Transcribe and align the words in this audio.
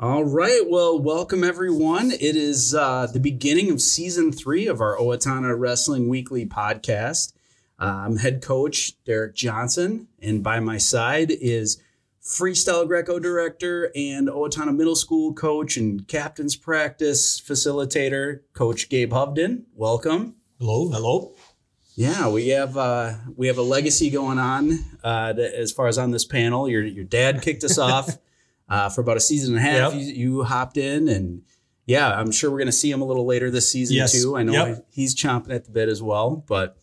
All 0.00 0.22
right. 0.24 0.62
Well, 0.64 0.96
welcome 0.96 1.42
everyone. 1.42 2.12
It 2.12 2.36
is 2.36 2.72
uh, 2.72 3.08
the 3.12 3.18
beginning 3.18 3.72
of 3.72 3.82
season 3.82 4.30
three 4.30 4.68
of 4.68 4.80
our 4.80 4.96
Owatonna 4.96 5.58
Wrestling 5.58 6.08
Weekly 6.08 6.46
podcast. 6.46 7.32
Uh, 7.80 8.04
I'm 8.06 8.18
head 8.18 8.40
coach 8.40 8.92
Derek 9.02 9.34
Johnson, 9.34 10.06
and 10.22 10.40
by 10.40 10.60
my 10.60 10.78
side 10.78 11.32
is 11.32 11.82
freestyle 12.22 12.86
Greco 12.86 13.18
director 13.18 13.90
and 13.96 14.28
Owatonna 14.28 14.76
Middle 14.76 14.94
School 14.94 15.32
coach 15.32 15.76
and 15.76 16.06
captain's 16.06 16.54
practice 16.54 17.40
facilitator, 17.40 18.42
Coach 18.52 18.88
Gabe 18.88 19.12
Hovden. 19.12 19.64
Welcome. 19.74 20.36
Hello, 20.60 20.90
hello. 20.90 21.34
Yeah, 21.96 22.28
we 22.28 22.50
have 22.50 22.76
uh, 22.76 23.14
we 23.34 23.48
have 23.48 23.58
a 23.58 23.62
legacy 23.62 24.10
going 24.10 24.38
on 24.38 24.78
uh, 25.02 25.34
as 25.36 25.72
far 25.72 25.88
as 25.88 25.98
on 25.98 26.12
this 26.12 26.24
panel. 26.24 26.68
Your 26.68 26.84
your 26.84 27.04
dad 27.04 27.42
kicked 27.42 27.64
us 27.64 27.78
off 27.78 28.16
uh, 28.68 28.88
for 28.88 29.00
about 29.00 29.16
a 29.16 29.20
season 29.20 29.56
and 29.56 29.64
a 29.66 29.70
half. 29.70 29.92
Yep. 29.94 30.02
You, 30.02 30.12
you 30.14 30.42
hopped 30.44 30.76
in, 30.76 31.08
and 31.08 31.42
yeah, 31.86 32.10
I'm 32.12 32.30
sure 32.30 32.50
we're 32.50 32.58
going 32.58 32.66
to 32.66 32.72
see 32.72 32.90
him 32.90 33.00
a 33.02 33.04
little 33.06 33.26
later 33.26 33.50
this 33.50 33.70
season 33.70 33.96
Yes. 33.96 34.12
too. 34.12 34.36
I 34.36 34.42
know 34.42 34.52
Yep. 34.52 34.86
he's 34.90 35.14
chomping 35.14 35.54
at 35.54 35.64
the 35.64 35.70
bit 35.70 35.88
as 35.88 36.02
well, 36.02 36.44
but 36.46 36.76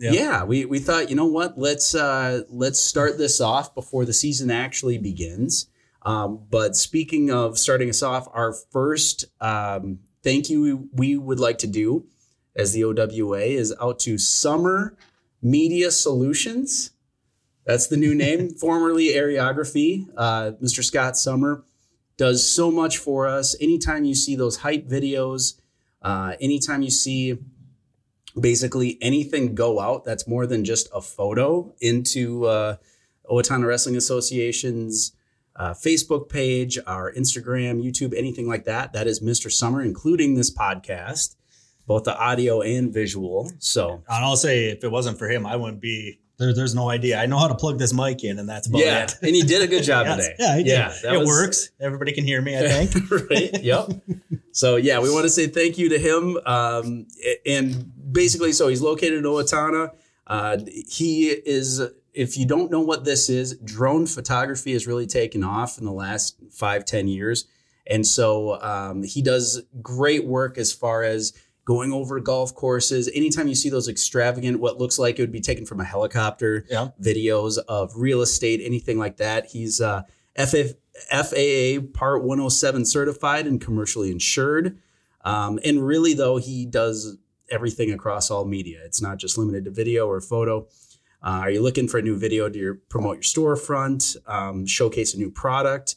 Yep. 0.00 0.14
yeah, 0.14 0.44
we, 0.44 0.64
we 0.64 0.78
thought 0.80 1.08
you 1.10 1.14
know 1.16 1.26
what 1.26 1.56
let's 1.58 1.94
uh, 1.94 2.42
let's 2.50 2.80
start 2.80 3.16
this 3.18 3.40
off 3.40 3.74
before 3.74 4.04
the 4.04 4.12
season 4.12 4.50
actually 4.50 4.98
begins. 4.98 5.68
Um, 6.02 6.40
but 6.50 6.76
speaking 6.76 7.30
of 7.30 7.58
starting 7.58 7.88
us 7.88 8.02
off, 8.02 8.28
our 8.32 8.52
first 8.52 9.24
um, 9.40 10.00
thank 10.22 10.50
you 10.50 10.88
we 10.92 11.16
would 11.16 11.38
like 11.40 11.58
to 11.58 11.66
do 11.68 12.06
as 12.56 12.72
the 12.72 12.84
OWA 12.84 13.38
is 13.40 13.74
out 13.80 13.98
to 14.00 14.18
Summer 14.18 14.96
Media 15.42 15.90
Solutions. 15.90 16.90
That's 17.64 17.86
the 17.86 17.96
new 17.96 18.14
name, 18.14 18.50
formerly 18.60 19.08
Areography. 19.08 20.08
Uh, 20.16 20.52
Mr. 20.62 20.84
Scott 20.84 21.16
Summer 21.16 21.64
does 22.16 22.48
so 22.48 22.70
much 22.70 22.98
for 22.98 23.26
us. 23.26 23.56
Anytime 23.60 24.04
you 24.04 24.14
see 24.14 24.36
those 24.36 24.58
hype 24.58 24.88
videos, 24.88 25.60
uh, 26.02 26.34
anytime 26.40 26.82
you 26.82 26.90
see 26.90 27.38
basically 28.38 28.98
anything 29.00 29.54
go 29.54 29.80
out 29.80 30.04
that's 30.04 30.26
more 30.26 30.46
than 30.46 30.64
just 30.64 30.88
a 30.94 31.00
photo 31.00 31.72
into 31.80 32.46
uh, 32.46 32.76
Owatonna 33.30 33.66
Wrestling 33.66 33.96
Association's 33.96 35.12
uh, 35.56 35.72
Facebook 35.72 36.28
page, 36.28 36.78
our 36.86 37.12
Instagram, 37.12 37.82
YouTube, 37.82 38.16
anything 38.16 38.48
like 38.48 38.64
that, 38.64 38.92
that 38.92 39.06
is 39.06 39.20
Mr. 39.20 39.50
Summer, 39.50 39.82
including 39.82 40.34
this 40.34 40.52
podcast, 40.52 41.36
both 41.86 42.04
the 42.04 42.16
audio 42.18 42.60
and 42.60 42.92
visual. 42.92 43.50
So, 43.60 44.02
And 44.08 44.24
I'll 44.24 44.36
say, 44.36 44.66
if 44.70 44.82
it 44.82 44.90
wasn't 44.90 45.18
for 45.18 45.28
him, 45.30 45.46
I 45.46 45.54
wouldn't 45.56 45.80
be 45.80 46.18
there. 46.38 46.52
There's 46.54 46.74
no 46.74 46.88
idea. 46.90 47.18
I 47.20 47.26
know 47.26 47.38
how 47.38 47.48
to 47.48 47.54
plug 47.54 47.78
this 47.78 47.92
mic 47.92 48.24
in, 48.24 48.38
and 48.38 48.48
that's 48.48 48.66
about 48.68 48.80
yeah, 48.80 49.04
it. 49.04 49.14
and 49.22 49.36
you 49.36 49.44
did 49.44 49.62
a 49.62 49.66
good 49.66 49.82
job 49.92 50.06
Yes. 50.06 50.16
today. 50.28 50.34
Yeah, 50.38 50.52
I 50.52 50.62
did. 50.62 51.02
that 51.02 51.14
it 51.14 51.18
was- 51.18 51.28
works. 51.28 51.70
Everybody 51.80 52.12
can 52.12 52.24
hear 52.24 52.40
me. 52.42 52.56
I 52.58 52.68
think. 52.84 53.10
right. 53.30 53.62
Yep. 53.62 53.90
So 54.52 54.76
yeah, 54.76 55.00
we 55.00 55.10
want 55.10 55.24
to 55.24 55.30
say 55.30 55.46
thank 55.46 55.78
you 55.78 55.88
to 55.90 55.98
him. 55.98 56.38
Um, 56.46 57.06
and 57.46 57.92
basically, 58.12 58.52
so 58.52 58.68
he's 58.68 58.80
located 58.82 59.14
in 59.14 59.24
Owatonna. 59.24 59.90
Uh, 60.26 60.58
he 60.88 61.28
is. 61.28 61.82
If 62.12 62.38
you 62.38 62.46
don't 62.46 62.70
know 62.70 62.80
what 62.80 63.04
this 63.04 63.28
is, 63.28 63.56
drone 63.58 64.06
photography 64.06 64.72
has 64.74 64.86
really 64.86 65.06
taken 65.08 65.42
off 65.42 65.78
in 65.78 65.84
the 65.84 65.92
last 65.92 66.36
five 66.52 66.84
ten 66.84 67.08
years, 67.08 67.46
and 67.88 68.06
so 68.06 68.60
um, 68.62 69.02
he 69.02 69.20
does 69.20 69.62
great 69.82 70.24
work 70.24 70.56
as 70.56 70.72
far 70.72 71.02
as 71.02 71.32
going 71.64 71.92
over 71.92 72.20
golf 72.20 72.54
courses. 72.54 73.10
Anytime 73.14 73.48
you 73.48 73.54
see 73.54 73.70
those 73.70 73.88
extravagant, 73.88 74.60
what 74.60 74.78
looks 74.78 74.98
like 74.98 75.18
it 75.18 75.22
would 75.22 75.32
be 75.32 75.40
taken 75.40 75.64
from 75.64 75.80
a 75.80 75.84
helicopter, 75.84 76.66
Yeah. 76.70 76.88
videos 77.00 77.58
of 77.68 77.92
real 77.96 78.20
estate, 78.22 78.60
anything 78.62 78.98
like 78.98 79.16
that. 79.16 79.46
He's 79.46 79.80
uh, 79.80 80.02
FF, 80.36 80.72
FAA 81.10 81.80
Part 81.92 82.22
107 82.24 82.84
certified 82.84 83.46
and 83.46 83.60
commercially 83.60 84.10
insured. 84.10 84.78
Um, 85.24 85.58
and 85.64 85.84
really, 85.86 86.12
though, 86.14 86.36
he 86.36 86.66
does 86.66 87.16
everything 87.50 87.92
across 87.92 88.30
all 88.30 88.44
media. 88.44 88.80
It's 88.84 89.00
not 89.00 89.16
just 89.18 89.38
limited 89.38 89.64
to 89.64 89.70
video 89.70 90.06
or 90.06 90.20
photo. 90.20 90.66
Uh, 91.22 91.40
are 91.44 91.50
you 91.50 91.62
looking 91.62 91.88
for 91.88 91.96
a 91.98 92.02
new 92.02 92.16
video 92.16 92.48
to 92.50 92.58
your, 92.58 92.74
promote 92.90 93.16
your 93.16 93.22
storefront, 93.56 94.16
um, 94.26 94.66
showcase 94.66 95.14
a 95.14 95.18
new 95.18 95.30
product? 95.30 95.96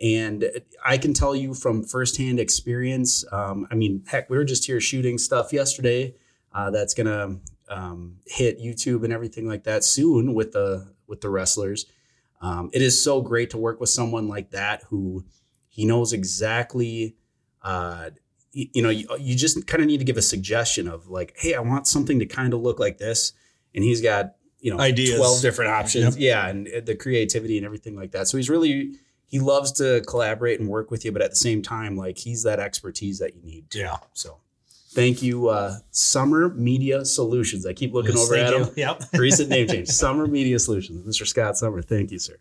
And 0.00 0.48
I 0.84 0.96
can 0.96 1.12
tell 1.12 1.34
you 1.34 1.54
from 1.54 1.82
firsthand 1.82 2.38
experience. 2.38 3.24
Um, 3.32 3.66
I 3.70 3.74
mean, 3.74 4.04
heck, 4.06 4.30
we 4.30 4.36
were 4.36 4.44
just 4.44 4.64
here 4.66 4.80
shooting 4.80 5.18
stuff 5.18 5.52
yesterday 5.52 6.14
uh, 6.52 6.70
that's 6.70 6.94
gonna 6.94 7.38
um, 7.68 8.16
hit 8.26 8.60
YouTube 8.60 9.04
and 9.04 9.12
everything 9.12 9.48
like 9.48 9.64
that 9.64 9.84
soon 9.84 10.34
with 10.34 10.52
the 10.52 10.92
with 11.06 11.20
the 11.20 11.30
wrestlers. 11.30 11.86
Um, 12.40 12.70
it 12.72 12.82
is 12.82 13.02
so 13.02 13.20
great 13.20 13.50
to 13.50 13.58
work 13.58 13.80
with 13.80 13.88
someone 13.88 14.28
like 14.28 14.50
that 14.50 14.84
who 14.84 15.24
he 15.68 15.84
knows 15.84 16.12
exactly. 16.12 17.16
Uh, 17.62 18.10
you, 18.52 18.66
you 18.74 18.82
know, 18.82 18.90
you, 18.90 19.08
you 19.18 19.34
just 19.34 19.66
kind 19.66 19.82
of 19.82 19.88
need 19.88 19.98
to 19.98 20.04
give 20.04 20.16
a 20.16 20.22
suggestion 20.22 20.86
of 20.86 21.08
like, 21.08 21.34
hey, 21.36 21.54
I 21.54 21.60
want 21.60 21.86
something 21.86 22.18
to 22.20 22.26
kind 22.26 22.54
of 22.54 22.60
look 22.60 22.78
like 22.78 22.98
this, 22.98 23.32
and 23.74 23.82
he's 23.82 24.00
got 24.00 24.36
you 24.60 24.72
know 24.72 24.80
Ideas. 24.80 25.16
twelve 25.16 25.40
different 25.40 25.72
options, 25.72 26.16
yeah, 26.16 26.46
and 26.46 26.68
uh, 26.68 26.80
the 26.84 26.94
creativity 26.94 27.56
and 27.56 27.66
everything 27.66 27.96
like 27.96 28.12
that. 28.12 28.28
So 28.28 28.36
he's 28.36 28.48
really 28.48 28.94
he 29.28 29.38
loves 29.38 29.70
to 29.72 30.02
collaborate 30.08 30.58
and 30.58 30.68
work 30.68 30.90
with 30.90 31.04
you, 31.04 31.12
but 31.12 31.22
at 31.22 31.30
the 31.30 31.36
same 31.36 31.62
time, 31.62 31.96
like 31.96 32.18
he's 32.18 32.42
that 32.42 32.58
expertise 32.58 33.20
that 33.20 33.36
you 33.36 33.42
need. 33.42 33.70
Too. 33.70 33.78
Yeah. 33.80 33.98
So. 34.14 34.38
Thank 34.90 35.22
you, 35.22 35.48
uh, 35.48 35.76
Summer 35.90 36.48
Media 36.48 37.04
Solutions. 37.04 37.66
I 37.66 37.74
keep 37.74 37.92
looking 37.92 38.16
Yes, 38.16 38.24
over 38.24 38.34
at 38.36 38.52
you. 38.52 38.64
him. 38.64 38.70
Yep. 38.76 39.02
Recent 39.14 39.50
name 39.50 39.68
change, 39.68 39.88
Summer 39.88 40.26
Media 40.26 40.58
Solutions. 40.58 41.06
Mr. 41.06 41.26
Scott 41.26 41.56
Summer, 41.58 41.82
thank 41.82 42.10
you, 42.10 42.18
sir. 42.18 42.36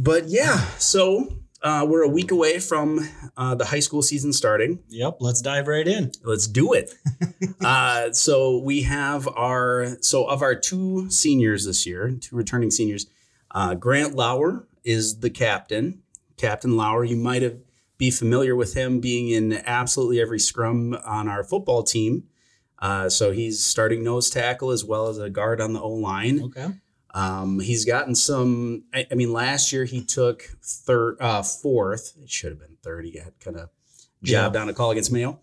But 0.00 0.28
yeah, 0.28 0.58
so 0.78 1.28
uh, 1.62 1.86
we're 1.88 2.02
a 2.02 2.08
week 2.08 2.30
away 2.30 2.58
from 2.58 3.06
uh, 3.36 3.54
the 3.54 3.66
high 3.66 3.80
school 3.80 4.02
season 4.02 4.32
starting. 4.32 4.80
Yep. 4.88 5.18
Let's 5.20 5.40
dive 5.40 5.66
right 5.68 5.86
in. 5.86 6.12
Let's 6.24 6.46
do 6.46 6.72
it. 6.72 6.94
uh, 7.60 8.12
so 8.12 8.58
we 8.58 8.82
have 8.82 9.28
our 9.28 9.96
so 10.00 10.24
of 10.26 10.42
our 10.42 10.54
two 10.54 11.10
seniors 11.10 11.64
this 11.64 11.86
year, 11.86 12.10
two 12.20 12.36
returning 12.36 12.70
seniors. 12.70 13.06
Uh, 13.50 13.74
Grant 13.74 14.14
Lauer 14.14 14.66
is 14.84 15.20
the 15.20 15.30
captain. 15.30 16.02
Captain 16.36 16.76
Lauer, 16.76 17.04
you 17.04 17.16
might 17.16 17.42
have 17.42 17.58
be 17.98 18.10
familiar 18.12 18.54
with 18.54 18.74
him 18.74 19.00
being 19.00 19.28
in 19.28 19.52
absolutely 19.66 20.20
every 20.20 20.38
scrum 20.38 20.96
on 21.04 21.28
our 21.28 21.42
football 21.42 21.82
team. 21.82 22.24
Uh, 22.78 23.08
so 23.08 23.32
he's 23.32 23.62
starting 23.62 24.04
nose 24.04 24.30
tackle 24.30 24.70
as 24.70 24.84
well 24.84 25.08
as 25.08 25.18
a 25.18 25.28
guard 25.28 25.60
on 25.60 25.72
the 25.72 25.80
O 25.80 25.90
line. 25.90 26.40
Okay. 26.44 26.68
Um, 27.12 27.58
he's 27.58 27.84
gotten 27.84 28.14
some. 28.14 28.84
I, 28.94 29.06
I 29.10 29.14
mean, 29.14 29.32
last 29.32 29.72
year 29.72 29.84
he 29.84 30.04
took 30.04 30.44
third, 30.62 31.16
uh, 31.20 31.42
fourth. 31.42 32.14
It 32.22 32.30
should 32.30 32.52
have 32.52 32.60
been 32.60 32.76
third. 32.82 33.04
He 33.04 33.18
got 33.18 33.38
kind 33.40 33.56
of 33.56 33.70
jabbed 34.22 34.56
on 34.56 34.68
a 34.68 34.74
call 34.74 34.92
against 34.92 35.10
Mayo. 35.10 35.40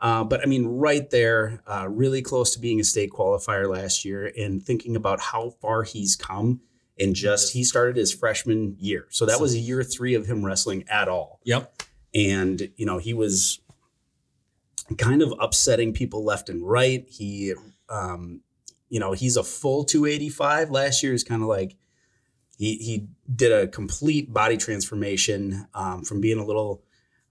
Uh, 0.00 0.22
but 0.22 0.42
I 0.42 0.46
mean, 0.46 0.66
right 0.66 1.08
there, 1.10 1.62
uh, 1.66 1.88
really 1.88 2.22
close 2.22 2.52
to 2.52 2.60
being 2.60 2.78
a 2.80 2.84
state 2.84 3.10
qualifier 3.10 3.68
last 3.68 4.04
year, 4.04 4.30
and 4.38 4.62
thinking 4.62 4.94
about 4.94 5.20
how 5.20 5.50
far 5.60 5.82
he's 5.82 6.14
come 6.14 6.60
in 6.98 7.14
just 7.14 7.52
he 7.52 7.62
started 7.64 7.96
his 7.96 8.12
freshman 8.12 8.76
year, 8.78 9.06
so 9.10 9.26
that 9.26 9.40
was 9.40 9.56
year 9.56 9.82
three 9.82 10.14
of 10.14 10.26
him 10.26 10.44
wrestling 10.44 10.84
at 10.88 11.08
all. 11.08 11.40
Yep. 11.44 11.82
and 12.14 12.70
you 12.76 12.86
know 12.86 12.98
he 12.98 13.12
was 13.14 13.60
kind 14.98 15.20
of 15.22 15.34
upsetting 15.40 15.92
people 15.92 16.24
left 16.24 16.48
and 16.48 16.62
right. 16.66 17.04
He 17.08 17.54
um 17.88 18.40
you 18.88 19.00
know 19.00 19.12
he's 19.12 19.36
a 19.36 19.42
full 19.42 19.84
285 19.84 20.70
last 20.70 21.02
year 21.02 21.12
is 21.12 21.24
kind 21.24 21.42
of 21.42 21.48
like 21.48 21.76
he 22.56 22.76
he 22.76 23.06
did 23.34 23.52
a 23.52 23.66
complete 23.66 24.32
body 24.32 24.56
transformation 24.56 25.66
um, 25.74 26.02
from 26.04 26.20
being 26.20 26.38
a 26.38 26.44
little 26.44 26.82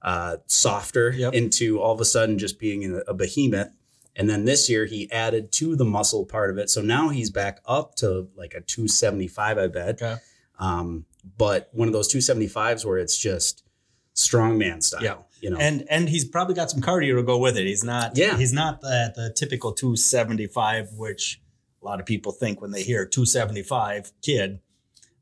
uh, 0.01 0.38
softer 0.45 1.12
Yep. 1.12 1.33
into 1.33 1.79
all 1.81 1.94
of 1.94 2.00
a 2.01 2.06
sudden 2.06 2.38
just 2.38 2.59
being 2.59 2.85
a, 2.94 2.97
a 3.07 3.13
behemoth 3.13 3.69
and 4.15 4.29
then 4.29 4.45
this 4.45 4.69
year 4.69 4.85
he 4.85 5.12
added 5.12 5.51
to 5.51 5.75
the 5.75 5.85
muscle 5.85 6.25
part 6.25 6.50
of 6.50 6.57
it 6.57 6.69
so 6.69 6.81
now 6.81 7.09
he's 7.09 7.29
back 7.29 7.59
up 7.65 7.95
to 7.95 8.27
like 8.35 8.53
a 8.53 8.62
275 8.62 9.57
i 9.57 9.67
bet 9.67 10.01
Okay. 10.01 10.15
um, 10.59 11.06
but 11.38 11.69
one 11.73 11.88
of 11.88 11.94
those 11.94 12.12
275s 12.13 12.85
where 12.85 12.97
it's 12.97 13.17
just 13.17 13.63
strongman 14.15 14.81
style. 14.83 15.03
Yeah. 15.03 15.15
You 15.41 15.50
know. 15.50 15.57
And 15.57 15.85
and 15.89 16.07
he's 16.07 16.23
probably 16.25 16.56
got 16.56 16.71
some 16.71 16.81
cardio 16.81 17.15
to 17.17 17.23
go 17.23 17.38
with 17.38 17.57
it. 17.57 17.65
He's 17.65 17.83
not. 17.83 18.15
Yeah. 18.15 18.38
He's 18.38 18.53
not 18.53 18.79
the 18.81 19.12
the 19.15 19.33
typical 19.35 19.73
275, 19.73 20.94
which 20.94 21.41
a 21.81 21.85
lot 21.85 22.00
of 22.00 22.06
people 22.06 22.31
think 22.31 22.62
when 22.62 22.71
they 22.71 22.83
hear 22.83 23.06
275 23.06 24.12
kid. 24.21 24.59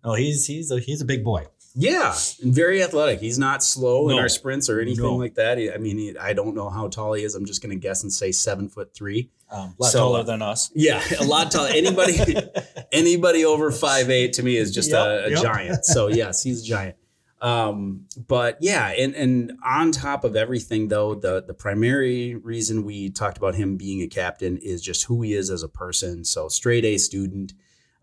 No, 0.06 0.14
he's 0.14 0.46
he's 0.46 0.72
a 0.72 0.80
he's 0.80 1.02
a 1.02 1.06
big 1.06 1.24
boy. 1.24 1.46
Yeah, 1.76 2.16
and 2.42 2.54
very 2.54 2.84
athletic. 2.84 3.20
He's 3.20 3.40
not 3.40 3.64
slow 3.64 4.10
in 4.10 4.18
our 4.18 4.30
sprints 4.30 4.70
or 4.70 4.80
anything 4.80 5.04
No. 5.04 5.16
like 5.16 5.36
that. 5.36 5.58
I 5.58 5.78
mean, 5.78 5.98
he, 5.98 6.18
I 6.18 6.34
don't 6.34 6.56
know 6.56 6.70
how 6.70 6.88
tall 6.88 7.14
he 7.14 7.24
is. 7.24 7.36
I'm 7.36 7.46
just 7.46 7.62
going 7.64 7.76
to 7.76 7.80
guess 7.82 8.04
and 8.04 8.12
say 8.14 8.32
seven 8.32 8.70
foot 8.70 8.94
three. 8.94 9.32
Um, 9.52 9.76
a 9.80 9.84
lot 9.84 9.92
So, 9.92 10.00
taller 10.00 10.24
than 10.24 10.42
us. 10.42 10.72
Yeah, 10.76 11.02
a 11.20 11.24
lot 11.24 11.52
taller. 11.52 11.70
Anybody, 11.74 12.18
anybody 12.92 13.46
over 13.46 13.72
five 13.72 14.10
eight 14.10 14.34
to 14.34 14.44
me 14.44 14.58
is 14.58 14.72
just 14.74 14.92
a, 14.92 14.94
Yep, 14.94 15.28
a 15.28 15.30
yep. 15.32 15.42
giant. 15.42 15.86
So 15.86 16.08
yes, 16.10 16.44
he's 16.44 16.62
a 16.64 16.66
giant. 16.66 16.96
Um, 17.42 18.06
but 18.28 18.58
yeah, 18.62 18.88
and 18.98 19.14
and 19.16 19.52
on 19.66 19.92
top 19.92 20.24
of 20.24 20.36
everything 20.38 20.88
though, 20.88 21.14
the 21.14 21.44
the 21.46 21.54
primary 21.54 22.36
reason 22.36 22.86
we 22.86 23.10
talked 23.10 23.38
about 23.38 23.56
him 23.56 23.76
being 23.76 24.02
a 24.02 24.08
captain 24.08 24.58
is 24.58 24.82
just 24.82 25.04
who 25.06 25.22
he 25.24 25.34
is 25.34 25.50
as 25.50 25.62
a 25.62 25.68
person. 25.68 26.24
So 26.24 26.48
straight 26.48 26.86
A 26.86 26.98
student, 26.98 27.52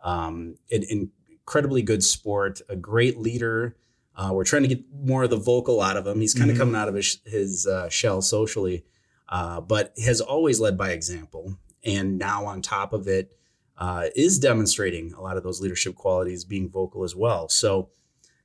um, 0.04 0.56
an 0.70 1.10
incredibly 1.50 1.82
good 1.82 2.04
sport, 2.04 2.60
a 2.68 2.76
great 2.76 3.18
leader, 3.18 3.76
Uh, 4.16 4.32
we're 4.34 4.44
trying 4.44 4.60
to 4.62 4.68
get 4.68 4.82
more 4.92 5.22
of 5.22 5.30
the 5.30 5.36
vocal 5.36 5.80
out 5.80 5.96
of 5.96 6.06
him. 6.06 6.20
He's 6.20 6.34
kind 6.34 6.50
of 6.50 6.56
Mhm. 6.56 6.60
coming 6.60 6.74
out 6.74 6.88
of 6.88 6.94
his 6.94 7.18
his 7.24 7.66
uh, 7.66 7.88
shell 7.88 8.20
socially, 8.20 8.84
uh, 9.30 9.60
but 9.62 9.94
has 10.04 10.20
always 10.20 10.60
led 10.60 10.76
by 10.76 10.90
example. 10.90 11.56
And 11.84 12.18
now 12.18 12.44
on 12.44 12.60
top 12.60 12.92
of 12.92 13.08
it, 13.08 13.32
uh, 13.78 14.08
is 14.14 14.38
demonstrating 14.38 15.12
a 15.14 15.22
lot 15.22 15.36
of 15.38 15.42
those 15.42 15.60
leadership 15.62 15.94
qualities, 15.94 16.44
being 16.44 16.68
vocal 16.68 17.02
as 17.02 17.16
well. 17.16 17.48
So, 17.48 17.88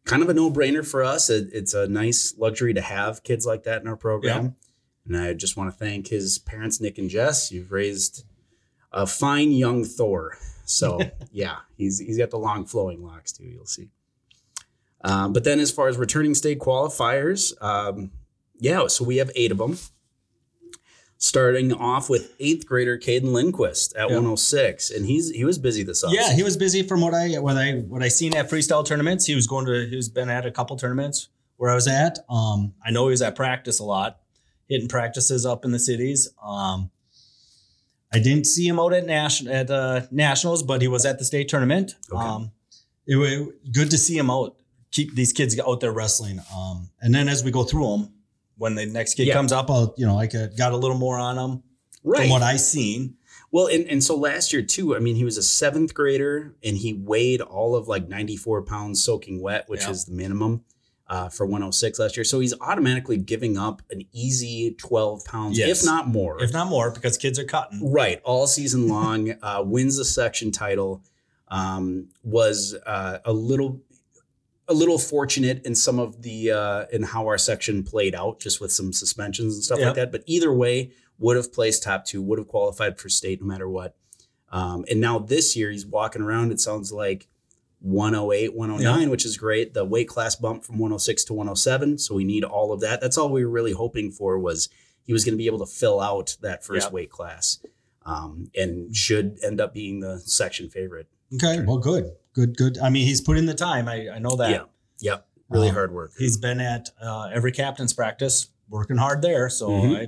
kind 0.05 0.21
of 0.23 0.29
a 0.29 0.33
no 0.33 0.49
brainer 0.49 0.85
for 0.85 1.03
us. 1.03 1.29
It, 1.29 1.49
it's 1.51 1.73
a 1.73 1.87
nice 1.87 2.33
luxury 2.37 2.73
to 2.73 2.81
have 2.81 3.23
kids 3.23 3.45
like 3.45 3.63
that 3.63 3.81
in 3.81 3.87
our 3.87 3.97
program. 3.97 4.55
And 5.05 5.17
I 5.17 5.33
just 5.33 5.57
want 5.57 5.73
to 5.73 5.77
thank 5.77 6.07
his 6.07 6.37
parents, 6.37 6.79
Nick 6.79 6.97
and 6.97 7.09
Jess. 7.09 7.51
You've 7.51 7.71
raised 7.71 8.23
a 8.93 9.05
fine 9.05 9.51
young 9.51 9.83
Thor. 9.83 10.37
So 10.65 10.99
yeah, 11.31 11.57
he's 11.77 11.99
he's 11.99 12.17
got 12.17 12.29
the 12.31 12.37
long 12.39 12.65
flowing 12.65 13.03
locks 13.03 13.31
too. 13.31 13.45
You'll 13.45 13.65
see. 13.65 13.89
Um, 15.03 15.33
but 15.33 15.43
then 15.43 15.59
as 15.59 15.71
far 15.71 15.87
as 15.87 15.97
returning 15.97 16.33
state 16.33 16.59
qualifiers, 16.59 17.53
um, 17.63 18.11
yeah, 18.59 18.87
so 18.87 19.03
we 19.05 19.17
have 19.17 19.31
eight 19.35 19.51
of 19.51 19.57
them. 19.59 19.77
Starting 21.17 21.71
off 21.73 22.09
with 22.09 22.33
eighth 22.41 22.65
grader 22.67 22.97
Caden 22.97 23.31
Lindquist 23.31 23.95
at 23.95 24.09
Yeah. 24.09 24.15
106, 24.15 24.91
and 24.91 25.05
he's 25.05 25.29
he 25.31 25.45
was 25.45 25.57
busy 25.57 25.81
this 25.81 26.03
offseason. 26.03 26.13
Yeah, 26.13 26.33
he 26.33 26.43
was 26.43 26.57
busy 26.57 26.83
from 26.83 26.99
what 27.01 27.13
I 27.13 27.35
what 27.39 27.55
I 27.55 27.73
what 27.87 28.03
I 28.03 28.09
seen 28.09 28.35
at 28.35 28.49
freestyle 28.49 28.85
tournaments. 28.85 29.25
He 29.25 29.33
was 29.33 29.47
going 29.47 29.65
to 29.65 29.87
he's 29.87 30.09
been 30.09 30.29
at 30.29 30.45
a 30.45 30.51
couple 30.51 30.75
tournaments 30.75 31.29
where 31.55 31.71
I 31.71 31.75
was 31.75 31.87
at. 31.87 32.19
Um, 32.29 32.73
I 32.85 32.91
know 32.91 33.05
he 33.07 33.11
was 33.11 33.21
at 33.21 33.33
practice 33.35 33.79
a 33.79 33.85
lot, 33.85 34.19
hitting 34.67 34.89
practices 34.89 35.45
up 35.45 35.63
in 35.63 35.71
the 35.71 35.79
cities. 35.79 36.27
Um, 36.43 36.91
I 38.15 38.19
didn't 38.19 38.45
see 38.45 38.65
him 38.67 38.79
out 38.79 38.93
at 38.93 39.05
national 39.05 39.53
at 39.53 39.69
uh, 39.69 40.01
nationals, 40.11 40.63
but 40.63 40.81
he 40.81 40.87
was 40.87 41.05
at 41.05 41.19
the 41.19 41.25
state 41.25 41.49
tournament. 41.49 41.95
Okay. 42.11 42.23
Um, 42.23 42.51
it 43.05 43.17
was 43.17 43.53
good 43.71 43.91
to 43.91 43.97
see 43.97 44.17
him 44.17 44.29
out. 44.31 44.55
Keep 44.91 45.15
these 45.15 45.33
kids 45.33 45.59
out 45.59 45.81
there 45.81 45.91
wrestling. 45.91 46.39
Um, 46.55 46.89
and 47.01 47.13
then 47.13 47.27
as 47.27 47.43
we 47.43 47.51
go 47.51 47.63
through 47.63 47.85
them, 47.89 48.13
when 48.57 48.75
the 48.75 48.85
next 48.85 49.15
kid 49.15 49.27
Yeah. 49.27 49.33
comes 49.33 49.51
up, 49.51 49.69
I'll 49.69 49.93
you 49.97 50.05
know 50.05 50.17
I 50.17 50.27
could, 50.27 50.57
got 50.57 50.71
a 50.71 50.77
little 50.77 50.97
more 50.97 51.17
on 51.17 51.37
him 51.37 51.63
right. 52.03 52.21
from 52.21 52.29
what 52.29 52.41
I 52.41 52.55
seen. 52.55 53.17
Well, 53.51 53.67
and, 53.67 53.85
and 53.87 54.03
so 54.03 54.15
last 54.15 54.51
year 54.53 54.61
too, 54.61 54.95
I 54.95 54.99
mean, 54.99 55.15
he 55.15 55.23
was 55.23 55.37
a 55.37 55.43
seventh 55.43 55.93
grader 55.93 56.55
and 56.63 56.75
he 56.77 56.93
weighed 56.93 57.41
all 57.41 57.75
of 57.75 57.87
like 57.87 58.07
94 58.09 58.63
pounds 58.63 59.03
soaking 59.03 59.41
wet, 59.41 59.65
which 59.67 59.81
Yeah. 59.83 59.91
is 59.91 60.05
the 60.05 60.13
minimum 60.13 60.63
uh, 61.07 61.29
for 61.29 61.45
106 61.45 61.99
last 61.99 62.17
year. 62.17 62.23
So 62.23 62.39
he's 62.39 62.53
automatically 62.61 63.17
giving 63.17 63.57
up 63.57 63.81
an 63.91 64.01
easy 64.11 64.75
12 64.79 65.23
pounds, 65.25 65.57
Yes. 65.57 65.81
if 65.81 65.85
not 65.85 66.07
more. 66.07 66.41
If 66.43 66.51
not 66.53 66.67
more, 66.67 66.89
because 66.91 67.17
kids 67.17 67.37
are 67.37 67.43
cutting. 67.43 67.91
Right, 67.91 68.19
all 68.23 68.47
season 68.47 68.87
long, 68.87 69.31
uh, 69.41 69.61
wins 69.65 69.97
the 69.97 70.05
section 70.05 70.51
title. 70.51 71.03
Um, 71.47 72.09
was 72.23 72.73
uh, 72.87 73.19
a 73.23 73.31
little, 73.31 73.81
a 74.67 74.73
little 74.73 74.97
fortunate 74.97 75.63
in 75.63 75.75
some 75.75 75.99
of 75.99 76.23
the 76.23 76.49
uh, 76.51 76.85
in 76.91 77.03
how 77.03 77.27
our 77.27 77.37
section 77.37 77.83
played 77.83 78.15
out, 78.15 78.39
just 78.39 78.59
with 78.59 78.71
some 78.71 78.91
suspensions 78.91 79.53
and 79.53 79.63
stuff 79.63 79.77
Yep. 79.77 79.85
like 79.85 79.95
that. 79.95 80.11
But 80.11 80.23
either 80.25 80.51
way, 80.51 80.91
would 81.19 81.37
have 81.37 81.53
placed 81.53 81.83
top 81.83 82.05
two, 82.05 82.19
would 82.23 82.39
have 82.39 82.47
qualified 82.47 82.97
for 82.99 83.09
state 83.09 83.41
no 83.41 83.47
matter 83.47 83.69
what. 83.69 83.95
Um, 84.49 84.85
and 84.89 84.99
now 84.99 85.19
this 85.19 85.55
year, 85.55 85.69
he's 85.69 85.85
walking 85.85 86.23
around. 86.23 86.51
It 86.51 86.59
sounds 86.59 86.91
like 86.91 87.27
108, 87.85 88.55
109, 88.55 89.09
which 89.09 89.25
is 89.25 89.37
great. 89.37 89.73
The 89.73 89.85
weight 89.85 90.07
class 90.07 90.35
bump 90.35 90.63
from 90.65 90.77
106 90.79 91.23
to 91.25 91.33
107. 91.33 91.97
So 91.99 92.15
we 92.15 92.23
need 92.23 92.43
all 92.43 92.73
of 92.73 92.79
that. 92.81 92.99
That's 92.99 93.17
all 93.17 93.29
we 93.29 93.45
were 93.45 93.51
really 93.51 93.73
hoping 93.73 94.11
for 94.11 94.39
was 94.39 94.69
he 95.03 95.13
was 95.13 95.23
going 95.23 95.33
to 95.33 95.37
be 95.37 95.45
able 95.45 95.59
to 95.59 95.65
fill 95.67 96.01
out 96.01 96.35
that 96.41 96.65
first 96.65 96.87
Yep. 96.87 96.93
weight 96.93 97.09
class 97.11 97.59
um, 98.05 98.49
and 98.55 98.95
should 98.95 99.37
end 99.43 99.61
up 99.61 99.73
being 99.73 99.99
the 99.99 100.19
section 100.19 100.69
favorite. 100.69 101.07
Okay, 101.35 101.63
well, 101.65 101.77
good, 101.77 102.11
good, 102.33 102.57
good. 102.57 102.77
I 102.79 102.89
mean, 102.89 103.05
he's 103.05 103.21
put 103.21 103.37
in 103.37 103.45
the 103.45 103.53
time. 103.53 103.87
I, 103.87 104.09
I 104.09 104.19
know 104.19 104.35
that. 104.37 104.49
Yeah. 104.51 104.63
Yep. 105.01 105.27
Really 105.49 105.67
Um, 105.69 105.75
hard 105.75 105.93
work. 105.93 106.11
He's 106.17 106.37
been 106.37 106.59
at 106.59 106.89
uh, 106.99 107.29
every 107.31 107.51
captain's 107.51 107.93
practice, 107.93 108.49
working 108.67 108.97
hard 108.97 109.21
there. 109.21 109.47
So 109.49 109.69
Mhm. 109.69 109.95
I, 109.95 110.07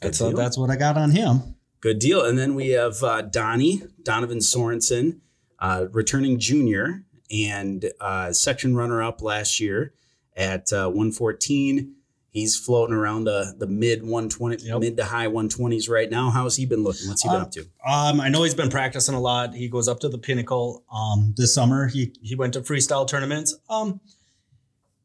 that's 0.00 0.20
uh, 0.20 0.30
that's 0.30 0.58
what 0.58 0.70
I 0.70 0.76
got 0.76 0.96
on 0.96 1.10
him. 1.12 1.54
Good 1.80 1.98
deal. 2.00 2.24
And 2.24 2.36
then 2.38 2.54
we 2.56 2.70
have 2.70 3.02
uh, 3.04 3.22
Donnie, 3.22 3.82
Donovan 4.02 4.38
Sorensen, 4.38 5.18
uh, 5.58 5.86
returning 5.92 6.38
junior 6.38 7.04
and 7.30 7.90
uh, 8.00 8.32
section 8.32 8.74
runner 8.76 9.02
up 9.02 9.20
last 9.22 9.60
year 9.60 9.92
at 10.36 10.72
uh, 10.72 10.86
114. 10.86 11.94
He's 12.30 12.56
floating 12.56 12.94
around 12.94 13.24
the, 13.24 13.54
the 13.58 13.66
mid 13.66 14.02
120, 14.02 14.62
Yep. 14.64 14.80
mid 14.80 14.96
to 14.98 15.04
high 15.04 15.26
120s 15.26 15.88
right 15.88 16.08
now. 16.10 16.30
How's 16.30 16.56
he 16.56 16.66
been 16.66 16.84
looking? 16.84 17.08
What's 17.08 17.22
he 17.22 17.28
been 17.28 17.40
up 17.40 17.50
to? 17.52 17.62
Um, 17.86 18.20
I 18.20 18.28
know 18.28 18.42
he's 18.44 18.54
been 18.54 18.68
practicing 18.70 19.14
a 19.14 19.20
lot. 19.20 19.54
He 19.54 19.68
goes 19.68 19.88
up 19.88 19.98
to 20.00 20.08
the 20.08 20.18
pinnacle. 20.18 20.84
Um, 20.92 21.34
this 21.36 21.52
summer 21.54 21.88
he 21.88 22.12
he 22.22 22.34
went 22.36 22.52
to 22.52 22.60
freestyle 22.60 23.08
tournaments. 23.08 23.56
Um, 23.68 24.00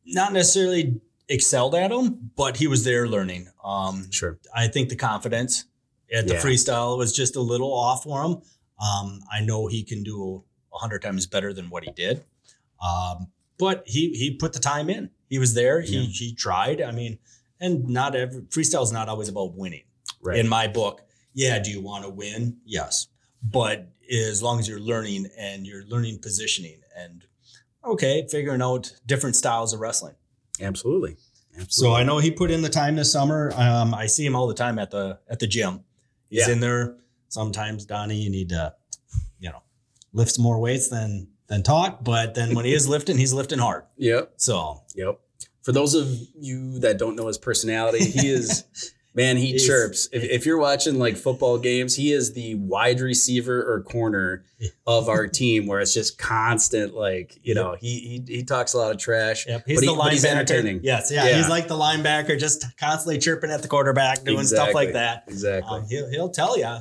not 0.05 0.33
necessarily 0.33 0.99
excelled 1.29 1.75
at 1.75 1.89
them, 1.89 2.31
but 2.35 2.57
he 2.57 2.67
was 2.67 2.83
there 2.83 3.07
learning. 3.07 3.47
Um, 3.63 4.11
Sure. 4.11 4.37
I 4.53 4.67
think 4.67 4.89
the 4.89 4.95
confidence 4.97 5.65
at 6.13 6.27
the 6.27 6.33
Yeah. 6.33 6.41
freestyle 6.41 6.97
was 6.97 7.13
just 7.13 7.35
a 7.37 7.41
little 7.41 7.73
off 7.73 8.03
for 8.03 8.21
him. 8.23 8.41
Um, 8.83 9.21
I 9.31 9.41
know 9.41 9.67
he 9.67 9.83
can 9.83 10.03
do 10.03 10.43
a 10.73 10.77
hundred 10.77 11.01
times 11.01 11.25
better 11.27 11.53
than 11.53 11.69
what 11.69 11.83
he 11.83 11.91
did. 11.91 12.23
Um, 12.85 13.27
but 13.57 13.83
he 13.85 14.09
he 14.13 14.31
put 14.35 14.53
the 14.53 14.59
time 14.59 14.89
in. 14.89 15.09
He 15.29 15.39
was 15.39 15.53
there. 15.53 15.81
He 15.81 15.97
Yeah. 15.99 16.07
he 16.09 16.33
tried. 16.33 16.81
I 16.81 16.91
mean, 16.91 17.19
and 17.59 17.87
not 17.87 18.15
every 18.15 18.41
freestyle 18.41 18.83
is 18.83 18.91
not 18.91 19.07
always 19.09 19.29
about 19.29 19.55
winning. 19.55 19.83
Right. 20.21 20.37
In 20.39 20.47
my 20.47 20.67
book, 20.67 21.01
yeah. 21.33 21.59
Do 21.59 21.69
you 21.71 21.81
want 21.81 22.03
to 22.03 22.09
win? 22.09 22.57
Yes, 22.65 23.07
but 23.41 23.89
as 24.11 24.41
long 24.43 24.59
as 24.59 24.67
you're 24.67 24.79
learning 24.79 25.27
and 25.37 25.65
you're 25.65 25.85
learning 25.85 26.19
positioning 26.19 26.81
and 26.97 27.25
okay, 27.85 28.27
figuring 28.29 28.61
out 28.61 28.91
different 29.05 29.35
styles 29.35 29.73
of 29.73 29.79
wrestling. 29.79 30.15
Absolutely. 30.61 31.15
Absolutely. 31.57 31.69
So 31.71 31.93
I 31.93 32.03
know 32.03 32.17
he 32.17 32.31
put 32.31 32.49
in 32.51 32.61
the 32.63 32.69
time 32.69 32.95
this 32.95 33.11
summer. 33.11 33.51
Um, 33.55 33.93
I 33.93 34.07
see 34.07 34.25
him 34.25 34.35
all 34.35 34.47
the 34.47 34.53
time 34.55 34.79
at 34.79 34.91
the 34.91 35.19
at 35.29 35.39
the 35.39 35.47
gym. 35.47 35.83
He's 36.29 36.47
Yeah. 36.47 36.53
in 36.53 36.59
there. 36.59 36.97
Sometimes 37.33 37.85
Donnie, 37.85 38.15
you 38.17 38.29
need 38.29 38.49
to, 38.49 38.73
you 39.39 39.49
know, 39.49 39.63
lift 40.13 40.37
more 40.39 40.59
weights 40.59 40.87
than 40.89 41.27
than 41.47 41.63
talk. 41.63 42.03
But 42.03 42.35
then 42.35 42.53
when 42.55 42.63
he 42.65 42.73
is 42.73 42.87
lifting, 42.95 43.17
he's 43.17 43.33
lifting 43.33 43.59
hard. 43.59 43.83
Yep. 43.97 44.33
So 44.37 44.83
Yep. 44.95 45.19
For 45.63 45.71
those 45.71 45.95
of 45.95 46.07
you 46.39 46.79
that 46.79 46.97
don't 46.99 47.15
know 47.15 47.27
his 47.27 47.37
personality, 47.37 48.03
he 48.05 48.29
is 48.29 48.65
man, 49.15 49.37
he 49.37 49.57
chirps. 49.57 50.09
If, 50.11 50.23
if 50.23 50.45
you're 50.45 50.57
watching 50.57 50.99
like 50.99 51.15
football 51.15 51.57
games, 51.57 51.95
he 51.95 52.11
is 52.11 52.33
the 52.33 52.55
wide 52.55 52.99
receiver 52.99 53.63
or 53.63 53.81
corner 53.81 54.43
of 54.87 55.07
our 55.09 55.25
team 55.27 55.65
where 55.67 55.79
it's 55.79 55.93
just 55.93 56.17
constant 56.17 56.93
like, 56.95 57.39
you 57.43 57.53
know, 57.55 57.75
he 57.79 58.23
he, 58.27 58.35
he 58.37 58.43
talks 58.43 58.73
a 58.73 58.77
lot 58.77 58.91
of 58.91 58.97
trash. 58.97 59.47
yep, 59.47 59.63
he's 59.65 59.79
But 59.79 59.85
the 59.85 59.91
he- 59.93 59.97
but 59.97 60.11
he's 60.11 60.25
entertaining. 60.25 60.81
Yes, 60.83 61.09
yeah, 61.11 61.27
Yeah. 61.27 61.37
he's 61.37 61.47
like 61.49 61.67
the 61.69 61.75
linebacker, 61.77 62.37
just 62.37 62.65
constantly 62.77 63.17
chirping 63.19 63.49
at 63.51 63.61
the 63.61 63.67
quarterback, 63.69 64.23
doing 64.23 64.45
stuff 64.45 64.73
like 64.73 64.93
that. 64.93 65.23
Exactly. 65.27 65.77
Um, 65.79 65.85
he'll 65.89 66.09
he'll 66.09 66.29
tell 66.29 66.57
you 66.57 66.77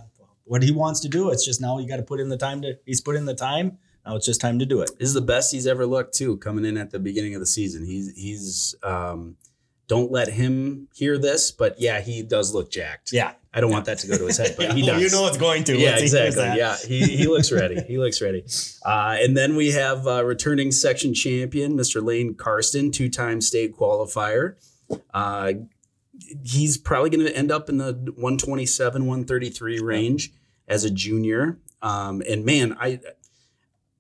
what 0.53 0.63
he 0.63 0.71
wants 0.71 1.01
to 1.01 1.09
do. 1.09 1.31
It's 1.31 1.45
just 1.47 1.63
now 1.63 1.79
you 1.79 1.89
got 1.89 1.97
to 1.97 2.03
put 2.03 2.21
in 2.21 2.29
the 2.29 2.37
time 2.37 2.61
to. 2.61 2.79
He's 2.85 3.01
put 3.01 3.17
in 3.17 3.25
the 3.25 3.35
time. 3.35 3.79
Now 4.05 4.17
it's 4.17 4.27
just 4.27 4.39
time 4.41 4.59
to 4.59 4.67
do 4.67 4.83
it. 4.83 4.91
this 4.99 5.09
is 5.09 5.15
the 5.15 5.21
best 5.23 5.51
he's 5.51 5.67
ever 5.67 5.87
looked 5.87 6.13
too, 6.15 6.37
coming 6.37 6.65
in 6.67 6.77
at 6.77 6.91
the 6.91 6.99
beginning 6.99 7.35
of 7.35 7.41
the 7.41 7.47
season. 7.47 7.87
He's 7.87 8.15
he's 8.15 8.75
um 8.83 9.37
don't 9.89 10.13
let 10.13 10.29
him 10.29 10.89
hear 10.95 11.17
this, 11.19 11.51
but 11.51 11.81
yeah, 11.81 12.01
he 12.01 12.23
does 12.23 12.53
look 12.55 12.71
jacked. 12.71 13.13
Yeah, 13.13 13.33
I 13.55 13.61
don't 13.63 13.71
want 13.71 13.87
that 13.87 13.99
to 14.01 14.07
go 14.07 14.19
to 14.19 14.27
his 14.27 14.37
head, 14.37 14.55
but 14.59 14.73
he 14.77 14.83
Yeah, 14.83 14.93
does. 14.95 15.03
You 15.03 15.11
know 15.11 15.27
it's 15.27 15.39
going 15.39 15.65
to. 15.65 15.77
yeah, 15.79 15.97
he 15.97 16.03
exactly. 16.03 16.43
Yeah, 16.45 16.77
he, 16.87 17.17
he 17.17 17.27
looks 17.29 17.51
ready. 17.51 17.81
He 17.83 17.97
looks 17.99 18.21
ready. 18.21 18.45
Uh, 18.85 19.17
and 19.21 19.35
then 19.37 19.57
we 19.57 19.71
have 19.73 20.07
uh, 20.07 20.23
returning 20.25 20.71
section 20.71 21.15
champion, 21.15 21.77
Mr. 21.77 22.03
Lane 22.05 22.35
Karsten, 22.35 22.91
two 22.91 23.09
time 23.09 23.41
state 23.41 23.75
qualifier. 23.77 24.57
Uh, 25.15 25.53
he's 26.45 26.77
probably 26.79 27.11
going 27.11 27.27
to 27.27 27.37
end 27.37 27.51
up 27.53 27.69
in 27.69 27.79
the 27.79 27.93
127, 28.17 29.03
133 29.07 29.81
range 29.81 30.33
as 30.69 30.85
a 30.85 30.90
junior. 30.90 31.59
Um, 31.83 32.23
and 32.28 32.45
man, 32.45 32.76
I, 32.81 33.00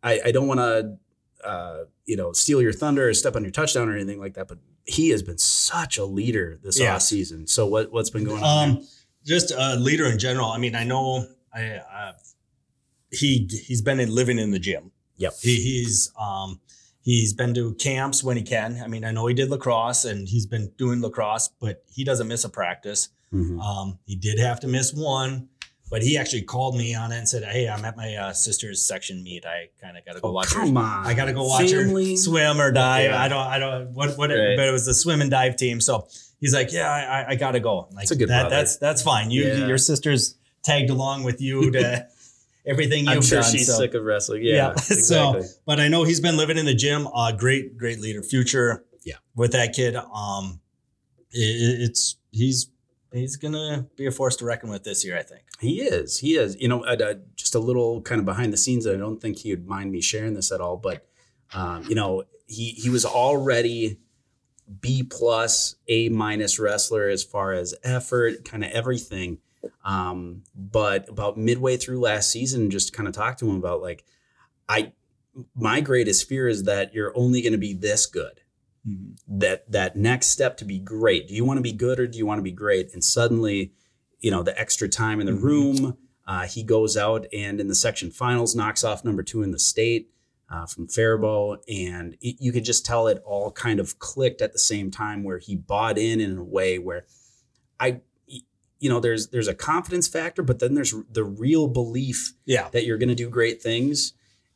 I, 0.02 0.20
I 0.26 0.32
don't 0.32 0.46
want 0.46 0.60
to, 0.60 0.98
uh, 1.46 1.84
you 2.06 2.16
know, 2.16 2.32
steal 2.32 2.60
your 2.62 2.72
thunder 2.72 3.08
or 3.08 3.14
step 3.14 3.34
on 3.36 3.42
your 3.42 3.50
touchdown 3.52 3.88
or 3.88 3.96
anything 3.96 4.20
like 4.20 4.34
that, 4.34 4.48
but 4.48 4.58
he 4.84 5.10
has 5.10 5.22
been 5.22 5.38
such 5.38 5.98
a 5.98 6.04
leader 6.04 6.58
this 6.62 6.78
Yeah. 6.78 6.94
off 6.96 7.02
season. 7.02 7.46
So 7.46 7.66
what, 7.66 7.92
what's 7.92 8.10
been 8.10 8.24
going 8.24 8.42
on? 8.42 8.68
Um, 8.70 8.86
just 9.24 9.52
a 9.56 9.76
leader 9.76 10.06
in 10.06 10.18
general. 10.18 10.46
I 10.50 10.58
mean, 10.58 10.74
I 10.74 10.84
know 10.84 11.26
I, 11.54 11.76
uh, 11.76 12.12
he 13.10 13.48
he's 13.66 13.82
been 13.82 14.00
in 14.00 14.12
living 14.14 14.38
in 14.38 14.50
the 14.52 14.58
gym. 14.58 14.90
Yep. 15.18 15.34
He, 15.42 15.56
he's 15.56 16.10
um 16.18 16.60
he's 17.02 17.32
been 17.32 17.54
to 17.54 17.74
camps 17.74 18.24
when 18.24 18.36
he 18.36 18.42
can. 18.42 18.80
I 18.82 18.88
mean, 18.88 19.04
I 19.04 19.10
know 19.10 19.26
he 19.26 19.34
did 19.34 19.50
lacrosse 19.50 20.04
and 20.04 20.26
he's 20.28 20.46
been 20.46 20.72
doing 20.78 21.00
lacrosse, 21.02 21.48
but 21.60 21.84
he 21.92 22.04
doesn't 22.04 22.26
miss 22.26 22.44
a 22.44 22.48
practice. 22.48 23.10
Mhm. 23.32 23.60
Um, 23.60 23.98
he 24.06 24.16
did 24.16 24.38
have 24.38 24.60
to 24.60 24.66
miss 24.68 24.92
one, 24.92 25.48
but 25.92 26.02
he 26.02 26.16
actually 26.16 26.42
called 26.42 26.74
me 26.76 26.94
on 26.94 27.12
it 27.12 27.18
and 27.18 27.28
said, 27.28 27.44
"Hey, 27.44 27.68
I'm 27.68 27.84
at 27.84 27.96
my 27.96 28.14
uh, 28.16 28.32
sister's 28.32 28.82
section 28.82 29.22
meet. 29.22 29.44
I 29.46 29.68
kind 29.80 29.96
of 29.98 30.04
got 30.06 30.14
to 30.14 30.20
go 30.20 30.28
Oh, 30.30 30.32
watch 30.32 30.52
her. 30.54 30.62
on. 30.62 30.76
I 30.76 31.12
got 31.14 31.26
to 31.26 31.32
go 31.34 31.44
watch 31.44 31.70
Family. 31.70 32.12
her 32.12 32.16
swim 32.16 32.60
or 32.60 32.72
dive. 32.72 33.10
Yeah. 33.10 33.22
I 33.22 33.28
don't, 33.28 33.46
I 33.46 33.58
don't, 33.58 33.92
what, 33.92 34.16
what, 34.16 34.30
Right. 34.30 34.56
but 34.56 34.66
it 34.66 34.72
was 34.72 34.86
the 34.86 34.94
swim 34.94 35.20
and 35.20 35.30
dive 35.30 35.56
team. 35.56 35.80
So 35.82 36.08
he's 36.40 36.54
like, 36.54 36.72
yeah, 36.72 36.90
I, 36.90 37.32
I- 37.32 37.34
got 37.36 37.52
to 37.52 37.60
go. 37.60 37.88
Like 37.92 37.96
That's 38.08 38.10
a 38.12 38.16
good 38.16 38.28
that, 38.30 38.48
that's, 38.48 38.78
that's 38.78 39.02
fine. 39.02 39.30
You, 39.30 39.44
Yeah. 39.44 39.66
your 39.66 39.76
sister's 39.78 40.34
tagged 40.64 40.88
along 40.90 41.24
with 41.24 41.40
you 41.42 41.70
to, 41.72 42.08
everything 42.66 43.00
you've 43.04 43.08
I'm 43.16 43.22
sure 43.22 43.42
done. 43.42 43.50
she's 43.52 43.66
so. 43.66 43.78
sick 43.78 43.92
of 43.94 44.02
wrestling. 44.04 44.42
Yeah, 44.44 44.54
Yeah. 44.54 44.70
exactly. 44.72 45.42
So, 45.42 45.42
but 45.66 45.78
I 45.80 45.88
know 45.88 46.04
he's 46.04 46.20
been 46.20 46.36
living 46.36 46.56
in 46.58 46.64
the 46.64 46.74
gym. 46.74 47.06
Uh, 47.12 47.32
great, 47.32 47.76
great 47.76 48.00
leader. 48.00 48.22
Future. 48.22 48.84
Yeah. 49.04 49.16
With 49.36 49.52
that 49.52 49.74
kid, 49.74 49.96
um, 49.96 50.60
it, 51.32 51.80
it's 51.90 52.16
he's 52.30 52.68
he's 53.12 53.36
gonna 53.36 53.86
be 53.96 54.06
a 54.06 54.10
force 54.10 54.36
to 54.36 54.44
reckon 54.44 54.70
with 54.70 54.84
this 54.84 55.04
year. 55.04 55.18
I 55.18 55.22
think. 55.22 55.42
He 55.60 55.82
is. 55.82 56.18
He 56.18 56.36
is. 56.36 56.60
You 56.60 56.68
know, 56.68 56.84
just 57.36 57.54
a 57.54 57.58
little 57.58 58.02
kind 58.02 58.18
of 58.18 58.24
behind 58.24 58.52
the 58.52 58.56
scenes. 58.56 58.86
I 58.86 58.96
don't 58.96 59.20
think 59.20 59.38
he 59.38 59.50
would 59.50 59.66
mind 59.66 59.92
me 59.92 60.00
sharing 60.00 60.34
this 60.34 60.52
at 60.52 60.60
all, 60.60 60.76
but 60.76 61.06
um, 61.54 61.84
you 61.88 61.94
know, 61.94 62.24
he 62.46 62.70
he 62.70 62.90
was 62.90 63.04
already 63.04 63.98
B 64.80 65.02
plus, 65.02 65.76
A 65.88 66.08
minus 66.08 66.58
wrestler 66.58 67.08
as 67.08 67.22
far 67.22 67.52
as 67.52 67.74
effort, 67.82 68.44
kind 68.44 68.64
of 68.64 68.70
everything. 68.70 69.38
Um, 69.84 70.42
but 70.54 71.08
about 71.08 71.36
midway 71.36 71.76
through 71.76 72.00
last 72.00 72.30
season, 72.30 72.70
just 72.70 72.92
kind 72.92 73.08
of 73.08 73.14
talked 73.14 73.38
to 73.40 73.48
him 73.48 73.56
about 73.56 73.82
like, 73.82 74.04
I 74.68 74.92
my 75.54 75.80
greatest 75.80 76.28
fear 76.28 76.46
is 76.46 76.64
that 76.64 76.92
you're 76.94 77.16
only 77.16 77.40
going 77.40 77.52
to 77.52 77.58
be 77.58 77.72
this 77.72 78.06
good 78.06 78.41
that 79.28 79.70
that 79.70 79.96
next 79.96 80.28
step 80.28 80.56
to 80.58 80.64
be 80.64 80.78
great. 80.78 81.28
Do 81.28 81.34
you 81.34 81.44
want 81.44 81.58
to 81.58 81.62
be 81.62 81.72
good 81.72 82.00
or 82.00 82.06
do 82.06 82.18
you 82.18 82.26
want 82.26 82.38
to 82.38 82.42
be 82.42 82.52
great? 82.52 82.92
And 82.92 83.02
suddenly, 83.04 83.72
you 84.20 84.30
know, 84.30 84.42
the 84.42 84.58
extra 84.60 84.88
time 84.88 85.20
in 85.20 85.26
the 85.26 85.32
Mhm. 85.32 85.42
room, 85.42 85.98
uh, 86.26 86.46
he 86.46 86.62
goes 86.62 86.96
out 86.96 87.26
and 87.32 87.60
in 87.60 87.68
the 87.68 87.74
section 87.74 88.10
finals 88.10 88.54
knocks 88.56 88.82
off 88.84 89.04
number 89.04 89.22
two 89.22 89.42
in 89.42 89.50
the 89.52 89.58
state 89.58 90.08
uh, 90.48 90.66
from 90.66 90.86
Faribault, 90.86 91.64
and 91.68 92.14
it, 92.20 92.36
you 92.38 92.52
could 92.52 92.64
just 92.64 92.84
tell 92.84 93.06
it 93.08 93.22
all 93.24 93.50
kind 93.52 93.80
of 93.80 93.98
clicked 93.98 94.42
at 94.42 94.52
the 94.52 94.58
same 94.58 94.90
time 94.90 95.24
where 95.24 95.38
he 95.38 95.56
bought 95.56 95.96
in 95.96 96.20
in 96.20 96.36
a 96.36 96.44
way 96.44 96.78
where 96.78 97.06
I. 97.78 98.00
You 98.78 98.88
know, 98.88 98.98
there's 98.98 99.28
there's 99.28 99.46
a 99.46 99.54
confidence 99.54 100.08
factor, 100.08 100.42
but 100.42 100.58
then 100.58 100.74
there's 100.74 100.92
the 101.08 101.22
real 101.22 101.68
belief 101.68 102.34
Yeah. 102.46 102.68
that 102.70 102.84
you're 102.84 102.98
going 102.98 103.10
to 103.10 103.14
do 103.14 103.30
great 103.30 103.62
things, 103.62 104.12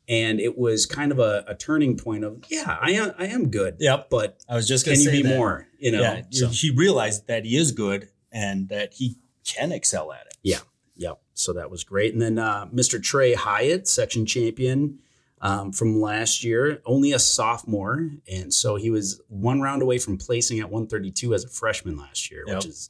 and 0.07 0.39
it 0.39 0.57
was 0.57 0.85
kind 0.85 1.11
of 1.11 1.19
a, 1.19 1.43
a 1.47 1.55
turning 1.55 1.97
point 1.97 2.23
of 2.23 2.43
yeah, 2.49 2.77
I 2.81 2.91
am 2.91 3.13
I 3.17 3.27
am 3.27 3.49
good, 3.49 3.77
Yep. 3.79 4.09
but 4.09 4.37
I 4.49 4.55
was 4.55 4.67
just 4.67 4.85
gonna 4.85 4.97
can 4.97 5.05
you 5.05 5.11
be 5.11 5.21
that. 5.23 5.35
more? 5.37 5.67
You 5.79 5.91
know, 5.91 6.01
yeah. 6.01 6.21
so, 6.31 6.47
He 6.47 6.71
realized 6.71 7.27
that 7.27 7.45
he 7.45 7.55
is 7.57 7.71
good 7.71 8.09
and 8.31 8.69
that 8.69 8.93
he 8.95 9.17
can 9.45 9.71
excel 9.71 10.11
at 10.11 10.25
it. 10.27 10.37
Yeah. 10.43 10.59
Yep. 10.95 11.19
So 11.33 11.53
that 11.53 11.69
was 11.69 11.83
great. 11.83 12.13
And 12.13 12.21
then 12.21 12.39
uh, 12.39 12.65
Mr. 12.73 13.01
Trey 13.01 13.33
Hyatt, 13.35 13.87
section 13.87 14.25
champion 14.25 14.99
um, 15.41 15.71
from 15.71 16.01
last 16.01 16.43
year, 16.43 16.81
only 16.85 17.11
a 17.13 17.19
sophomore, 17.19 18.09
and 18.27 18.51
so 18.51 18.75
he 18.75 18.89
was 18.89 19.21
one 19.27 19.61
round 19.61 19.83
away 19.83 19.99
from 19.99 20.17
placing 20.17 20.59
at 20.59 20.65
132 20.71 21.35
as 21.35 21.43
a 21.45 21.47
freshman 21.47 21.95
last 21.95 22.31
year, 22.31 22.43
Yep. 22.47 22.55
which 22.55 22.65
is 22.65 22.89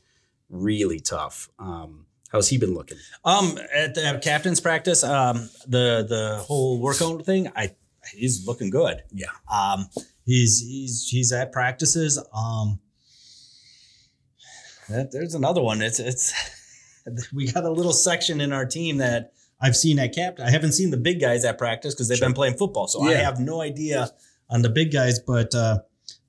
really 0.50 1.01
tough. 1.01 1.50
Um, 1.59 2.05
how's 2.31 2.50
he 2.50 2.57
been 2.57 2.74
looking? 2.74 2.98
Um, 3.25 3.57
at 3.74 3.96
the 3.96 4.05
at 4.05 4.22
captain's 4.22 4.60
practice, 4.60 5.03
um, 5.03 5.50
the 5.67 6.05
the 6.07 6.43
whole 6.46 6.79
workout 6.79 7.25
thing, 7.25 7.51
I 7.55 7.75
he's 8.13 8.46
looking 8.48 8.69
good. 8.69 9.03
Yeah. 9.12 9.27
Um, 9.51 9.88
he's 10.25 10.60
he's 10.62 11.07
he's 11.10 11.31
at 11.34 11.51
practices. 11.51 12.17
Um, 12.34 12.79
that, 14.89 15.12
there's 15.12 15.36
another 15.36 15.62
one. 15.62 15.81
It's 15.81 16.00
it's 16.00 16.34
we 17.34 17.51
got 17.51 17.63
a 17.63 17.72
little 17.72 17.93
section 17.93 18.41
in 18.41 18.53
our 18.53 18.65
team 18.65 18.98
that 18.98 19.34
I've 19.60 19.75
seen 19.75 20.00
at 20.00 20.13
captain. 20.13 20.46
I 20.46 20.51
haven't 20.51 20.74
seen 20.74 20.91
the 20.91 20.98
big 20.98 21.19
guys 21.19 21.43
at 21.46 21.57
practice 21.57 21.93
because 21.93 22.07
they've 22.07 22.17
Sure. 22.17 22.27
been 22.27 22.36
playing 22.36 22.57
football, 22.57 22.88
so 22.88 23.01
I 23.03 23.13
have 23.15 23.39
no 23.39 23.62
idea 23.62 24.12
on 24.50 24.62
the 24.62 24.69
big 24.69 24.91
guys. 24.93 25.19
But 25.19 25.53
uh, 25.55 25.79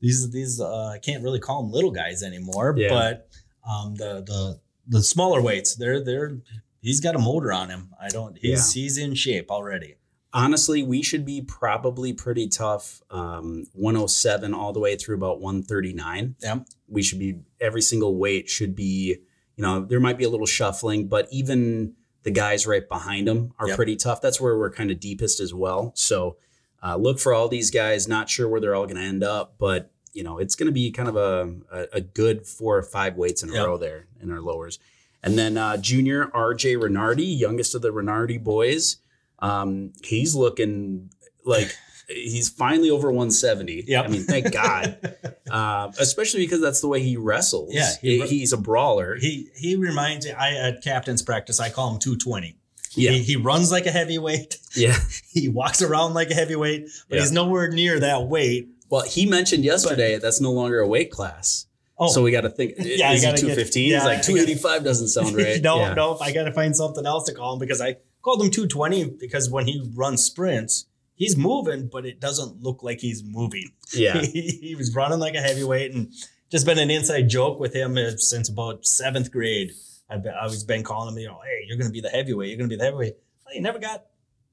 these 0.01 0.31
these 0.31 0.61
uh, 0.61 0.87
I 0.95 0.99
can't 0.99 1.23
really 1.23 1.41
call 1.41 1.63
them 1.63 1.73
little 1.73 1.91
guys 1.91 2.23
anymore. 2.23 2.75
Yeah. 2.77 2.89
But 2.89 3.29
um, 3.69 3.95
the 3.97 4.23
the 4.27 4.61
the 4.89 5.03
smaller 5.03 5.41
weights, 5.43 5.77
they're 5.77 6.03
they're 6.03 6.39
he's 6.81 7.01
got 7.01 7.15
a 7.15 7.19
motor 7.19 7.53
on 7.53 7.69
him. 7.71 7.91
I 8.01 8.09
don't. 8.09 8.37
He's 8.39 8.73
he's 8.73 8.99
in 8.99 9.15
shape 9.15 9.51
already. 9.51 9.97
honestly, 10.33 10.83
we 10.83 11.03
should 11.03 11.25
be 11.25 11.41
probably 11.43 12.13
pretty 12.13 12.49
tough. 12.49 13.01
Um, 13.11 13.65
107 13.73 14.53
all 14.55 14.73
the 14.73 14.81
way 14.81 14.97
through 14.97 15.17
about 15.17 15.41
139. 15.41 16.37
Yeah. 16.41 16.61
We 16.87 17.03
should 17.03 17.19
be 17.19 17.41
every 17.61 17.83
single 17.83 18.17
weight 18.17 18.49
should 18.49 18.75
be, 18.77 19.17
you 19.57 19.63
know, 19.63 19.81
there 19.85 20.01
might 20.01 20.19
be 20.19 20.25
a 20.25 20.29
little 20.29 20.47
shuffling, 20.47 21.09
but 21.09 21.29
even 21.33 21.95
the 22.25 22.31
guys 22.31 22.67
right 22.67 22.87
behind 22.89 23.27
them 23.27 23.53
are 23.59 23.69
Yep. 23.69 23.77
pretty 23.77 23.97
tough. 23.97 24.21
That's 24.21 24.41
where 24.41 24.57
we're 24.59 24.71
kind 24.71 24.91
of 24.91 25.01
deepest 25.01 25.41
as 25.41 25.55
well. 25.55 25.93
So 25.95 26.37
uh, 26.85 26.97
look 26.97 27.19
for 27.19 27.33
all 27.33 27.49
these 27.49 27.71
guys. 27.71 28.07
Not 28.07 28.29
sure 28.29 28.49
where 28.49 28.61
they're 28.61 28.75
all 28.75 28.85
going 28.87 28.97
to 28.97 29.03
end 29.03 29.25
up, 29.25 29.55
but 29.59 29.91
you 30.13 30.23
know, 30.23 30.39
it's 30.39 30.55
going 30.55 30.67
to 30.67 30.73
be 30.73 30.91
kind 30.91 31.09
of 31.09 31.17
a, 31.17 31.55
a, 31.73 31.87
a 31.95 32.01
good 32.01 32.47
four 32.47 32.77
or 32.77 32.83
five 32.83 33.17
weights 33.17 33.43
in 33.43 33.51
a 33.51 33.55
Yep. 33.55 33.67
row 33.67 33.77
there 33.77 34.07
in 34.23 34.31
our 34.31 34.41
lowers. 34.41 34.79
And 35.23 35.37
then 35.39 35.57
uh, 35.59 35.77
junior 35.79 36.27
RJ 36.27 36.77
Renardi, 36.79 37.39
youngest 37.39 37.75
of 37.75 37.83
the 37.83 37.91
Renardi 37.93 38.43
boys. 38.43 38.97
Um, 39.41 39.93
he's 40.05 40.35
looking 40.35 41.11
like 41.45 41.75
he's 42.09 42.49
finally 42.49 42.91
over 42.91 43.09
170. 43.09 43.85
Yep. 43.87 44.05
I 44.05 44.09
mean, 44.09 44.23
thank 44.25 44.53
God. 44.53 45.17
uh, 45.51 45.91
especially 45.99 46.41
because 46.45 46.61
that's 46.61 46.81
the 46.81 46.89
way 46.89 47.03
he 47.03 47.17
wrestles. 47.17 47.75
Yeah, 47.75 47.91
he, 48.01 48.21
he- 48.21 48.39
he's 48.41 48.53
a 48.53 48.57
brawler. 48.57 49.17
He 49.17 49.49
he 49.57 49.77
reminds 49.77 50.27
me. 50.27 50.33
I 50.33 50.55
at 50.55 50.83
captain's 50.83 51.23
practice, 51.23 51.59
I 51.61 51.71
call 51.71 51.93
him 51.93 51.99
two 51.99 52.17
twenty. 52.17 52.57
yeah, 52.95 53.11
He, 53.11 53.23
he 53.23 53.37
runs 53.37 53.71
like 53.73 53.87
a 53.87 53.91
heavyweight. 53.91 54.57
yeah. 54.75 54.97
He 55.33 55.49
walks 55.49 55.83
around 55.83 56.15
like 56.15 56.31
a 56.31 56.35
heavyweight, 56.35 56.89
but 57.09 57.17
Yeah. 57.17 57.21
he's 57.23 57.31
nowhere 57.33 57.69
near 57.71 58.01
that 58.01 58.27
weight. 58.27 58.69
Well, 58.91 59.03
he 59.03 59.27
mentioned 59.27 59.65
yesterday 59.65 60.19
that's 60.19 60.41
no 60.41 60.53
longer 60.53 60.81
a 60.81 60.87
weight 60.87 61.11
class. 61.11 61.67
Oh, 61.99 62.09
So 62.09 62.23
we 62.23 62.31
got 62.31 62.43
to 62.43 62.51
think. 62.51 62.75
yeah, 62.79 63.13
is 63.13 63.21
he 63.23 63.27
gotta 63.27 63.37
get- 63.37 63.41
215? 63.41 63.91
yeah, 63.91 63.97
He's 63.97 64.03
I 64.05 64.15
like 64.15 64.23
285 64.23 64.85
doesn't 64.85 65.09
sound 65.09 65.35
right. 65.37 65.61
no, 65.61 65.81
yeah. 65.81 65.95
no. 65.95 66.17
I 66.21 66.33
got 66.33 66.45
to 66.45 66.53
find 66.53 66.75
something 66.77 67.05
else 67.05 67.25
to 67.25 67.35
call 67.35 67.55
him 67.55 67.59
because 67.59 67.81
I 67.81 67.97
called 68.23 68.41
him 68.43 68.51
220 68.51 69.17
because 69.19 69.51
when 69.51 69.67
he 69.67 69.91
runs 69.95 70.25
sprints, 70.25 70.87
he's 71.17 71.37
moving, 71.37 71.89
but 71.89 72.07
it 72.07 72.21
doesn't 72.21 72.63
look 72.63 72.83
like 72.83 73.01
he's 73.01 73.23
moving. 73.25 73.73
Yeah. 73.93 74.21
he, 74.23 74.43
he 74.63 74.75
was 74.77 74.95
running 74.95 75.19
like 75.19 75.35
a 75.35 75.41
heavyweight 75.41 75.93
and 75.93 76.13
just 76.51 76.65
been 76.65 76.79
an 76.79 76.91
inside 76.91 77.29
joke 77.29 77.59
with 77.59 77.75
him 77.75 77.99
uh, 77.99 78.13
since 78.17 78.49
about 78.49 78.87
seventh 78.87 79.33
grade. 79.33 79.73
I've 80.09 80.23
been, 80.23 80.33
I've 80.41 80.67
been 80.67 80.85
calling 80.85 81.13
him, 81.15 81.19
you 81.19 81.27
know, 81.29 81.41
hey, 81.45 81.65
you're 81.67 81.77
going 81.77 81.89
to 81.89 81.93
be 81.93 82.01
the 82.01 82.09
heavyweight. 82.09 82.49
You're 82.49 82.59
going 82.59 82.71
to 82.71 82.75
be 82.75 82.79
the 82.79 82.85
heavyweight. 82.85 83.17
Well, 83.45 83.55
he 83.55 83.61
never 83.61 83.79
got 83.81 84.05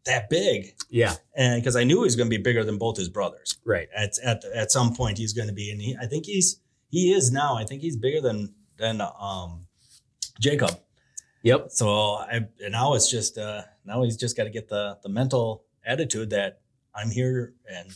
that 0.06 0.30
big. 0.30 0.76
Yeah. 0.90 1.16
And 1.36 1.62
because 1.62 1.76
I 1.76 1.84
knew 1.84 1.98
he 1.98 2.04
was 2.04 2.16
going 2.16 2.30
to 2.30 2.38
be 2.38 2.42
bigger 2.42 2.64
than 2.64 2.78
both 2.78 2.98
his 2.98 3.10
brothers. 3.10 3.58
Right. 3.66 3.88
At, 3.96 4.18
at, 4.24 4.44
at 4.54 4.72
some 4.72 4.96
point, 4.96 5.18
he's 5.18 5.34
going 5.34 5.48
to 5.48 5.54
be. 5.54 5.72
And 5.72 5.82
he, 5.82 5.96
I 6.00 6.06
think 6.06 6.26
he's, 6.26 6.60
he 6.90 7.12
is 7.14 7.32
now. 7.32 7.56
I 7.56 7.66
think 7.66 7.82
he's 7.82 7.98
bigger 7.98 8.22
than, 8.22 8.54
than, 8.78 9.02
um, 9.02 9.66
Jacob. 10.40 10.80
Yep. 11.44 11.68
So 11.70 12.16
I, 12.16 12.48
and 12.64 12.72
now 12.72 12.94
it's 12.94 13.10
just, 13.10 13.38
uh, 13.38 13.64
now 13.84 14.04
he's 14.04 14.18
just 14.18 14.38
got 14.38 14.46
to 14.46 14.50
get 14.50 14.70
the, 14.70 14.98
the 15.04 15.10
mental 15.10 15.64
attitude 15.86 16.32
that 16.32 16.62
I'm 16.94 17.12
here 17.12 17.54
and 17.70 17.90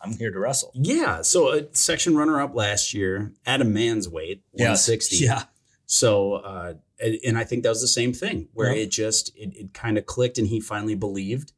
I'm 0.00 0.12
here 0.12 0.30
to 0.30 0.38
wrestle. 0.38 0.72
Yeah. 0.74 1.22
So 1.22 1.52
a 1.52 1.74
section 1.74 2.16
runner 2.16 2.40
up 2.40 2.54
last 2.54 2.94
year 2.94 3.32
at 3.46 3.60
a 3.60 3.64
man's 3.64 4.08
weight, 4.08 4.42
160. 4.52 5.16
Yeah. 5.16 5.44
So, 5.86 6.34
uh, 6.34 6.74
and, 7.02 7.18
and 7.26 7.38
I 7.38 7.44
think 7.44 7.62
that 7.62 7.68
was 7.70 7.80
the 7.80 7.88
same 7.88 8.12
thing 8.12 8.48
where 8.52 8.74
Yeah. 8.74 8.82
it 8.82 8.90
just 8.90 9.34
it, 9.36 9.54
it 9.56 9.74
kind 9.74 9.96
of 9.98 10.06
clicked 10.06 10.38
and 10.38 10.46
he 10.48 10.60
finally 10.60 10.94
believed. 10.94 11.52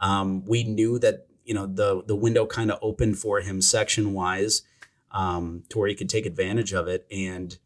Um, 0.00 0.44
we 0.46 0.64
knew 0.64 0.98
that 0.98 1.26
you 1.44 1.54
know 1.54 1.66
the 1.66 2.02
the 2.06 2.16
window 2.16 2.46
kind 2.46 2.70
of 2.70 2.78
opened 2.82 3.18
for 3.18 3.40
him 3.40 3.60
section 3.60 4.12
wise, 4.12 4.62
um, 5.10 5.64
to 5.68 5.78
where 5.78 5.88
he 5.88 5.94
could 5.94 6.08
take 6.08 6.26
advantage 6.26 6.72
of 6.72 6.88
it. 6.88 7.06
And 7.10 7.58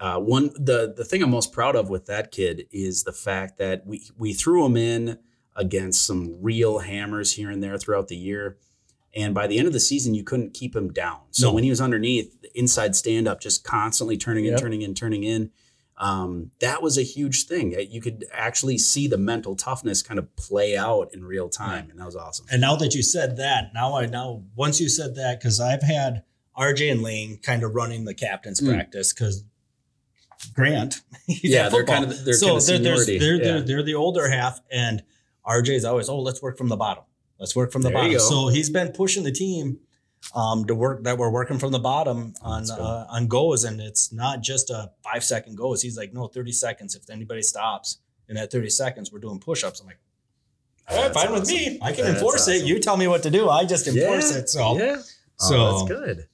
uh, 0.00 0.18
one 0.20 0.50
the 0.54 0.94
the 0.96 1.04
thing 1.04 1.22
I'm 1.22 1.30
most 1.30 1.52
proud 1.52 1.74
of 1.76 1.88
with 1.90 2.06
that 2.06 2.30
kid 2.30 2.66
is 2.70 3.02
the 3.04 3.12
fact 3.12 3.58
that 3.58 3.86
we 3.86 4.08
we 4.16 4.32
threw 4.32 4.64
him 4.64 4.76
in 4.76 5.18
against 5.56 6.06
some 6.06 6.36
real 6.40 6.78
hammers 6.80 7.34
here 7.34 7.50
and 7.50 7.62
there 7.62 7.76
throughout 7.78 8.06
the 8.08 8.16
year. 8.16 8.58
And 9.16 9.34
by 9.34 9.48
the 9.48 9.58
end 9.58 9.66
of 9.66 9.72
the 9.72 9.80
season, 9.80 10.14
you 10.14 10.22
couldn't 10.22 10.54
keep 10.54 10.76
him 10.76 10.92
down. 10.92 11.20
So 11.32 11.48
No. 11.48 11.54
when 11.54 11.64
he 11.64 11.70
was 11.70 11.80
underneath, 11.80 12.40
the 12.42 12.56
inside 12.56 12.94
stand 12.94 13.26
up, 13.26 13.40
just 13.40 13.64
constantly 13.64 14.16
turning 14.16 14.44
in, 14.44 14.52
Yep. 14.52 14.60
turning 14.60 14.82
in, 14.82 14.94
turning 14.94 15.24
in, 15.24 15.50
um, 15.98 16.50
that 16.60 16.80
was 16.82 16.96
a 16.96 17.02
huge 17.02 17.46
thing. 17.46 17.74
Uh, 17.76 17.80
You 17.80 18.00
could 18.00 18.24
actually 18.32 18.78
see 18.78 19.08
the 19.08 19.18
mental 19.18 19.56
toughness 19.56 20.00
kind 20.02 20.18
of 20.18 20.34
play 20.36 20.76
out 20.76 21.12
in 21.12 21.24
real 21.24 21.48
time, 21.48 21.90
and 21.90 21.98
that 21.98 22.06
was 22.06 22.16
awesome. 22.16 22.46
And 22.50 22.60
now 22.60 22.76
that 22.76 22.94
you 22.94 23.02
said 23.02 23.36
that, 23.36 23.72
now 23.74 23.96
I 23.96 24.06
now 24.06 24.42
once 24.54 24.80
you 24.80 24.88
said 24.88 25.14
that, 25.16 25.40
because 25.40 25.60
I've 25.60 25.82
had 25.82 26.22
RJ 26.56 26.90
and 26.92 27.02
Lane 27.02 27.38
kind 27.42 27.62
of 27.64 27.74
running 27.74 28.04
the 28.04 28.14
captain's 28.14 28.60
Mm. 28.60 28.72
practice 28.74 29.12
because 29.12 29.44
Grant, 30.54 31.00
he's 31.26 31.44
Yeah, 31.44 31.68
they're 31.68 31.84
kind 31.84 32.04
of- 32.04 32.24
they're 32.24 32.34
so 32.34 32.46
kind 32.46 32.58
of 32.58 32.66
they're, 32.66 32.76
seniority. 32.76 33.18
they're, 33.18 33.34
Yeah. 33.36 33.42
they're 33.44 33.62
they're 33.62 33.82
the 33.82 33.94
older 33.94 34.28
half, 34.28 34.60
and 34.70 35.02
RJ's 35.44 35.84
always 35.84 36.08
oh 36.08 36.20
let's 36.20 36.40
work 36.42 36.56
from 36.56 36.68
the 36.68 36.76
bottom, 36.76 37.04
let's 37.40 37.56
work 37.56 37.72
from 37.72 37.82
the 37.82 37.88
There 37.90 37.98
bottom. 37.98 38.18
So 38.20 38.48
he's 38.48 38.70
been 38.70 38.92
pushing 38.92 39.24
the 39.24 39.32
team 39.32 39.80
um, 40.34 40.64
to 40.66 40.74
work 40.74 41.04
that 41.04 41.16
we're 41.18 41.30
working 41.30 41.58
from 41.58 41.72
the 41.72 41.78
bottom 41.78 42.34
on 42.42 42.66
cool. 42.66 42.84
uh, 42.84 43.06
on 43.10 43.26
goes, 43.28 43.64
and 43.64 43.80
it's 43.80 44.12
not 44.12 44.40
just 44.42 44.70
a 44.70 44.90
five 45.02 45.24
second 45.24 45.56
goes. 45.56 45.82
He's 45.82 45.96
like 45.96 46.12
no 46.12 46.26
thirty 46.28 46.52
seconds. 46.52 46.94
If 46.94 47.08
anybody 47.10 47.42
stops 47.42 47.98
in 48.28 48.36
that 48.36 48.50
thirty 48.50 48.70
seconds, 48.70 49.12
we're 49.12 49.20
doing 49.20 49.38
push 49.40 49.64
ups. 49.64 49.80
I'm 49.80 49.86
like. 49.86 49.98
All 50.90 50.96
right, 50.96 51.12
That's 51.12 51.22
fine 51.24 51.32
with 51.34 51.46
me. 51.48 51.78
I 51.82 51.92
can 51.92 52.04
That's 52.04 52.16
enforce 52.16 52.48
it. 52.48 52.64
You 52.64 52.78
tell 52.78 52.96
me 52.96 53.08
what 53.08 53.22
to 53.24 53.30
do. 53.30 53.50
I 53.50 53.66
just 53.66 53.86
enforce 53.86 54.32
Yeah, 54.32 54.38
it. 54.38 54.48
So, 54.48 54.78
yeah. 54.78 54.96
so 55.36 55.56
Oh, 55.56 55.78
that's 55.86 56.00
good. 56.00 56.28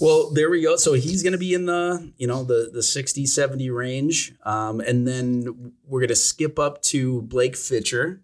Well, 0.00 0.30
there 0.30 0.48
we 0.50 0.62
go. 0.62 0.76
So 0.76 0.94
he's 0.94 1.22
going 1.22 1.32
to 1.34 1.38
be 1.38 1.52
in 1.54 1.66
the, 1.66 2.12
you 2.16 2.26
know, 2.26 2.42
the 2.42 2.70
the 2.72 2.82
60, 2.82 3.26
70 3.26 3.68
range. 3.68 4.32
Um, 4.44 4.80
and 4.80 5.06
then 5.06 5.72
we're 5.86 6.00
going 6.00 6.08
to 6.08 6.16
skip 6.16 6.58
up 6.58 6.80
to 6.84 7.20
Blake 7.22 7.54
Fitcher, 7.54 8.22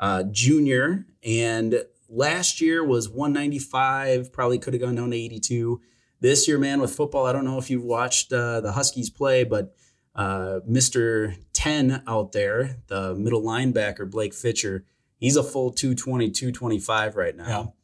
uh, 0.00 0.22
junior. 0.30 1.06
And 1.24 1.84
last 2.12 2.60
year 2.60 2.84
was 2.84 3.08
195, 3.08 4.32
probably 4.32 4.58
could 4.58 4.74
have 4.74 4.82
gone 4.82 4.94
down 4.94 5.10
to 5.10 5.16
82. 5.16 5.80
This 6.20 6.46
year, 6.46 6.58
man, 6.58 6.80
with 6.80 6.94
football, 6.94 7.26
I 7.26 7.32
don't 7.32 7.44
know 7.44 7.58
if 7.58 7.70
you've 7.70 7.82
watched 7.82 8.32
uh, 8.32 8.60
the 8.60 8.72
Huskies 8.72 9.10
play, 9.10 9.42
but 9.42 9.74
uh, 10.14 10.60
Mr. 10.68 11.36
10 11.52 12.04
out 12.06 12.32
there, 12.32 12.76
the 12.86 13.14
middle 13.14 13.42
linebacker, 13.42 14.08
Blake 14.08 14.34
Fitcher, 14.34 14.84
he's 15.18 15.36
a 15.36 15.42
full 15.42 15.72
220, 15.72 16.30
225 16.30 17.16
right 17.16 17.36
now. 17.36 17.74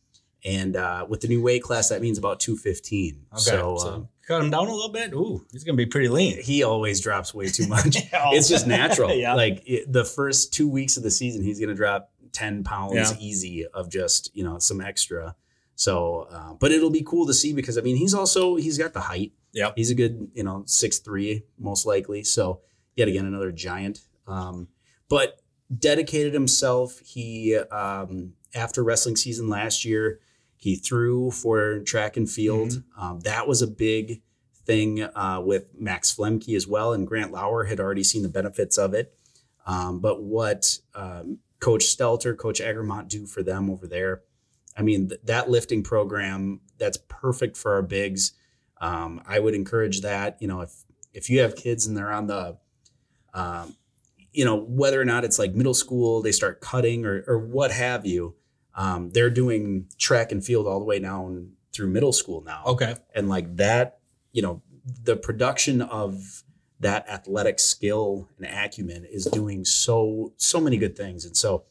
Yeah. 0.45 0.53
And 0.53 0.77
uh, 0.77 1.07
with 1.09 1.21
the 1.23 1.29
new 1.29 1.43
weight 1.43 1.63
class, 1.65 1.89
that 1.89 2.01
means 2.01 2.17
about 2.17 2.39
215. 2.39 3.27
Okay, 3.33 3.41
So, 3.41 3.77
so, 3.77 3.89
um, 3.89 4.09
cut 4.29 4.41
him 4.41 4.51
down 4.51 4.69
a 4.69 4.73
little 4.73 4.93
bit. 4.93 5.13
Ooh, 5.15 5.45
he's 5.51 5.65
gonna 5.65 5.77
be 5.77 5.87
pretty 5.87 6.09
lean. 6.09 6.41
he 6.41 6.63
always 6.63 7.01
drops 7.01 7.35
way 7.35 7.49
too 7.49 7.67
much. 7.67 7.97
it's 8.13 8.49
just 8.49 8.67
natural. 8.67 9.13
yeah. 9.15 9.35
Like 9.35 9.63
it, 9.67 9.93
the 9.93 10.05
first 10.05 10.53
two 10.53 10.69
weeks 10.69 10.97
of 10.97 11.03
the 11.03 11.11
season, 11.11 11.43
he's 11.43 11.59
going 11.59 11.71
to 11.71 11.75
drop 11.75 12.13
10 12.33 12.65
pounds 12.65 12.95
Yeah. 12.95 13.17
easy 13.21 13.67
of 13.67 13.91
just, 13.91 14.31
you 14.35 14.45
know, 14.45 14.59
some 14.59 14.81
extra. 14.81 15.37
So, 15.75 16.27
uh, 16.31 16.55
but 16.55 16.73
it'll 16.73 16.91
be 16.91 17.03
cool 17.05 17.27
to 17.27 17.35
see 17.35 17.53
because 17.53 17.79
I 17.79 17.83
mean, 17.83 17.97
he's 17.97 18.15
also, 18.15 18.57
he's 18.57 18.79
got 18.79 18.93
the 18.93 19.01
height. 19.01 19.33
Yeah. 19.53 19.73
He's 19.77 19.91
a 19.91 19.95
good, 19.95 20.31
you 20.35 20.43
know, 20.43 20.65
six 20.67 20.99
three 20.99 21.45
most 21.59 21.87
likely. 21.87 22.25
So, 22.25 22.61
yet 22.97 23.09
again, 23.09 23.27
another 23.27 23.53
giant. 23.53 24.01
Um, 24.27 24.69
but 25.09 25.41
dedicated 25.77 26.35
himself. 26.35 26.99
He, 27.01 27.57
um, 27.57 28.35
after 28.55 28.83
wrestling 28.83 29.17
season 29.17 29.49
last 29.49 29.85
year, 29.85 30.21
he 30.57 30.75
threw 30.77 31.31
for 31.31 31.81
track 31.81 32.17
and 32.17 32.29
field. 32.29 32.71
Mm-hmm. 32.71 33.01
Um, 33.01 33.21
that 33.21 33.47
was 33.47 33.63
a 33.63 33.67
big 33.67 34.23
thing 34.67 35.03
uh, 35.03 35.41
with 35.45 35.67
Max 35.79 36.15
Flemke 36.15 36.57
as 36.57 36.67
well. 36.67 36.93
And 36.93 37.07
Grant 37.07 37.33
Lauer 37.33 37.65
had 37.65 37.81
already 37.81 38.05
seen 38.05 38.23
the 38.23 38.29
benefits 38.29 38.77
of 38.77 38.93
it. 38.95 39.15
Um, 39.67 40.01
but 40.01 40.23
what 40.23 40.79
um, 40.95 41.39
Coach 41.61 41.85
Stelter, 41.85 42.37
Coach 42.37 42.61
Egremont 42.61 43.09
do 43.09 43.27
for 43.27 43.43
them 43.43 43.69
over 43.71 43.87
there, 43.87 44.23
I 44.77 44.83
mean, 44.83 45.09
th- 45.09 45.21
that 45.25 45.51
lifting 45.51 45.83
program, 45.83 46.61
that's 46.79 46.99
perfect 47.09 47.57
for 47.57 47.73
our 47.73 47.83
bigs. 47.83 48.33
Um, 48.81 49.21
I 49.27 49.41
would 49.41 49.55
encourage 49.55 50.03
that. 50.03 50.37
You 50.41 50.47
know, 50.49 50.61
if 50.61 50.73
if 51.13 51.29
you 51.29 51.41
have 51.41 51.57
kids 51.57 51.87
and 51.87 51.97
they're 51.97 52.13
on 52.13 52.29
the, 52.29 52.59
um, 53.35 53.75
you 54.33 54.45
know, 54.45 54.57
whether 54.57 55.01
or 55.01 55.05
not 55.05 55.25
it's 55.25 55.39
like 55.39 55.53
middle 55.55 55.75
school, 55.75 56.23
they 56.23 56.31
start 56.33 56.61
cutting 56.61 57.05
or 57.05 57.25
or 57.27 57.39
what 57.39 57.73
have 57.73 58.07
you, 58.07 58.37
um, 58.77 59.11
they're 59.11 59.31
doing 59.31 59.87
track 59.99 60.31
and 60.31 60.45
field 60.45 60.69
all 60.69 60.79
the 60.79 60.85
way 60.85 61.01
down 61.01 61.53
through 61.73 61.89
middle 61.89 62.13
school 62.13 62.43
now 62.43 62.63
Okay. 62.67 62.97
and 63.15 63.29
like 63.29 63.57
that 63.57 64.01
you 64.33 64.43
know 64.43 64.63
the 65.05 65.17
production 65.17 65.81
of 65.81 66.43
that 66.81 67.09
athletic 67.09 67.59
skill 67.59 68.29
and 68.39 68.47
acumen 68.47 69.05
is 69.05 69.25
doing 69.25 69.65
so 69.65 70.33
so 70.37 70.61
many 70.61 70.77
good 70.77 70.97
things. 70.97 71.25
And 71.25 71.37
so 71.37 71.65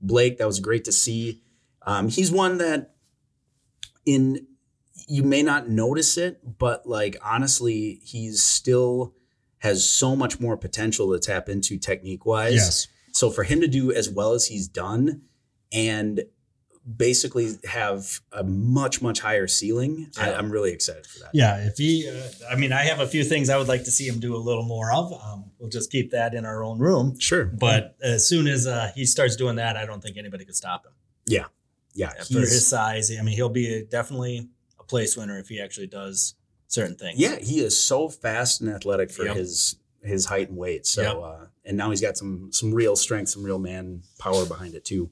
blake 0.00 0.38
that 0.38 0.46
was 0.46 0.60
great 0.60 0.84
to 0.84 0.92
see. 0.92 1.42
Um, 1.86 2.08
he's 2.08 2.30
one 2.32 2.58
that 2.58 2.94
in 4.04 4.46
you 5.06 5.22
may 5.22 5.42
not 5.42 5.68
notice 5.68 6.16
it 6.18 6.58
but 6.58 6.86
like 6.86 7.16
honestly 7.24 8.00
he's 8.02 8.42
still 8.42 9.14
has 9.58 9.88
so 9.88 10.14
much 10.16 10.40
more 10.40 10.56
potential 10.56 11.12
to 11.12 11.18
tap 11.18 11.48
into 11.48 11.78
technique 11.78 12.26
wise 12.26 12.54
Yes. 12.54 12.88
so 13.12 13.30
for 13.30 13.44
him 13.44 13.60
to 13.60 13.68
do 13.68 13.92
as 13.92 14.08
well 14.10 14.32
as 14.32 14.46
he's 14.46 14.66
done 14.68 15.22
and 15.72 16.24
basically 16.96 17.56
have 17.64 18.20
a 18.32 18.42
much 18.44 19.02
much 19.02 19.20
higher 19.20 19.46
ceiling, 19.46 20.10
I, 20.16 20.30
Yeah. 20.30 20.38
I'm 20.38 20.50
really 20.50 20.72
excited 20.72 21.06
for 21.06 21.18
that. 21.20 21.30
Yeah, 21.34 21.66
if 21.66 21.76
he, 21.76 22.08
uh, 22.08 22.28
I 22.50 22.56
mean, 22.56 22.72
I 22.72 22.84
have 22.84 23.00
a 23.00 23.06
few 23.06 23.24
things 23.24 23.50
I 23.50 23.58
would 23.58 23.68
like 23.68 23.84
to 23.84 23.90
see 23.90 24.06
him 24.06 24.20
do 24.20 24.34
a 24.34 24.38
little 24.38 24.62
more 24.64 24.92
of. 24.92 25.12
Um, 25.22 25.50
we'll 25.58 25.68
just 25.70 25.90
keep 25.92 26.10
that 26.12 26.34
in 26.34 26.44
our 26.44 26.62
own 26.64 26.78
room. 26.78 27.18
Sure, 27.18 27.44
But 27.44 27.96
as 28.02 28.26
soon 28.26 28.46
as 28.46 28.66
uh, 28.66 28.90
he 28.94 29.04
starts 29.04 29.36
doing 29.36 29.56
that, 29.56 29.76
I 29.76 29.84
don't 29.86 30.02
think 30.02 30.16
anybody 30.16 30.44
could 30.44 30.56
stop 30.56 30.86
him. 30.86 30.92
yeah, 31.26 31.46
yeah 31.94 32.12
For 32.24 32.40
his 32.40 32.66
size, 32.66 33.10
I 33.10 33.20
mean, 33.22 33.34
he'll 33.34 33.48
be 33.50 33.84
definitely 33.90 34.48
a 34.80 34.84
place 34.84 35.16
winner 35.16 35.38
if 35.38 35.48
he 35.48 35.60
actually 35.60 35.88
does 35.88 36.34
certain 36.68 36.96
things. 36.96 37.18
yeah, 37.18 37.36
he 37.38 37.60
is 37.60 37.78
so 37.78 38.08
fast 38.08 38.60
and 38.60 38.70
athletic 38.70 39.10
for 39.10 39.24
Yep. 39.24 39.36
his 39.36 39.76
his 40.04 40.26
height 40.26 40.48
and 40.48 40.56
weight. 40.56 40.86
So, 40.86 41.02
Yep. 41.02 41.16
uh, 41.22 41.44
and 41.64 41.76
now 41.76 41.90
he's 41.90 42.00
got 42.00 42.16
some 42.16 42.50
some 42.52 42.72
real 42.72 42.94
strength, 42.94 43.30
some 43.30 43.42
real 43.42 43.58
man 43.58 44.02
power 44.18 44.46
behind 44.46 44.74
it 44.74 44.84
too. 44.84 45.10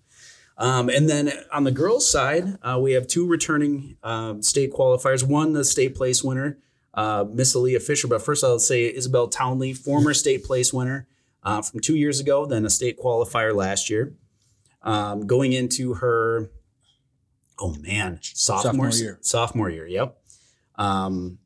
Um, 0.58 0.88
and 0.88 1.08
then 1.08 1.32
on 1.52 1.64
the 1.64 1.70
girls' 1.70 2.10
side, 2.10 2.58
uh, 2.62 2.78
we 2.80 2.92
have 2.92 3.06
two 3.06 3.26
returning 3.26 3.96
um, 4.02 4.42
state 4.42 4.72
qualifiers. 4.72 5.22
One, 5.22 5.52
the 5.52 5.64
state 5.64 5.94
place 5.94 6.24
winner, 6.24 6.58
uh, 6.94 7.26
Miss 7.30 7.54
Aaliyah 7.54 7.82
Fisher. 7.82 8.08
But 8.08 8.22
first, 8.22 8.42
I'll 8.42 8.58
say 8.58 8.92
Isabel 8.94 9.28
Townley, 9.28 9.74
former 9.74 10.14
state 10.14 10.44
place 10.44 10.72
winner 10.72 11.06
uh, 11.42 11.62
from 11.62 11.80
two 11.80 11.96
years 11.96 12.20
ago, 12.20 12.46
then 12.46 12.64
a 12.64 12.70
state 12.70 12.98
qualifier 12.98 13.54
last 13.54 13.90
year. 13.90 14.14
Um, 14.82 15.26
going 15.26 15.52
into 15.52 15.94
her, 15.94 16.50
oh 17.58 17.74
man, 17.80 18.20
sophomore, 18.22 18.90
Sophomore 18.90 18.90
year. 18.90 19.18
Sophomore 19.20 19.70
year, 19.70 19.86
yep. 19.86 20.18
Um, 20.76 21.38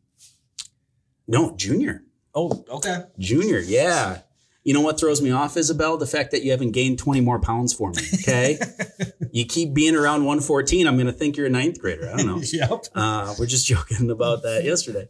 no, 1.27 1.57
junior. 1.57 2.05
Oh, 2.35 2.65
okay. 2.69 3.05
Junior, 3.19 3.59
yeah. 3.59 4.21
You 4.63 4.75
know 4.75 4.83
what 4.83 5.01
throws 5.01 5.23
me 5.23 5.31
off, 5.31 5.57
Isabel? 5.57 5.97
The 5.97 6.07
fact 6.07 6.33
that 6.33 6.43
you 6.43 6.51
haven't 6.51 6.73
gained 6.73 6.99
20 6.99 7.23
more 7.23 7.41
pounds 7.41 7.73
for 7.73 7.91
me. 7.91 8.03
Okay. 8.15 8.59
you 9.33 9.47
keep 9.47 9.73
being 9.73 9.95
around 9.95 10.25
114. 10.25 10.87
I'm 10.87 10.97
going 10.97 11.07
to 11.07 11.13
think 11.13 11.37
you're 11.37 11.47
a 11.47 11.51
ninth 11.51 11.81
grader. 11.81 12.11
I 12.13 12.17
don't 12.17 12.27
know. 12.27 12.43
yep. 12.53 12.85
Uh, 12.95 13.35
we're 13.39 13.47
just 13.47 13.67
joking 13.67 14.11
about 14.11 14.43
that 14.43 14.65
yesterday. 14.65 15.09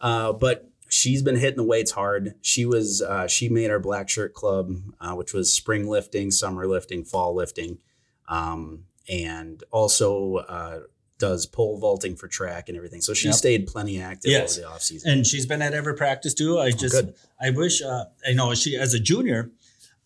Uh, 0.00 0.34
but 0.34 0.70
she's 0.88 1.22
been 1.22 1.36
hitting 1.36 1.56
the 1.56 1.64
weights 1.64 1.92
hard. 1.92 2.34
She 2.42 2.66
was, 2.66 3.00
uh, 3.00 3.26
she 3.26 3.48
made 3.48 3.70
our 3.70 3.78
black 3.78 4.10
shirt 4.10 4.34
club, 4.34 4.76
uh, 5.00 5.14
which 5.14 5.32
was 5.32 5.50
spring 5.50 5.88
lifting, 5.88 6.30
summer 6.30 6.66
lifting, 6.66 7.04
fall 7.04 7.34
lifting. 7.34 7.78
Um, 8.28 8.84
and 9.08 9.64
also, 9.70 10.36
uh, 10.36 10.80
does 11.20 11.46
pole 11.46 11.78
vaulting 11.78 12.16
for 12.16 12.26
track 12.26 12.68
and 12.68 12.76
everything. 12.76 13.00
So 13.00 13.14
she 13.14 13.28
Yep. 13.28 13.34
stayed 13.36 13.66
plenty 13.68 14.00
active 14.00 14.32
Yes. 14.32 14.58
over 14.58 14.66
the 14.66 14.72
off 14.74 14.82
season. 14.82 15.10
And 15.12 15.26
she's 15.26 15.46
been 15.46 15.62
at 15.62 15.72
every 15.74 15.94
practice 15.94 16.34
too. 16.34 16.58
I 16.58 16.72
just, 16.72 16.94
good. 16.94 17.14
I 17.40 17.50
wish, 17.50 17.80
uh, 17.82 18.06
I 18.26 18.32
know 18.32 18.52
she, 18.54 18.76
as 18.76 18.92
a 18.94 18.98
junior, 18.98 19.52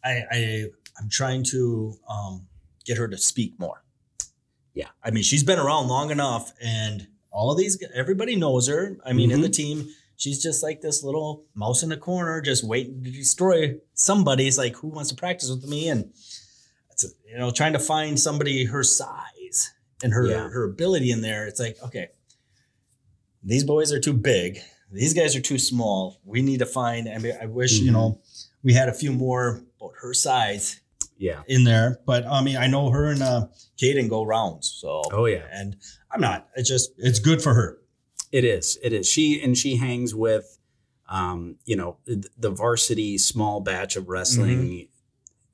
I, 0.04 0.22
I, 0.30 0.64
I'm 1.00 1.08
trying 1.08 1.44
to 1.44 1.94
um, 2.06 2.46
get 2.84 2.98
her 2.98 3.08
to 3.08 3.16
speak 3.16 3.58
more. 3.58 3.82
Yeah. 4.74 4.88
I 5.02 5.10
mean, 5.10 5.22
she's 5.22 5.44
been 5.44 5.58
around 5.58 5.88
long 5.88 6.10
enough 6.10 6.52
and 6.60 7.06
all 7.30 7.50
of 7.50 7.56
these, 7.56 7.82
everybody 7.94 8.36
knows 8.36 8.68
her. 8.68 8.98
I 9.04 9.12
mean, 9.14 9.30
in 9.30 9.40
the 9.40 9.48
team, 9.48 9.88
she's 10.16 10.42
just 10.42 10.62
like 10.62 10.80
this 10.82 11.02
little 11.02 11.44
mouse 11.54 11.82
in 11.82 11.88
the 11.88 11.96
corner, 11.96 12.40
just 12.40 12.62
waiting 12.64 13.02
to 13.04 13.10
destroy 13.10 13.76
somebody. 13.94 14.46
It's 14.46 14.58
like, 14.58 14.76
who 14.76 14.88
wants 14.88 15.10
to 15.10 15.16
practice 15.16 15.50
with 15.50 15.66
me? 15.66 15.88
And 15.88 16.12
it's, 16.90 17.04
you 17.28 17.36
know, 17.36 17.50
trying 17.50 17.72
to 17.72 17.80
find 17.80 18.18
somebody 18.20 18.66
her 18.66 18.84
size 18.84 19.10
and 20.02 20.12
her, 20.12 20.26
Yeah. 20.26 20.48
her 20.48 20.64
ability 20.64 21.10
in 21.10 21.20
there. 21.20 21.46
It's 21.46 21.60
like, 21.60 21.76
okay, 21.82 22.08
these 23.42 23.64
boys 23.64 23.92
are 23.92 24.00
too 24.00 24.12
big. 24.14 24.58
These 24.90 25.14
guys 25.14 25.34
are 25.36 25.40
too 25.40 25.58
small. 25.58 26.20
We 26.24 26.42
need 26.42 26.58
to 26.60 26.66
find. 26.66 27.08
I 27.08 27.18
mean, 27.18 27.34
I 27.40 27.46
wish 27.46 27.78
you 27.80 27.90
Mhm. 27.90 27.92
know 27.94 28.20
we 28.62 28.72
had 28.74 28.88
a 28.88 28.92
few 28.94 29.12
more 29.12 29.62
about 29.80 29.92
her 30.00 30.14
size 30.14 30.80
yeah. 31.18 31.42
in 31.48 31.64
there. 31.64 32.00
But 32.06 32.26
I 32.26 32.42
mean, 32.42 32.56
I 32.56 32.66
know 32.68 32.90
her 32.90 33.10
and 33.10 33.22
uh, 33.22 33.48
Caden 33.80 34.08
go 34.08 34.24
rounds. 34.24 34.68
So 34.80 35.02
Oh, 35.12 35.26
yeah. 35.26 35.46
and 35.50 35.76
I'm 36.10 36.20
not. 36.20 36.48
It's 36.56 36.68
just 36.68 36.92
it's 36.96 37.18
good 37.18 37.42
for 37.42 37.54
her. 37.54 37.78
It 38.32 38.44
is. 38.44 38.78
It 38.82 38.92
is. 38.92 39.06
She 39.08 39.40
and 39.42 39.56
she 39.56 39.76
hangs 39.76 40.14
with, 40.14 40.58
um, 41.08 41.56
you 41.64 41.76
know, 41.76 41.98
the 42.06 42.50
varsity 42.50 43.18
small 43.18 43.60
batch 43.60 43.96
of 43.96 44.08
wrestling 44.08 44.88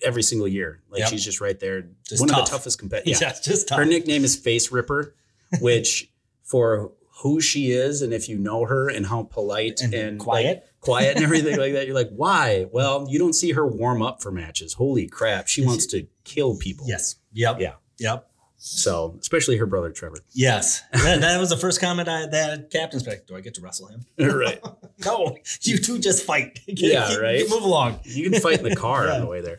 every 0.04 0.22
single 0.22 0.48
year. 0.48 0.82
Like 0.90 1.00
Yep. 1.00 1.08
she's 1.10 1.24
just 1.24 1.40
right 1.40 1.58
there. 1.58 1.88
Just 2.08 2.20
One 2.20 2.30
of 2.30 2.36
the 2.36 2.42
toughest 2.50 2.78
competitors. 2.78 3.20
Yeah. 3.22 3.30
it's 3.30 3.40
just 3.40 3.68
tough. 3.68 3.78
Her 3.78 3.84
nickname 3.84 4.24
is 4.24 4.36
Face 4.36 4.70
Ripper, 4.72 5.14
which 5.60 6.10
for 6.42 6.92
who 7.22 7.40
she 7.40 7.70
is 7.70 8.00
and 8.00 8.14
if 8.14 8.28
you 8.28 8.38
know 8.38 8.64
her 8.64 8.88
and 8.88 9.04
how 9.06 9.24
polite 9.24 9.80
and, 9.82 9.92
and, 9.92 10.18
like, 10.18 10.24
quiet. 10.24 10.66
quiet 10.80 11.16
and 11.16 11.24
everything 11.24 11.58
like 11.58 11.74
that, 11.74 11.86
you're 11.86 11.94
like, 11.94 12.10
why? 12.10 12.66
Well, 12.72 13.06
you 13.10 13.18
don't 13.18 13.34
see 13.34 13.52
her 13.52 13.66
warm 13.66 14.00
up 14.00 14.22
for 14.22 14.30
matches. 14.32 14.72
Holy 14.74 15.06
crap, 15.06 15.46
she 15.48 15.64
wants 15.64 15.84
to 15.88 16.06
kill 16.24 16.56
people. 16.56 16.86
yes. 16.88 17.16
Yep. 17.32 17.60
Yeah. 17.60 17.74
Yep. 17.98 18.29
So 18.62 19.16
especially 19.18 19.56
her 19.56 19.64
brother 19.64 19.90
Trevor. 19.90 20.18
Yes. 20.32 20.82
that, 20.92 21.22
that 21.22 21.40
was 21.40 21.48
the 21.48 21.56
first 21.56 21.80
comment 21.80 22.10
I 22.10 22.26
that 22.26 22.70
captain's 22.70 23.02
back. 23.02 23.26
Do 23.26 23.34
I 23.34 23.40
get 23.40 23.54
to 23.54 23.62
wrestle 23.62 23.86
him? 23.88 24.04
right. 24.18 24.60
no. 25.06 25.34
You 25.62 25.78
two 25.78 25.98
just 25.98 26.24
fight. 26.26 26.60
Yeah, 26.66 27.08
Keep- 27.08 27.20
right? 27.22 27.48
Move 27.48 27.62
along. 27.62 28.00
You 28.04 28.28
can 28.30 28.38
fight 28.38 28.58
in 28.58 28.64
the 28.64 28.76
car 28.76 29.10
on 29.10 29.22
the 29.22 29.26
way 29.26 29.40
there. 29.40 29.58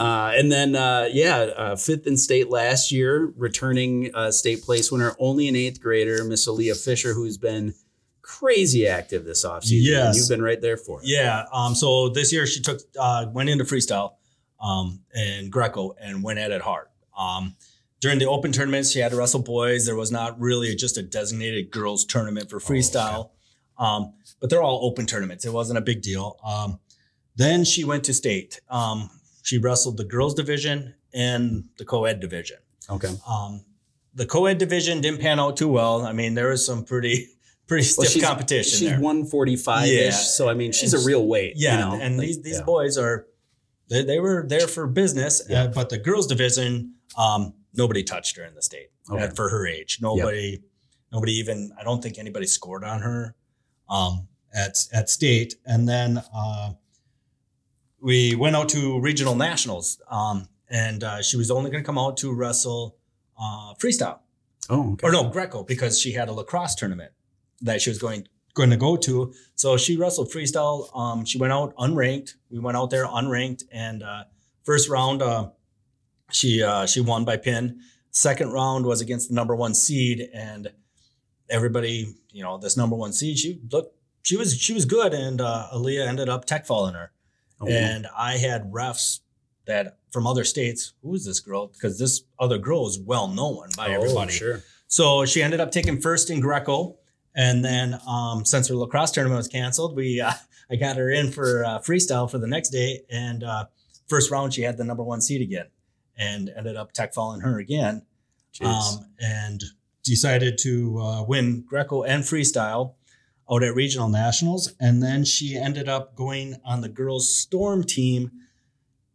Uh, 0.00 0.32
and 0.34 0.50
then, 0.50 0.74
uh, 0.74 1.10
yeah, 1.12 1.36
uh, 1.36 1.76
fifth 1.76 2.06
in 2.06 2.16
state 2.16 2.48
last 2.48 2.90
year, 2.90 3.32
returning 3.36 4.10
uh, 4.14 4.30
state 4.30 4.62
place 4.62 4.90
winner, 4.90 5.14
only 5.18 5.46
an 5.48 5.54
eighth 5.54 5.82
grader, 5.82 6.24
Miss 6.24 6.48
Aaliyah 6.48 6.82
Fisher, 6.82 7.12
who's 7.12 7.36
been 7.36 7.74
crazy 8.22 8.88
active 8.88 9.26
this 9.26 9.44
offseason. 9.44 9.80
Yes. 9.82 10.16
You've 10.16 10.28
been 10.30 10.42
right 10.42 10.60
there 10.60 10.78
for 10.78 11.00
it. 11.02 11.06
Yeah. 11.06 11.44
Um. 11.52 11.74
So 11.74 12.08
this 12.08 12.32
year 12.32 12.46
she 12.46 12.62
took 12.62 12.80
uh 12.98 13.26
went 13.30 13.50
into 13.50 13.64
freestyle, 13.64 14.14
um, 14.58 15.00
and 15.14 15.52
Greco 15.52 15.94
and 16.00 16.22
went 16.22 16.38
at 16.38 16.50
it 16.50 16.62
hard. 16.62 16.86
Um, 17.16 17.56
during 18.00 18.18
the 18.18 18.26
open 18.26 18.52
tournaments, 18.52 18.90
she 18.90 19.00
had 19.00 19.10
to 19.12 19.16
wrestle 19.16 19.42
boys. 19.42 19.86
There 19.86 19.96
was 19.96 20.12
not 20.12 20.38
really 20.40 20.74
just 20.74 20.96
a 20.98 21.02
designated 21.02 21.70
girls 21.70 22.04
tournament 22.04 22.48
for 22.50 22.58
freestyle, 22.58 23.30
um, 23.78 24.12
but 24.40 24.50
they're 24.50 24.62
all 24.62 24.84
open 24.84 25.06
tournaments. 25.06 25.44
It 25.44 25.52
wasn't 25.52 25.78
a 25.78 25.82
big 25.82 26.02
deal. 26.02 26.38
Um, 26.44 26.78
then 27.36 27.64
she 27.64 27.84
went 27.84 28.04
to 28.04 28.14
state. 28.14 28.60
Um, 28.68 29.10
she 29.42 29.58
wrestled 29.58 29.96
the 29.96 30.04
girls 30.04 30.34
division 30.34 30.94
and 31.14 31.64
the 31.78 31.84
co-ed 31.84 32.20
division. 32.20 32.58
Okay. 32.90 33.12
Um, 33.28 33.64
the 34.14 34.26
co-ed 34.26 34.58
division 34.58 35.00
didn't 35.00 35.20
pan 35.20 35.38
out 35.40 35.56
too 35.56 35.68
well. 35.68 36.04
I 36.04 36.12
mean, 36.12 36.34
there 36.34 36.48
was 36.48 36.64
some 36.64 36.84
pretty 36.84 37.28
pretty 37.68 37.84
stiff 37.84 37.98
Well, 38.04 38.10
she's- 38.10 38.26
competition 38.26 38.78
She's 38.78 38.90
145 38.90 39.88
ish. 39.88 40.14
So, 40.16 40.48
I 40.48 40.54
mean, 40.54 40.72
she's 40.72 40.94
And 40.94 41.02
a 41.02 41.06
real 41.06 41.26
weight. 41.26 41.54
Yeah, 41.56 41.72
You 41.72 41.78
know? 41.98 42.02
and 42.04 42.16
Like, 42.16 42.26
these 42.26 42.42
these 42.42 42.58
yeah. 42.58 42.64
boys 42.64 42.96
are 42.98 43.26
they, 43.90 44.04
they 44.04 44.18
were 44.20 44.44
there 44.48 44.66
for 44.68 44.86
business, 44.86 45.42
Yeah. 45.48 45.64
uh, 45.64 45.68
but 45.68 45.88
the 45.90 45.98
girls 45.98 46.26
division, 46.26 46.94
um, 47.16 47.54
nobody 47.74 48.02
touched 48.02 48.36
her 48.36 48.44
in 48.44 48.54
the 48.54 48.62
state 48.62 48.90
Okay. 49.10 49.30
for 49.34 49.48
her 49.48 49.66
age. 49.66 49.98
Nobody, 50.00 50.62
nobody 51.12 51.32
even. 51.34 51.72
I 51.78 51.84
don't 51.84 52.02
think 52.02 52.18
anybody 52.18 52.46
scored 52.46 52.84
on 52.84 53.00
her 53.02 53.34
um, 53.88 54.28
at 54.54 54.76
at 54.92 55.08
state, 55.10 55.54
and 55.66 55.88
then 55.88 56.22
uh, 56.34 56.72
we 58.00 58.34
went 58.34 58.56
out 58.56 58.68
to 58.70 59.00
regional 59.00 59.34
nationals, 59.34 60.00
um, 60.10 60.48
and 60.70 61.02
uh, 61.02 61.22
she 61.22 61.36
was 61.36 61.50
only 61.50 61.70
going 61.70 61.82
to 61.82 61.86
come 61.86 61.98
out 61.98 62.16
to 62.18 62.32
wrestle 62.32 62.96
uh, 63.40 63.74
freestyle 63.74 64.20
Oh, 64.70 64.92
okay. 64.92 65.06
or 65.06 65.12
no 65.12 65.28
Greco 65.30 65.62
because 65.64 66.00
she 66.00 66.12
had 66.12 66.28
a 66.28 66.32
lacrosse 66.32 66.74
tournament 66.74 67.12
that 67.62 67.80
she 67.80 67.90
was 67.90 67.98
going 67.98 68.26
going 68.54 68.70
to 68.70 68.76
go 68.76 68.96
to. 68.96 69.32
So 69.54 69.76
she 69.76 69.96
wrestled 69.96 70.30
freestyle. 70.30 70.94
Um, 70.96 71.24
she 71.24 71.38
went 71.38 71.52
out 71.52 71.74
unranked. 71.76 72.34
We 72.50 72.58
went 72.58 72.76
out 72.76 72.90
there 72.90 73.06
unranked, 73.06 73.64
and 73.72 74.02
uh, 74.02 74.24
first 74.64 74.88
round 74.88 75.22
uh, 75.22 75.50
she 76.30 76.62
uh, 76.62 76.86
she 76.86 77.00
won 77.00 77.24
by 77.24 77.36
pin. 77.36 77.80
Second 78.10 78.52
round 78.52 78.86
was 78.86 79.00
against 79.00 79.28
the 79.28 79.34
number 79.34 79.54
one 79.54 79.74
seed, 79.74 80.28
and 80.34 80.72
everybody, 81.50 82.14
you 82.30 82.42
know, 82.42 82.58
this 82.58 82.76
number 82.76 82.96
one 82.96 83.12
seed, 83.12 83.38
she 83.38 83.60
looked 83.70 83.94
she 84.22 84.36
was 84.36 84.56
she 84.58 84.74
was 84.74 84.84
good, 84.84 85.14
and 85.14 85.40
uh, 85.40 85.68
Aaliyah 85.72 86.06
ended 86.06 86.28
up 86.28 86.44
tech 86.44 86.66
falling 86.66 86.94
her. 86.94 87.12
Oh, 87.60 87.68
And 87.68 88.06
I 88.16 88.36
had 88.36 88.70
refs 88.70 89.20
that 89.66 89.98
from 90.12 90.26
other 90.26 90.44
states. 90.44 90.92
Who 91.02 91.14
is 91.14 91.24
this 91.24 91.40
girl? 91.40 91.68
Because 91.68 91.98
this 91.98 92.22
other 92.38 92.58
girl 92.58 92.86
is 92.86 92.98
well 92.98 93.28
known 93.28 93.68
by 93.76 93.88
oh, 93.88 93.92
everybody. 93.92 94.32
Sure. 94.32 94.62
So 94.86 95.24
she 95.24 95.42
ended 95.42 95.60
up 95.60 95.70
taking 95.70 96.00
first 96.00 96.30
in 96.30 96.40
Greco, 96.40 96.98
and 97.34 97.64
then 97.64 97.98
um, 98.06 98.44
since 98.44 98.68
her 98.68 98.74
lacrosse 98.74 99.12
tournament 99.12 99.38
was 99.38 99.48
canceled, 99.48 99.96
we 99.96 100.20
uh, 100.20 100.32
I 100.70 100.76
got 100.76 100.96
her 100.96 101.10
in 101.10 101.30
for 101.32 101.64
uh, 101.64 101.78
freestyle 101.78 102.30
for 102.30 102.38
the 102.38 102.46
next 102.46 102.68
day. 102.70 103.02
And 103.10 103.42
uh, 103.42 103.66
first 104.08 104.30
round, 104.30 104.54
she 104.54 104.62
had 104.62 104.76
the 104.76 104.84
number 104.84 105.02
one 105.02 105.20
seed 105.20 105.40
again, 105.42 105.66
and 106.18 106.50
ended 106.56 106.76
up 106.76 106.92
tech 106.92 107.14
falling 107.14 107.40
her 107.40 107.58
again, 107.58 108.02
um, 108.60 109.06
and 109.20 109.62
decided 110.02 110.58
to 110.58 110.98
uh, 111.00 111.22
win 111.24 111.64
Greco 111.66 112.02
and 112.02 112.24
freestyle 112.24 112.94
out 113.50 113.62
at 113.62 113.74
regional 113.74 114.08
nationals. 114.08 114.74
And 114.80 115.02
then 115.02 115.24
she 115.24 115.56
ended 115.56 115.88
up 115.88 116.14
going 116.16 116.56
on 116.64 116.80
the 116.80 116.88
girls 116.88 117.34
storm 117.34 117.84
team. 117.84 118.30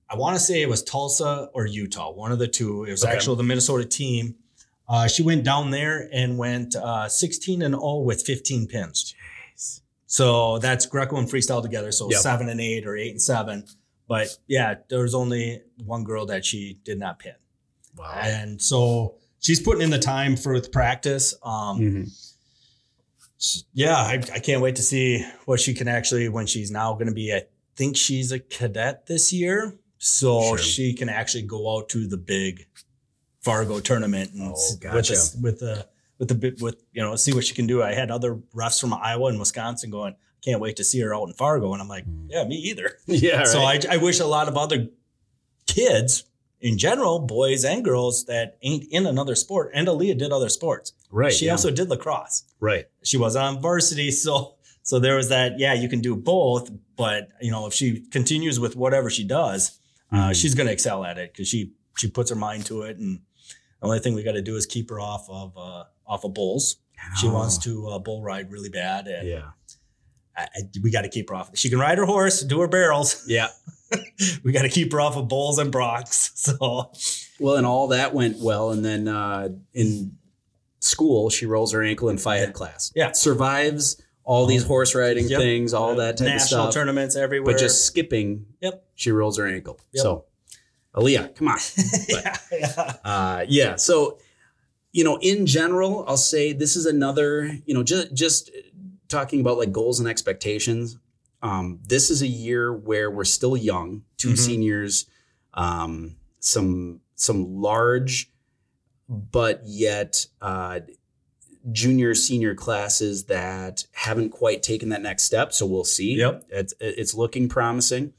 I 0.10 0.16
want 0.16 0.36
to 0.36 0.40
say 0.40 0.62
it 0.62 0.70
was 0.70 0.84
Tulsa 0.84 1.50
or 1.54 1.66
Utah, 1.66 2.12
one 2.12 2.32
of 2.32 2.40
the 2.40 2.48
two. 2.48 2.84
It 2.86 2.92
was 2.92 3.04
Okay. 3.04 3.14
actually 3.14 3.38
the 3.38 3.44
Minnesota 3.44 3.86
team. 3.86 4.36
Uh, 4.88 5.08
she 5.08 5.24
went 5.24 5.44
down 5.44 5.72
there 5.72 6.10
and 6.12 6.38
went 6.38 6.76
uh, 6.76 7.08
16 7.10 7.62
and 7.62 7.74
0 7.74 7.98
with 8.00 8.22
15 8.22 8.68
pins. 8.68 9.16
Jeez. 9.58 9.82
So 10.06 10.60
that's 10.60 10.86
Greco 10.86 11.16
and 11.18 11.28
freestyle 11.28 11.62
together. 11.64 11.92
So 11.92 12.10
Yep. 12.12 12.20
seven 12.20 12.50
and 12.50 12.62
eight 12.62 12.86
or 12.86 12.96
eight 12.96 13.12
and 13.12 13.22
seven. 13.22 13.66
But 14.08 14.28
yeah, 14.48 14.76
there 14.90 15.00
was 15.02 15.16
only 15.16 15.62
one 15.86 16.04
girl 16.04 16.26
that 16.28 16.46
she 16.46 16.80
did 16.84 17.00
not 17.00 17.20
pin. 17.20 17.36
Wow. 17.98 18.20
And 18.24 18.62
so 18.62 19.16
she's 19.40 19.62
putting 19.62 19.82
in 19.82 19.90
the 19.90 20.00
time 20.00 20.36
for 20.36 20.60
the 20.60 20.70
practice. 20.70 21.34
Um, 21.44 21.80
Mhm. 21.80 22.10
yeah, 23.74 23.96
I, 23.98 24.14
I 24.34 24.40
can't 24.40 24.62
wait 24.62 24.76
to 24.78 24.84
see 24.84 25.26
what 25.46 25.60
she 25.60 25.74
can 25.74 25.88
actually 25.88 26.30
when 26.30 26.46
she's 26.48 26.72
now 26.72 26.94
going 26.94 27.08
to 27.08 27.14
be. 27.14 27.34
I 27.34 27.44
think 27.76 27.98
she's 27.98 28.32
a 28.32 28.40
cadet 28.40 29.06
this 29.08 29.34
year, 29.34 29.76
so 29.98 30.42
Sure. 30.42 30.58
she 30.58 30.94
can 30.94 31.10
actually 31.10 31.44
go 31.44 31.76
out 31.78 31.90
to 31.90 32.08
the 32.08 32.18
big 32.18 32.66
Fargo 33.42 33.80
tournament 33.80 34.32
and 34.34 34.54
Oh, 34.56 34.76
gotcha. 34.80 34.96
with 34.96 35.08
the, 35.08 35.40
with 35.42 35.60
the 35.60 35.88
with 36.20 36.28
the 36.30 36.36
bit 36.36 36.62
with 36.62 36.82
you 36.94 37.02
know 37.02 37.16
see 37.18 37.34
what 37.34 37.44
she 37.44 37.54
can 37.54 37.68
do. 37.68 37.84
I 37.84 37.94
had 37.94 38.10
other 38.12 38.36
refs 38.56 38.80
from 38.80 38.94
Iowa 38.94 39.28
and 39.30 39.40
Wisconsin 39.40 39.90
going. 39.90 40.16
Can't 40.44 40.60
wait 40.60 40.76
to 40.78 40.84
see 40.84 41.00
her 41.02 41.16
out 41.16 41.28
in 41.28 41.34
Fargo, 41.34 41.72
and 41.74 41.82
I'm 41.82 41.88
like, 41.88 42.06
Mm. 42.06 42.28
yeah, 42.30 42.44
me 42.46 42.56
either. 42.56 42.98
Yeah. 43.08 43.44
So 43.46 43.60
right. 43.60 43.86
I, 43.90 43.94
I 43.96 43.98
wish 43.98 44.20
a 44.20 44.26
lot 44.28 44.48
of 44.48 44.58
other 44.58 44.88
kids 45.68 46.26
in 46.62 46.78
general, 46.78 47.20
boys 47.20 47.66
and 47.66 47.84
girls 47.84 48.26
that 48.26 48.58
ain't 48.62 48.86
in 48.90 49.06
another 49.06 49.36
sport, 49.36 49.72
and 49.74 49.88
Aaliyah 49.88 50.18
did 50.18 50.32
other 50.32 50.50
sports. 50.50 50.94
right. 51.12 51.34
she 51.34 51.46
yeah. 51.46 51.52
also 51.52 51.72
did 51.72 51.90
lacrosse. 51.90 52.44
right. 52.60 52.86
She 53.04 53.18
was 53.18 53.36
on 53.36 53.62
varsity, 53.62 54.12
so 54.26 54.56
so 54.86 55.00
there 55.00 55.16
was 55.16 55.30
that. 55.30 55.60
Yeah, 55.60 55.74
you 55.74 55.88
can 55.90 56.02
do 56.02 56.16
both, 56.16 56.70
but 56.96 57.30
you 57.42 57.52
know 57.52 57.68
if 57.68 57.74
she 57.74 58.02
continues 58.12 58.60
with 58.60 58.76
whatever 58.76 59.10
she 59.10 59.24
does, 59.24 59.80
uh, 60.12 60.30
Mhm. 60.30 60.36
she's 60.42 60.56
going 60.56 60.68
to 60.68 60.74
excel 60.74 61.04
at 61.06 61.18
it 61.18 61.32
because 61.34 61.48
she 61.48 61.72
she 61.98 62.10
puts 62.10 62.30
her 62.30 62.36
mind 62.36 62.66
to 62.68 62.82
it, 62.84 62.98
and 62.98 63.20
the 63.80 63.86
only 63.88 64.00
thing 64.00 64.14
we 64.14 64.24
got 64.24 64.34
to 64.34 64.42
do 64.42 64.56
is 64.56 64.66
keep 64.66 64.90
her 64.90 65.00
off 65.00 65.26
of 65.30 65.58
uh, 65.58 65.84
off 66.08 66.24
of 66.24 66.34
bulls. 66.34 66.78
She 67.20 67.28
Oh, 67.28 67.34
wants 67.34 67.58
to 67.60 67.88
uh, 67.90 68.00
bull 68.00 68.22
ride 68.24 68.50
really 68.52 68.70
bad, 68.70 69.08
and 69.08 69.28
Yeah. 69.28 69.50
I, 70.36 70.42
I, 70.44 70.62
we 70.82 70.92
got 70.92 71.02
to 71.04 71.10
keep 71.10 71.30
her 71.30 71.36
off. 71.36 71.56
She 71.58 71.70
can 71.70 71.80
ride 71.80 71.98
her 71.98 72.06
horse, 72.06 72.42
do 72.42 72.60
her 72.62 72.68
barrels. 72.68 73.24
Yeah. 73.28 73.50
we 74.44 74.52
got 74.52 74.64
to 74.64 74.70
keep 74.70 74.92
her 74.92 75.00
off 75.02 75.16
of 75.18 75.28
bulls 75.28 75.60
and 75.60 75.72
broncs. 75.72 76.32
So 76.36 76.92
Well, 77.40 77.56
and 77.56 77.66
all 77.66 77.88
that 77.90 78.14
went 78.14 78.38
well, 78.40 78.72
and 78.72 78.84
then 78.84 79.08
uh, 79.08 79.50
in 79.74 80.18
school, 80.80 81.30
she 81.30 81.46
rolls 81.46 81.72
her 81.72 81.84
ankle 81.84 82.10
in 82.10 82.18
phy 82.18 82.40
ed 82.40 82.54
class. 82.54 82.92
Yeah. 82.96 83.12
survives 83.14 84.02
all 84.26 84.46
these 84.46 84.64
horse 84.64 84.96
riding 84.96 85.28
Yep. 85.28 85.40
things, 85.40 85.74
all 85.74 85.96
that 85.96 86.18
type 86.18 86.28
of 86.28 86.34
national 86.34 86.64
stuff. 86.66 86.74
tournaments 86.74 87.16
everywhere. 87.16 87.54
But 87.54 87.60
just 87.60 87.86
skipping, 87.86 88.46
Yep. 88.62 88.84
she 88.96 89.12
rolls 89.12 89.38
her 89.38 89.48
ankle. 89.48 89.80
Yep. 89.94 90.02
So, 90.02 90.26
Aaliyah, 90.96 91.36
come 91.36 91.48
on. 91.50 91.58
yeah, 92.10 92.38
yeah. 92.52 92.94
Uh, 93.04 93.46
yeah. 93.48 93.76
So, 93.76 94.18
you 94.92 95.04
know, 95.04 95.18
in 95.22 95.46
general, 95.46 96.06
I'll 96.08 96.18
say 96.18 96.54
this 96.54 96.76
is 96.76 96.86
another, 96.86 97.58
you 97.66 97.74
know, 97.74 97.84
just 97.84 98.14
just 98.14 98.52
talking 99.14 99.40
about 99.40 99.58
like 99.58 99.72
goals 99.72 100.00
and 100.00 100.10
expectations. 100.10 100.98
Um, 101.42 101.80
this 101.88 102.10
is 102.10 102.22
a 102.22 102.28
year 102.28 102.74
where 102.74 103.10
we're 103.12 103.24
still 103.26 103.56
young, 103.56 104.04
2 104.18 104.30
Mhm. 104.30 104.38
seniors, 104.38 105.06
um, 105.54 106.16
some 106.40 107.00
some 107.16 107.62
large, 107.62 108.32
but 109.08 109.62
yet 109.66 110.26
uh, 110.42 110.80
junior 111.72 112.14
senior 112.16 112.56
classes 112.56 113.26
that 113.26 113.86
haven't 113.92 114.32
quite 114.32 114.64
taken 114.64 114.90
that 114.90 115.02
next 115.02 115.24
step. 115.24 115.54
So 115.54 115.66
we'll 115.66 115.84
see. 115.86 116.16
Yep. 116.16 116.46
It's 116.50 116.74
it's 116.80 117.14
looking 117.14 117.48
promising. 117.48 118.14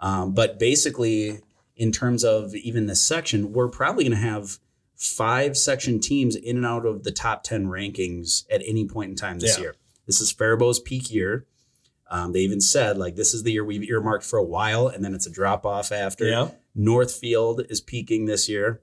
Um, 0.00 0.34
but 0.34 0.58
basically, 0.58 1.38
in 1.76 1.92
terms 1.92 2.24
of 2.24 2.54
even 2.56 2.86
this 2.86 3.00
section, 3.00 3.52
we're 3.52 3.68
probably 3.68 4.04
going 4.04 4.18
to 4.20 4.26
have 4.28 4.58
five 4.96 5.56
section 5.56 6.00
teams 6.00 6.34
in 6.36 6.56
and 6.56 6.66
out 6.66 6.84
of 6.84 7.04
the 7.04 7.12
top 7.12 7.42
10 7.44 7.66
rankings 7.66 8.44
at 8.50 8.62
any 8.66 8.84
point 8.86 9.10
in 9.10 9.16
time 9.16 9.38
this 9.38 9.56
Yeah. 9.56 9.62
year. 9.62 9.74
This 10.12 10.20
is 10.20 10.30
Faribault's 10.30 10.78
peak 10.78 11.10
year. 11.10 11.46
Um, 12.10 12.32
they 12.34 12.40
even 12.40 12.60
said, 12.60 12.98
like, 12.98 13.16
this 13.16 13.32
is 13.32 13.44
the 13.44 13.52
year 13.52 13.64
we've 13.64 13.82
earmarked 13.88 14.26
for 14.26 14.38
a 14.38 14.44
while, 14.44 14.86
and 14.86 15.02
then 15.02 15.14
it's 15.14 15.26
a 15.26 15.30
drop 15.30 15.64
off 15.64 15.90
after. 15.90 16.26
Yeah. 16.26 16.50
Northfield 16.74 17.62
is 17.70 17.80
peaking 17.80 18.26
this 18.26 18.46
year. 18.46 18.82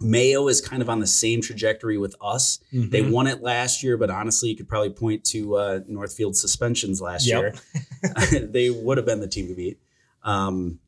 Mayo 0.00 0.48
is 0.48 0.60
kind 0.60 0.82
of 0.82 0.90
on 0.90 0.98
the 0.98 1.06
same 1.06 1.40
trajectory 1.42 1.96
with 1.96 2.16
us. 2.20 2.58
They 2.72 3.02
Mhm. 3.02 3.12
won 3.12 3.28
it 3.28 3.40
last 3.40 3.84
year, 3.84 3.96
but 3.96 4.10
honestly, 4.10 4.48
you 4.48 4.56
could 4.56 4.68
probably 4.68 4.90
point 4.90 5.22
to 5.26 5.54
uh, 5.54 5.80
Northfield 5.86 6.36
suspensions 6.36 7.00
last 7.00 7.24
Yep. 7.28 7.40
year. 7.40 7.54
they 8.50 8.68
would 8.70 8.96
have 8.96 9.06
been 9.06 9.20
the 9.20 9.28
team 9.28 9.46
to 9.46 9.54
beat. 9.54 9.78
Um, 10.24 10.80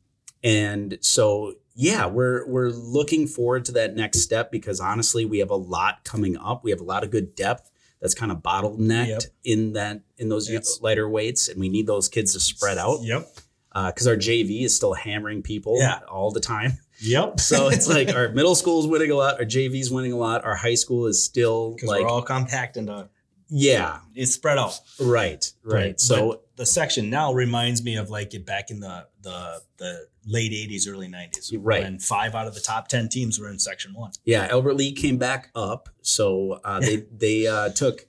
and 0.43 0.97
so, 0.99 1.53
yeah, 1.75 2.07
we're 2.07 2.45
we're 2.45 2.71
looking 2.71 3.25
forward 3.25 3.63
to 3.65 3.71
that 3.73 3.95
next 3.95 4.19
step 4.19 4.51
because 4.51 4.81
honestly, 4.81 5.23
we 5.23 5.39
have 5.39 5.49
a 5.51 5.55
lot 5.55 6.03
coming 6.03 6.35
up. 6.35 6.65
We 6.65 6.71
have 6.71 6.81
a 6.81 6.85
lot 6.85 7.05
of 7.05 7.09
good 7.11 7.33
depth 7.35 7.71
that's 8.05 8.13
kind 8.13 8.31
of 8.31 8.37
bottlenecked 8.43 9.07
Yep. 9.07 9.21
in 9.43 9.73
that 9.73 10.01
in 10.17 10.29
those 10.29 10.47
It's- 10.47 10.79
lighter 10.81 11.09
weights, 11.09 11.49
and 11.49 11.59
we 11.59 11.69
need 11.69 11.87
those 11.87 12.07
kids 12.07 12.33
to 12.33 12.39
spread 12.39 12.77
out 12.77 12.99
Yep. 13.01 13.27
Uh, 13.71 13.87
because 13.91 14.07
our 14.07 14.15
JV 14.15 14.63
is 14.63 14.73
still 14.75 14.93
hammering 14.93 15.41
people 15.41 15.77
Yeah. 15.79 15.99
all 16.09 16.31
the 16.31 16.39
time. 16.39 16.77
Yep. 17.01 17.39
So 17.41 17.67
it's 17.69 17.87
like 17.89 18.07
our 18.15 18.29
middle 18.29 18.55
school 18.55 18.79
is 18.79 18.87
winning 18.87 19.11
a 19.11 19.15
lot, 19.15 19.39
our 19.39 19.45
JV's 19.45 19.89
winning 19.91 20.13
a 20.13 20.17
lot, 20.17 20.45
our 20.45 20.55
high 20.55 20.75
school 20.75 21.07
is 21.07 21.21
still 21.23 21.71
because 21.73 21.89
like 21.89 22.03
we're 22.03 22.07
all 22.07 22.21
compact 22.21 22.77
into 22.77 22.93
uh, 22.93 23.07
yeah, 23.49 23.99
it's 24.15 24.33
spread 24.33 24.57
out. 24.57 24.79
right, 24.99 25.51
right. 25.63 25.93
But 25.93 26.01
So 26.01 26.41
the 26.57 26.65
section 26.65 27.09
now 27.09 27.33
reminds 27.33 27.83
me 27.83 27.95
of 27.97 28.09
like 28.09 28.33
it 28.33 28.45
back 28.45 28.71
in 28.71 28.79
the 28.79 29.07
the 29.21 29.61
the 29.77 30.07
late 30.25 30.51
'80s, 30.51 30.87
early 30.89 31.07
'90s, 31.07 31.53
Right. 31.59 31.83
and 31.83 32.01
five 32.01 32.33
out 32.35 32.47
of 32.47 32.53
the 32.55 32.61
top 32.61 32.87
ten 32.87 33.09
teams 33.09 33.39
were 33.39 33.49
in 33.49 33.59
Section 33.59 33.93
One. 33.93 34.11
yeah, 34.23 34.47
Albert 34.49 34.75
Lea 34.75 34.91
came 34.93 35.17
back 35.17 35.49
up. 35.55 35.89
So 36.01 36.59
uh, 36.63 36.79
they 36.79 36.97
they 37.11 37.47
uh, 37.47 37.69
took 37.69 38.07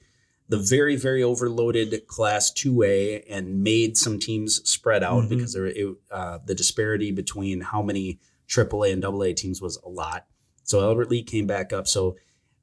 the 0.48 0.58
very 0.58 0.94
very 0.94 1.22
overloaded 1.24 2.06
class 2.06 2.52
2A 2.52 3.24
and 3.28 3.64
made 3.64 3.96
some 3.96 4.18
teams 4.20 4.62
spread 4.68 5.02
out 5.02 5.24
Mhm. 5.24 5.28
because 5.30 5.52
there 5.54 5.66
it, 5.66 5.96
uh, 6.10 6.38
the 6.46 6.54
disparity 6.54 7.10
between 7.10 7.60
how 7.62 7.82
many 7.82 8.20
AAA 8.48 8.92
and 8.92 9.04
AA 9.04 9.32
teams 9.34 9.60
was 9.60 9.76
a 9.84 9.88
lot. 9.88 10.26
So 10.62 10.80
Albert 10.82 11.10
Lea 11.10 11.24
came 11.24 11.46
back 11.48 11.72
up. 11.72 11.88
So 11.88 12.16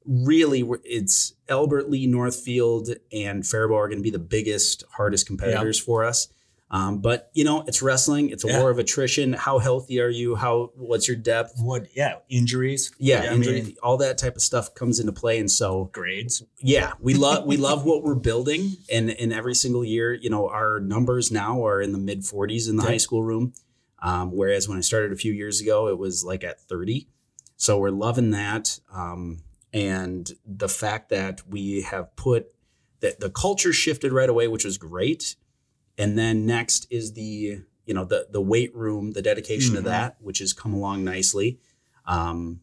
really, 0.06 0.62
it's 0.84 1.34
Albert 1.48 1.90
Lea, 1.90 2.06
Northfield, 2.06 2.90
and 3.12 3.46
Faribault 3.46 3.78
are 3.78 3.88
going 3.88 3.98
to 3.98 4.02
be 4.02 4.10
the 4.10 4.18
biggest, 4.18 4.84
hardest 4.96 5.26
competitors 5.26 5.78
for 5.78 6.04
us. 6.04 6.28
Um, 6.70 6.98
but 6.98 7.30
you 7.34 7.44
know, 7.44 7.62
it's 7.68 7.82
wrestling. 7.82 8.30
It's 8.30 8.42
a 8.42 8.48
Yeah. 8.48 8.58
war 8.58 8.70
of 8.70 8.78
attrition. 8.80 9.32
How 9.34 9.58
healthy 9.60 10.00
are 10.00 10.08
you? 10.08 10.34
How 10.34 10.72
what's 10.74 11.06
your 11.06 11.16
depth? 11.16 11.52
What? 11.60 11.86
Yeah, 11.94 12.16
injuries. 12.28 12.90
Yeah, 12.98 13.20
I 13.30 13.34
injury, 13.34 13.62
mean, 13.62 13.76
all 13.80 13.96
that 13.98 14.18
type 14.18 14.34
of 14.34 14.42
stuff 14.42 14.74
comes 14.74 14.98
into 14.98 15.12
play. 15.12 15.38
And 15.38 15.48
so, 15.48 15.90
grades. 15.92 16.42
yeah, 16.58 16.94
we 16.98 17.14
love 17.14 17.44
we 17.46 17.58
love 17.58 17.84
what 17.84 18.02
we're 18.02 18.16
building, 18.16 18.72
and 18.90 19.10
and 19.10 19.32
every 19.32 19.54
single 19.54 19.84
year, 19.84 20.14
you 20.14 20.30
know, 20.30 20.48
our 20.48 20.80
numbers 20.80 21.30
now 21.30 21.64
are 21.64 21.80
in 21.80 21.92
the 21.92 21.98
mid 21.98 22.20
40s 22.22 22.68
in 22.68 22.76
the 22.76 22.82
Okay. 22.82 22.92
high 22.92 22.98
school 22.98 23.22
room, 23.22 23.52
um, 24.02 24.32
whereas 24.32 24.68
when 24.68 24.76
I 24.78 24.80
started 24.80 25.12
a 25.12 25.16
few 25.16 25.32
years 25.32 25.60
ago, 25.60 25.86
it 25.88 25.98
was 25.98 26.24
like 26.24 26.42
at 26.42 26.60
30. 26.62 27.06
So 27.56 27.78
we're 27.78 27.90
loving 27.90 28.32
that, 28.32 28.80
um, 28.92 29.42
and 29.74 30.30
the 30.46 30.68
fact 30.68 31.10
that 31.10 31.42
we 31.48 31.82
have 31.82 32.14
put 32.16 32.46
that 33.00 33.20
the 33.20 33.28
culture 33.28 33.72
shifted 33.72 34.12
right 34.12 34.28
away, 34.30 34.48
which 34.48 34.64
was 34.64 34.78
great, 34.78 35.36
and 35.98 36.16
then 36.16 36.46
next 36.46 36.86
is 36.90 37.12
the 37.12 37.58
you 37.84 37.92
know 37.92 38.04
the 38.04 38.28
the 38.30 38.40
weight 38.40 38.74
room, 38.74 39.10
the 39.12 39.20
dedication 39.20 39.72
Mhm. 39.72 39.78
to 39.78 39.82
that, 39.82 40.16
which 40.20 40.38
has 40.38 40.52
come 40.54 40.72
along 40.72 41.04
nicely. 41.04 41.58
Um, 42.06 42.60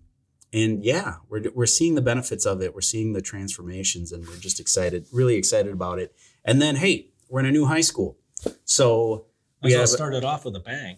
and 0.54 0.84
yeah, 0.84 1.16
we're 1.30 1.44
we're 1.54 1.66
seeing 1.68 1.96
the 1.96 2.02
benefits 2.02 2.46
of 2.46 2.62
it. 2.62 2.74
We're 2.74 2.82
seeing 2.82 3.14
the 3.14 3.22
transformations, 3.22 4.12
and 4.12 4.28
we're 4.28 4.38
just 4.38 4.60
excited, 4.60 5.06
really 5.12 5.36
excited 5.36 5.72
about 5.74 6.00
it. 6.00 6.16
And 6.44 6.62
then, 6.62 6.78
hey, 6.78 7.10
we're 7.30 7.42
in 7.42 7.46
a 7.46 7.52
new 7.52 7.66
high 7.66 7.82
school, 7.82 8.18
so 8.66 9.26
we 9.62 9.70
We 9.70 9.74
have 9.74 9.90
started 9.90 10.24
off 10.24 10.44
with 10.46 10.56
a 10.56 10.60
bang. 10.60 10.98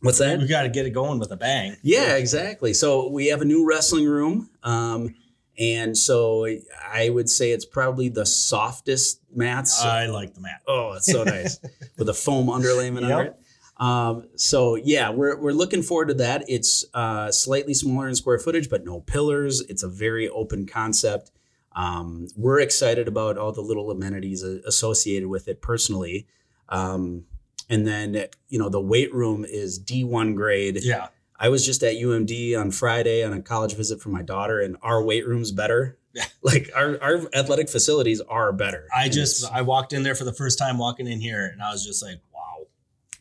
what's 0.00 0.18
that? 0.18 0.38
We 0.40 0.46
got 0.46 0.62
to 0.62 0.68
get 0.68 0.86
it 0.86 0.90
going 0.90 1.18
with 1.18 1.30
a 1.30 1.36
bang. 1.36 1.76
Yeah, 1.82 2.16
exactly. 2.16 2.72
So 2.74 3.08
we 3.08 3.26
have 3.26 3.40
a 3.42 3.44
new 3.44 3.64
wrestling 3.68 4.06
room, 4.06 4.50
um, 4.64 5.14
and 5.58 5.96
so 5.96 6.46
I 6.92 7.08
would 7.10 7.28
say 7.28 7.52
it's 7.52 7.64
probably 7.66 8.08
the 8.08 8.26
softest 8.26 9.20
mats. 9.34 9.82
I 9.82 10.06
like 10.06 10.34
the 10.34 10.40
mat. 10.40 10.62
oh, 10.66 10.92
it's 10.94 11.10
so 11.10 11.24
nice 11.24 11.58
with 11.98 12.08
a 12.08 12.14
foam 12.14 12.46
underlayment 12.46 13.02
Yep. 13.02 13.10
under 13.10 13.22
it. 13.24 13.36
Um, 13.78 14.28
so 14.36 14.76
yeah, 14.76 15.10
we're 15.10 15.36
we're 15.40 15.52
looking 15.52 15.82
forward 15.82 16.08
to 16.08 16.14
that. 16.14 16.44
It's 16.48 16.84
uh, 16.94 17.30
slightly 17.32 17.74
smaller 17.74 18.08
in 18.08 18.14
square 18.14 18.38
footage, 18.38 18.68
but 18.70 18.84
no 18.84 19.00
pillars. 19.00 19.60
It's 19.62 19.82
a 19.82 19.88
very 19.88 20.28
open 20.28 20.66
concept. 20.66 21.30
Um, 21.74 22.28
we're 22.36 22.60
excited 22.60 23.08
about 23.08 23.38
all 23.38 23.50
the 23.50 23.62
little 23.62 23.90
amenities 23.90 24.42
associated 24.42 25.28
with 25.28 25.48
it 25.48 25.62
personally. 25.62 26.26
Um, 26.68 27.24
and 27.68 27.86
then 27.86 28.26
you 28.48 28.58
know 28.58 28.68
the 28.68 28.80
weight 28.80 29.12
room 29.12 29.44
is 29.48 29.80
D1 29.80 30.34
grade. 30.36 30.78
Yeah. 30.82 31.08
I 31.36 31.48
was 31.48 31.64
just 31.64 31.82
at 31.82 31.94
UMD 31.94 32.58
on 32.58 32.70
Friday 32.70 33.24
on 33.24 33.32
a 33.32 33.42
college 33.42 33.74
visit 33.74 34.00
for 34.00 34.10
my 34.10 34.22
daughter, 34.22 34.60
and 34.60 34.76
our 34.82 35.02
weight 35.02 35.26
room's 35.26 35.52
better. 35.52 35.98
Like 36.44 36.70
our, 36.74 37.00
our 37.00 37.20
athletic 37.32 37.70
facilities 37.70 38.20
are 38.20 38.52
better. 38.52 38.88
I 38.94 39.08
just 39.08 39.50
I 39.50 39.62
walked 39.62 39.92
in 39.92 40.02
there 40.02 40.16
for 40.16 40.24
the 40.24 40.32
first 40.32 40.58
time 40.58 40.76
walking 40.76 41.06
in 41.06 41.20
here 41.20 41.46
and 41.46 41.62
I 41.62 41.70
was 41.70 41.86
just 41.86 42.02
like, 42.02 42.20
wow. 42.34 42.66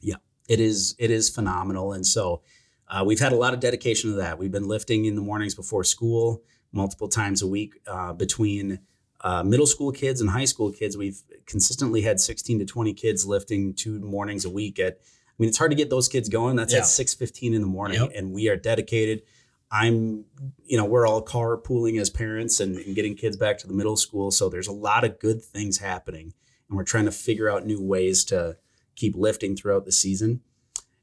Yeah, 0.01 0.15
it 0.49 0.59
is 0.59 0.95
it 0.97 1.11
is 1.11 1.29
phenomenal 1.29 1.93
and 1.93 2.05
so 2.05 2.41
uh, 2.87 3.03
we've 3.05 3.19
had 3.19 3.31
a 3.31 3.35
lot 3.35 3.53
of 3.53 3.59
dedication 3.59 4.09
to 4.09 4.15
that 4.17 4.39
we've 4.39 4.51
been 4.51 4.67
lifting 4.67 5.05
in 5.05 5.15
the 5.15 5.21
mornings 5.21 5.53
before 5.53 5.83
school 5.83 6.43
multiple 6.71 7.07
times 7.07 7.43
a 7.43 7.47
week 7.47 7.75
uh, 7.87 8.11
between 8.11 8.79
uh, 9.21 9.43
middle 9.43 9.67
school 9.67 9.91
kids 9.91 10.19
and 10.19 10.31
high 10.31 10.45
school 10.45 10.71
kids 10.71 10.97
we've 10.97 11.21
consistently 11.45 12.01
had 12.01 12.19
16 12.19 12.59
to 12.59 12.65
20 12.65 12.93
kids 12.93 13.25
lifting 13.25 13.73
two 13.73 13.99
mornings 13.99 14.45
a 14.45 14.49
week 14.49 14.79
at 14.79 14.97
mean 15.39 15.49
it's 15.49 15.57
hard 15.57 15.71
to 15.71 15.75
get 15.77 15.89
those 15.89 16.07
kids 16.07 16.29
going 16.29 16.55
that's 16.55 16.73
Yeah. 16.73 16.79
at 16.79 16.85
6.15 16.85 17.53
in 17.53 17.61
the 17.61 17.67
morning 17.67 17.99
Yep. 18.01 18.11
and 18.15 18.31
we 18.31 18.47
are 18.49 18.55
dedicated 18.55 19.23
i'm 19.71 20.25
you 20.65 20.77
know 20.77 20.85
we're 20.85 21.07
all 21.07 21.23
carpooling 21.23 21.99
as 21.99 22.09
parents 22.09 22.59
and, 22.59 22.75
and 22.77 22.95
getting 22.95 23.15
kids 23.15 23.37
back 23.37 23.57
to 23.59 23.67
the 23.67 23.73
middle 23.73 23.95
school 23.97 24.31
so 24.31 24.49
there's 24.49 24.67
a 24.67 24.71
lot 24.73 25.03
of 25.03 25.19
good 25.19 25.41
things 25.43 25.77
happening 25.79 26.33
and 26.69 26.77
we're 26.77 26.83
trying 26.83 27.05
to 27.05 27.11
figure 27.11 27.49
out 27.49 27.65
new 27.65 27.81
ways 27.81 28.23
to 28.25 28.57
keep 28.95 29.15
lifting 29.15 29.55
throughout 29.55 29.83
the 29.85 29.91
season. 29.91 30.41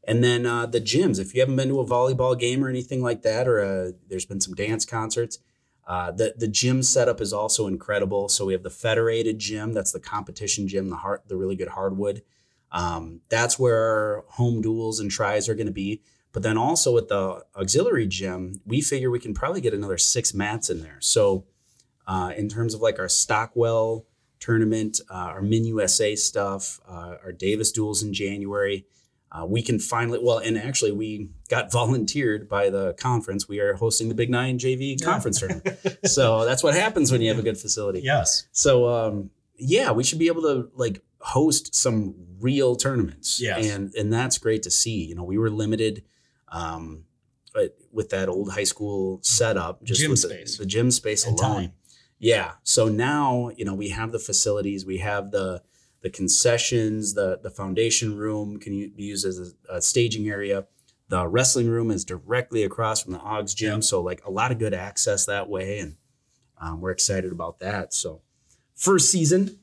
And 0.04 0.24
then 0.24 0.46
uh, 0.46 0.64
the 0.64 0.80
gyms, 0.80 1.18
if 1.20 1.34
you 1.34 1.40
haven't 1.40 1.56
been 1.56 1.68
to 1.68 1.80
a 1.80 1.84
volleyball 1.86 2.38
game 2.38 2.64
or 2.64 2.68
anything 2.70 3.02
like 3.02 3.20
that, 3.22 3.46
or 3.46 3.60
uh 3.60 3.90
there's 4.08 4.24
been 4.24 4.40
some 4.40 4.54
dance 4.54 4.86
concerts, 4.86 5.38
uh, 5.86 6.10
the 6.10 6.32
the 6.38 6.48
gym 6.48 6.82
setup 6.82 7.20
is 7.20 7.32
also 7.34 7.66
incredible. 7.66 8.28
So 8.30 8.46
we 8.46 8.54
have 8.54 8.62
the 8.62 8.70
federated 8.70 9.38
gym, 9.38 9.74
that's 9.74 9.92
the 9.92 10.00
competition 10.00 10.68
gym, 10.68 10.88
the 10.88 10.96
heart, 10.96 11.24
the 11.28 11.36
really 11.36 11.56
good 11.56 11.68
hardwood. 11.68 12.22
Um, 12.72 13.20
that's 13.28 13.58
where 13.58 13.76
our 13.76 14.24
home 14.28 14.60
duels 14.60 15.00
and 15.00 15.10
tries 15.10 15.48
are 15.48 15.54
going 15.54 15.66
to 15.66 15.72
be. 15.72 16.02
But 16.32 16.42
then 16.42 16.58
also 16.58 16.96
at 16.98 17.08
the 17.08 17.42
auxiliary 17.56 18.06
gym, 18.06 18.60
we 18.66 18.80
figure 18.82 19.10
we 19.10 19.18
can 19.18 19.32
probably 19.34 19.60
get 19.60 19.72
another 19.74 19.96
six 19.98 20.34
mats 20.34 20.68
in 20.68 20.82
there. 20.82 20.98
So 21.00 21.44
uh, 22.06 22.32
in 22.36 22.48
terms 22.48 22.74
of 22.74 22.80
like 22.80 22.98
our 22.98 23.08
Stockwell 23.08 24.04
tournament, 24.38 25.00
uh, 25.10 25.14
our 25.14 25.42
Min 25.42 25.64
USA 25.64 26.14
stuff, 26.14 26.80
uh, 26.88 27.16
our 27.24 27.32
Davis 27.32 27.72
duels 27.72 28.02
in 28.02 28.12
January. 28.12 28.86
Uh, 29.30 29.44
we 29.44 29.60
can 29.60 29.78
finally, 29.78 30.18
well, 30.22 30.38
and 30.38 30.56
actually, 30.56 30.90
we 30.92 31.28
got 31.50 31.70
volunteered 31.80 32.48
by 32.48 32.70
the 32.70 32.94
conference. 32.94 33.46
We 33.46 33.60
are 33.60 33.74
hosting 33.74 34.08
the 34.08 34.14
Big 34.14 34.30
Nine 34.30 34.58
JV 34.58 34.96
Yeah. 34.98 35.04
conference 35.04 35.40
tournament. 35.40 35.78
so 36.06 36.46
that's 36.46 36.62
what 36.62 36.74
happens 36.74 37.12
when 37.12 37.20
you 37.20 37.28
have 37.28 37.38
a 37.38 37.42
good 37.42 37.58
facility. 37.58 38.00
Yes. 38.02 38.46
So, 38.52 38.88
um, 38.88 39.30
yeah, 39.58 39.90
we 39.90 40.02
should 40.04 40.18
be 40.18 40.28
able 40.28 40.42
to 40.42 40.70
like 40.76 41.02
host 41.20 41.74
some 41.74 42.14
real 42.40 42.76
tournaments. 42.76 43.40
Yes. 43.40 43.70
And, 43.70 43.94
and 43.94 44.12
that's 44.12 44.38
great 44.38 44.62
to 44.64 44.70
see. 44.70 45.04
You 45.04 45.14
know, 45.14 45.24
we 45.24 45.38
were 45.38 45.50
limited 45.50 46.04
um, 46.50 47.04
but 47.54 47.76
with 47.92 48.10
that 48.10 48.28
old 48.28 48.52
high 48.52 48.64
school 48.64 49.20
setup, 49.22 49.82
just 49.82 50.00
Gym 50.00 50.10
with 50.10 50.20
space. 50.20 50.56
The, 50.56 50.62
the 50.64 50.68
gym 50.68 50.90
space 50.90 51.26
And 51.26 51.38
alone. 51.38 51.54
time. 51.54 51.72
Yeah. 52.18 52.52
So 52.62 52.88
now, 52.88 53.50
you 53.56 53.64
know, 53.64 53.74
we 53.74 53.88
have 53.90 54.12
the 54.12 54.18
facilities, 54.18 54.84
we 54.86 54.98
have 54.98 55.30
the 55.30 55.62
the 56.02 56.10
concessions, 56.10 57.14
the 57.14 57.38
the 57.42 57.50
foundation 57.50 58.16
room 58.16 58.58
can 58.58 58.72
be 58.94 59.02
used 59.04 59.26
as 59.26 59.54
a, 59.68 59.76
a 59.76 59.82
staging 59.82 60.28
area. 60.28 60.66
The 61.08 61.26
wrestling 61.26 61.68
room 61.68 61.90
is 61.90 62.04
directly 62.04 62.62
across 62.64 63.02
from 63.02 63.12
the 63.14 63.20
aux 63.20 63.42
gym, 63.54 63.74
Yeah. 63.76 63.80
so 63.80 64.00
like 64.02 64.22
a 64.24 64.30
lot 64.30 64.52
of 64.52 64.58
good 64.58 64.74
access 64.74 65.26
that 65.26 65.48
way, 65.48 65.78
and 65.80 65.96
um, 66.60 66.80
we're 66.80 66.90
excited 66.92 67.32
about 67.32 67.58
that. 67.60 67.94
So 67.94 68.20
first 68.76 69.10
season, 69.10 69.58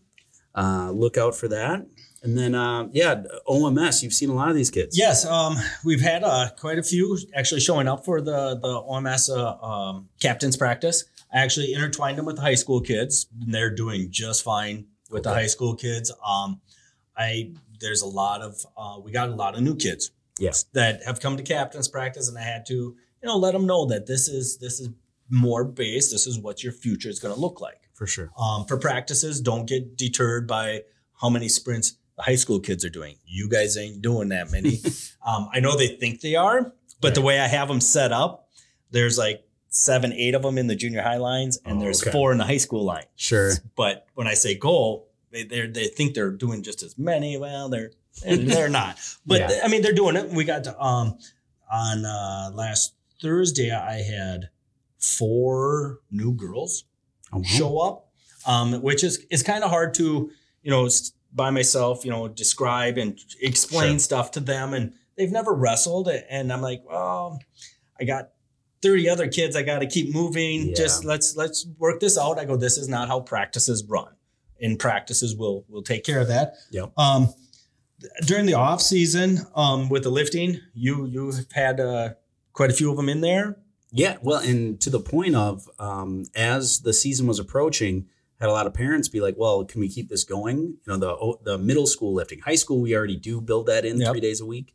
uh, 0.56 0.92
look 0.92 1.18
out 1.18 1.36
for 1.36 1.48
that. 1.50 1.86
And 2.26 2.38
then, 2.38 2.56
uh, 2.56 2.88
yeah, 2.92 3.24
OMS. 3.48 4.02
You've 4.04 4.14
seen 4.14 4.30
a 4.30 4.34
lot 4.34 4.50
of 4.50 4.56
these 4.56 4.72
kids. 4.72 4.98
Yes, 4.98 5.26
um, 5.26 5.56
we've 5.86 6.02
had 6.02 6.24
uh, 6.24 6.50
quite 6.60 6.80
a 6.80 6.84
few 6.84 7.18
actually 7.36 7.62
showing 7.62 7.88
up 7.88 8.04
for 8.04 8.20
the 8.20 8.56
the 8.62 8.82
OMS 8.82 9.30
uh, 9.30 9.64
um, 9.66 10.10
captain's 10.20 10.58
practice. 10.58 11.06
I 11.34 11.38
actually 11.40 11.74
intertwined 11.74 12.18
them 12.18 12.26
with 12.26 12.36
the 12.38 12.42
high 12.42 12.56
school 12.56 12.82
kids, 12.82 13.28
and 13.42 13.54
they're 13.54 13.74
doing 13.74 14.08
just 14.10 14.44
fine 14.44 14.88
with 15.10 15.24
the 15.24 15.30
high 15.34 15.48
school 15.48 15.76
kids. 15.76 16.12
Um, 16.28 16.60
I 17.16 17.52
there's 17.80 18.02
a 18.02 18.08
lot 18.08 18.42
of 18.42 18.66
uh, 18.76 19.00
we 19.04 19.12
got 19.12 19.30
a 19.30 19.36
lot 19.36 19.56
of 19.56 19.62
new 19.62 19.76
kids, 19.76 20.12
Yeah. 20.40 20.52
that 20.74 21.04
have 21.04 21.20
come 21.20 21.38
to 21.38 21.44
captain's 21.44 21.88
practice, 21.88 22.28
and 22.28 22.38
I 22.38 22.42
had 22.42 22.66
to 22.68 22.74
you 22.74 22.96
know 23.24 23.38
let 23.38 23.54
them 23.54 23.66
know 23.68 23.86
that 23.88 24.08
this 24.08 24.28
is 24.28 24.58
this 24.58 24.80
is 24.80 24.90
more 25.30 25.64
based. 25.64 26.12
This 26.12 26.26
is 26.28 26.40
what 26.40 26.64
your 26.64 26.74
future 26.74 27.10
is 27.10 27.20
going 27.20 27.34
to 27.36 27.40
look 27.40 27.62
like. 27.62 27.82
for 27.94 28.08
sure. 28.08 28.30
Um, 28.38 28.66
for 28.66 28.78
practices, 28.78 29.42
don't 29.42 29.66
get 29.68 29.96
deterred 29.98 30.48
by 30.48 30.82
how 31.22 31.30
many 31.30 31.48
sprints 31.50 31.98
the 32.18 32.24
high 32.24 32.36
school 32.36 32.60
kids 32.60 32.86
are 32.86 32.90
doing. 32.90 33.18
You 33.26 33.50
guys 33.50 33.78
ain't 33.78 34.02
doing 34.02 34.30
that 34.30 34.52
many. 34.52 34.82
um, 35.26 35.50
I 35.54 35.60
know 35.60 35.76
they 35.76 35.88
think 35.88 36.22
they 36.22 36.36
are, 36.36 36.74
but 37.02 37.16
the 37.16 37.22
way 37.22 37.40
I 37.40 37.48
have 37.48 37.68
them 37.68 37.82
set 37.82 38.12
up, 38.12 38.50
there's 38.92 39.18
like 39.18 39.44
seven, 39.68 40.14
eight 40.14 40.36
of 40.36 40.42
them 40.42 40.58
in 40.58 40.68
the 40.68 40.76
junior 40.76 41.02
high 41.02 41.18
lines, 41.18 41.60
and 41.66 41.78
Oh, 41.78 41.82
there's 41.82 42.02
okay. 42.02 42.12
four 42.12 42.32
in 42.32 42.38
the 42.38 42.46
high 42.46 42.58
school 42.58 42.86
line. 42.86 43.06
Sure. 43.16 43.52
But 43.76 44.08
when 44.14 44.28
I 44.28 44.34
say 44.34 44.56
goal, 44.56 45.10
they 45.32 45.44
they 45.44 45.68
they 45.68 45.88
think 45.88 46.14
they're 46.14 46.32
doing 46.32 46.64
just 46.64 46.82
as 46.84 46.98
many. 46.98 47.38
Well, 47.38 47.70
they're 47.70 47.92
they're 48.24 48.70
not. 48.70 49.00
But 49.26 49.42
Yeah. 49.42 49.60
I 49.64 49.68
mean, 49.68 49.82
they're 49.82 49.94
doing 49.94 50.16
it. 50.16 50.30
We 50.30 50.46
got 50.46 50.64
to, 50.66 50.82
um 50.82 51.18
on 51.72 52.06
uh, 52.06 52.52
last 52.54 52.94
Thursday. 53.22 53.72
I 53.72 54.02
had 54.02 54.50
four 54.98 56.00
new 56.12 56.34
girls 56.34 56.86
wow. 57.32 57.42
show 57.44 57.80
up, 57.80 58.10
um, 58.46 58.82
which 58.82 59.04
is 59.04 59.26
is 59.30 59.44
kind 59.44 59.64
of 59.64 59.70
hard 59.70 59.94
to 59.96 60.32
you 60.64 60.72
know 60.72 60.88
by 61.36 61.50
myself 61.52 62.06
you 62.06 62.12
know 62.12 62.28
describe 62.28 62.98
and 62.98 63.20
explain 63.42 63.94
Sure. 63.94 64.00
stuff 64.00 64.32
to 64.32 64.40
them, 64.40 64.74
and 64.74 64.94
they've 65.18 65.32
never 65.32 65.54
wrestled, 65.54 66.08
and 66.08 66.52
I'm 66.54 66.62
like, 66.62 66.84
well, 66.86 67.40
I 68.00 68.06
got. 68.06 68.30
30 68.82 69.10
other 69.10 69.28
kids 69.28 69.56
I 69.56 69.64
got 69.64 69.80
to 69.80 69.88
keep 69.88 70.14
moving 70.14 70.68
Yeah. 70.68 70.76
just 70.76 71.04
let's 71.06 71.36
let's 71.36 71.66
work 71.80 72.00
this 72.00 72.20
out 72.20 72.38
I 72.38 72.46
go 72.46 72.56
this 72.56 72.78
is 72.78 72.88
not 72.88 73.08
how 73.08 73.20
practices 73.22 73.84
run 73.88 74.10
in 74.60 74.78
practices 74.78 75.36
we'll 75.36 75.66
we'll 75.70 75.82
take 75.82 76.04
care 76.04 76.20
of 76.20 76.28
that 76.28 76.54
Yep. 76.70 76.92
um 76.96 77.34
during 78.28 78.46
the 78.46 78.54
off 78.54 78.82
season 78.82 79.40
um 79.56 79.90
with 79.90 80.04
the 80.04 80.12
lifting 80.12 80.60
you 80.76 81.08
you've 81.08 81.48
had 81.54 81.80
uh 81.80 82.10
quite 82.54 82.70
a 82.70 82.74
few 82.74 82.92
of 82.92 82.98
them 82.98 83.10
in 83.10 83.22
there 83.22 83.58
Yeah, 83.92 84.18
well, 84.22 84.40
and 84.42 84.80
to 84.82 84.92
the 84.92 85.00
point 85.00 85.36
of 85.36 85.68
um, 85.80 86.26
as 86.36 86.82
the 86.82 86.94
season 86.94 87.26
was 87.26 87.40
approaching, 87.40 88.06
had 88.40 88.50
a 88.50 88.52
lot 88.52 88.68
of 88.68 88.74
parents 88.74 89.08
be 89.08 89.22
like, 89.22 89.36
"Well, 89.38 89.64
can 89.66 89.80
we 89.82 89.88
keep 89.90 90.10
this 90.10 90.24
going?" 90.24 90.58
You 90.58 90.78
know, 90.88 90.98
the 90.98 91.52
the 91.52 91.58
middle 91.58 91.88
school 91.88 92.14
lifting, 92.14 92.40
high 92.40 92.56
school, 92.56 92.80
we 92.82 92.96
already 92.96 93.16
do 93.18 93.40
build 93.42 93.68
that 93.68 93.86
in 93.86 94.00
Yep. 94.00 94.12
three 94.12 94.20
days 94.22 94.42
a 94.42 94.46
week, 94.46 94.74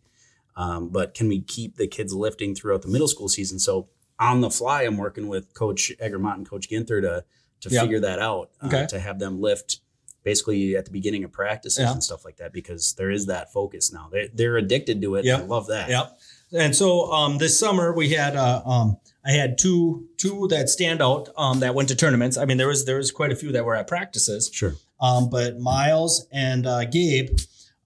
um, 0.57 0.89
but 0.89 1.15
can 1.15 1.29
we 1.29 1.41
keep 1.41 1.77
the 1.77 1.87
kids 1.87 2.13
lifting 2.15 2.55
throughout 2.55 2.83
the 2.83 2.89
middle 2.89 3.09
school 3.09 3.29
season? 3.29 3.59
So 3.59 3.89
on 4.19 4.41
the 4.41 4.51
fly, 4.51 4.83
I'm 4.83 4.97
working 4.97 5.29
with 5.29 5.53
Coach 5.55 5.93
Egremont 6.01 6.39
and 6.39 6.49
Coach 6.49 6.69
Ginther 6.71 7.01
to 7.03 7.25
to 7.61 7.69
Yeah. 7.69 7.83
figure 7.83 8.01
that 8.01 8.19
out. 8.19 8.51
uh, 8.63 8.67
Okay. 8.69 8.87
to 8.89 8.99
have 8.99 9.19
them 9.19 9.41
lift 9.41 9.81
basically 10.23 10.77
at 10.77 10.85
the 10.87 10.91
beginning 10.91 11.25
of 11.25 11.33
practices 11.33 11.79
Yeah. 11.81 11.93
and 11.93 12.03
stuff 12.05 12.25
like 12.25 12.37
that 12.39 12.53
because 12.53 12.93
there 12.95 13.11
is 13.11 13.27
that 13.27 13.53
focus 13.53 13.93
now. 13.93 14.09
They 14.11 14.31
they're 14.35 14.57
addicted 14.57 15.01
to 15.03 15.15
it. 15.17 15.25
Yeah. 15.27 15.39
I 15.39 15.43
love 15.45 15.67
that. 15.69 15.89
Yep. 15.91 16.19
And 16.53 16.75
so 16.77 17.11
um, 17.13 17.39
this 17.39 17.59
summer 17.59 17.93
we 17.95 18.11
had 18.11 18.37
uh, 18.37 18.63
um, 18.67 18.97
I 19.25 19.33
had 19.33 19.59
two 19.59 20.09
two 20.17 20.49
that 20.49 20.69
stand 20.69 21.03
out 21.03 21.29
um, 21.37 21.61
that 21.61 21.75
went 21.75 21.89
to 21.91 21.97
tournaments. 21.97 22.37
I 22.37 22.45
mean 22.45 22.57
there 22.57 22.69
was 22.69 22.85
there 22.87 22.97
was 22.97 23.11
quite 23.11 23.33
a 23.33 23.37
few 23.37 23.53
that 23.53 23.65
were 23.65 23.75
at 23.75 23.87
practices. 23.87 24.51
Sure. 24.53 24.75
Um, 25.01 25.31
but 25.31 25.59
Miles 25.59 26.27
and 26.33 26.67
uh, 26.67 26.85
Gabe. 26.85 27.31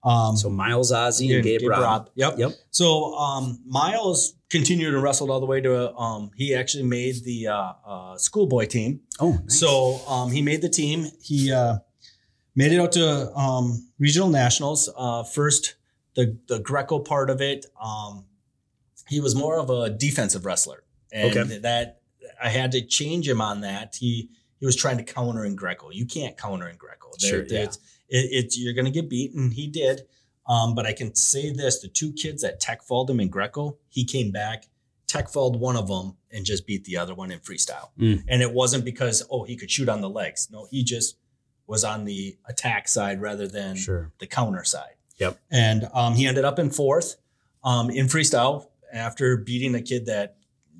Um, 0.03 0.37
So 0.37 0.49
Miles 0.49 0.91
Ozzie 0.91 1.33
and 1.33 1.43
Gabe, 1.43 1.67
Rob. 1.67 2.09
Yep. 2.13 2.37
Yep. 2.37 2.51
So 2.69 3.15
um, 3.15 3.59
Miles 3.65 4.35
continued 4.49 4.93
and 4.93 5.01
wrestled 5.01 5.31
all 5.31 5.39
the 5.39 5.47
way 5.47 5.61
to 5.61 5.93
um, 5.95 6.29
he 6.35 6.53
actually 6.53 6.83
made 6.83 7.23
the 7.23 7.47
uh, 7.47 7.73
uh, 7.85 8.17
schoolboy 8.17 8.67
team. 8.67 9.01
Oh, 9.19 9.31
nice. 9.31 9.59
So 9.59 9.99
um, 10.07 10.31
he 10.31 10.41
made 10.43 10.61
the 10.61 10.69
team. 10.69 11.07
He 11.21 11.51
uh, 11.51 11.79
made 12.55 12.71
it 12.71 12.79
out 12.79 12.91
to 12.93 13.33
um, 13.35 13.89
regional 13.97 14.29
nationals. 14.29 14.89
Uh, 14.95 15.23
first, 15.23 15.75
the 16.15 16.37
the 16.47 16.59
Greco 16.59 16.99
part 16.99 17.29
of 17.31 17.41
it. 17.41 17.65
Um, 17.83 18.25
he 19.09 19.19
was 19.19 19.35
more 19.35 19.57
of 19.59 19.69
a 19.69 19.89
defensive 19.89 20.45
wrestler, 20.45 20.83
and 21.15 21.37
Okay. 21.37 21.57
that 21.59 22.01
I 22.41 22.49
had 22.49 22.71
to 22.73 22.81
change 22.85 23.27
him 23.27 23.41
on 23.41 23.61
that. 23.61 23.95
He 23.99 24.29
he 24.59 24.65
was 24.65 24.75
trying 24.75 24.97
to 24.97 25.03
counter 25.03 25.43
in 25.45 25.55
Greco. 25.55 25.89
You 25.91 26.05
can't 26.05 26.37
counter 26.37 26.67
in 26.67 26.77
Greco. 26.77 27.09
There- 27.19 27.29
Sure, 27.29 27.45
yeah. 27.47 27.63
it's, 27.65 27.77
it, 28.09 28.27
it's 28.31 28.57
you're 28.59 28.73
going 28.73 28.85
to 28.85 28.91
get 28.91 29.09
beat, 29.09 29.33
and 29.33 29.53
he 29.53 29.67
did. 29.67 30.01
Um, 30.47 30.75
but 30.75 30.85
I 30.85 30.93
can 30.93 31.15
say 31.15 31.51
this: 31.51 31.79
the 31.79 31.87
two 31.87 32.11
kids 32.13 32.41
that 32.41 32.59
tech 32.59 32.83
falled 32.83 33.09
him 33.09 33.19
in 33.19 33.29
Greco, 33.29 33.77
he 33.89 34.03
came 34.05 34.31
back, 34.31 34.67
tech 35.07 35.29
falled 35.29 35.59
one 35.59 35.75
of 35.75 35.87
them, 35.87 36.17
and 36.31 36.45
just 36.45 36.67
beat 36.67 36.83
the 36.85 36.97
other 36.97 37.13
one 37.15 37.31
in 37.31 37.39
freestyle. 37.39 37.89
Mm. 37.99 38.23
And 38.27 38.41
it 38.41 38.51
wasn't 38.53 38.85
because 38.85 39.23
oh 39.31 39.43
he 39.43 39.55
could 39.55 39.71
shoot 39.71 39.89
on 39.89 40.01
the 40.01 40.09
legs. 40.09 40.49
No, 40.51 40.67
he 40.69 40.83
just 40.83 41.17
was 41.67 41.83
on 41.83 42.05
the 42.05 42.37
attack 42.47 42.87
side 42.87 43.19
rather 43.21 43.47
than 43.47 43.75
sure. 43.75 44.11
the 44.19 44.27
counter 44.27 44.63
side. 44.63 44.95
Yep. 45.17 45.39
And 45.49 45.87
um, 45.93 46.13
he 46.13 46.27
ended 46.27 46.45
up 46.45 46.59
in 46.59 46.69
fourth 46.69 47.15
um, 47.63 47.89
in 47.89 48.05
freestyle 48.07 48.67
after 48.93 49.35
beating 49.37 49.73
a 49.75 49.81
kid 49.81 50.05
that 50.05 50.35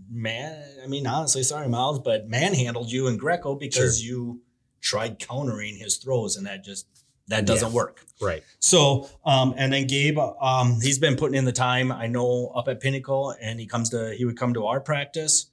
man. 0.09 0.63
I 0.83 0.87
mean, 0.87 1.07
honestly, 1.07 1.43
sorry, 1.43 1.67
Miles, 1.67 1.99
but 1.99 2.27
manhandled 2.27 2.91
you 2.91 3.07
and 3.07 3.19
Greco 3.19 3.55
because 3.55 4.03
you 4.03 4.41
tried 4.81 5.19
countering 5.19 5.75
his 5.77 5.97
throws, 5.97 6.35
and 6.37 6.45
that 6.47 6.63
just 6.63 6.87
that 7.27 7.45
doesn't 7.47 7.69
Yeah. 7.69 7.75
work. 7.75 8.05
Right. 8.21 8.43
So, 8.59 9.09
um, 9.25 9.55
and 9.57 9.73
then 9.73 9.87
Gabe, 9.87 10.19
um, 10.19 10.79
he's 10.79 10.99
been 10.99 11.15
putting 11.15 11.35
in 11.35 11.45
the 11.45 11.51
time. 11.51 11.91
I 11.91 12.05
know 12.05 12.51
up 12.55 12.67
at 12.67 12.79
Pinnacle, 12.79 13.33
and 13.41 13.59
he 13.59 13.65
comes 13.65 13.89
to 13.89 14.13
he 14.15 14.25
would 14.25 14.37
come 14.37 14.53
to 14.53 14.65
our 14.67 14.79
practice 14.79 15.47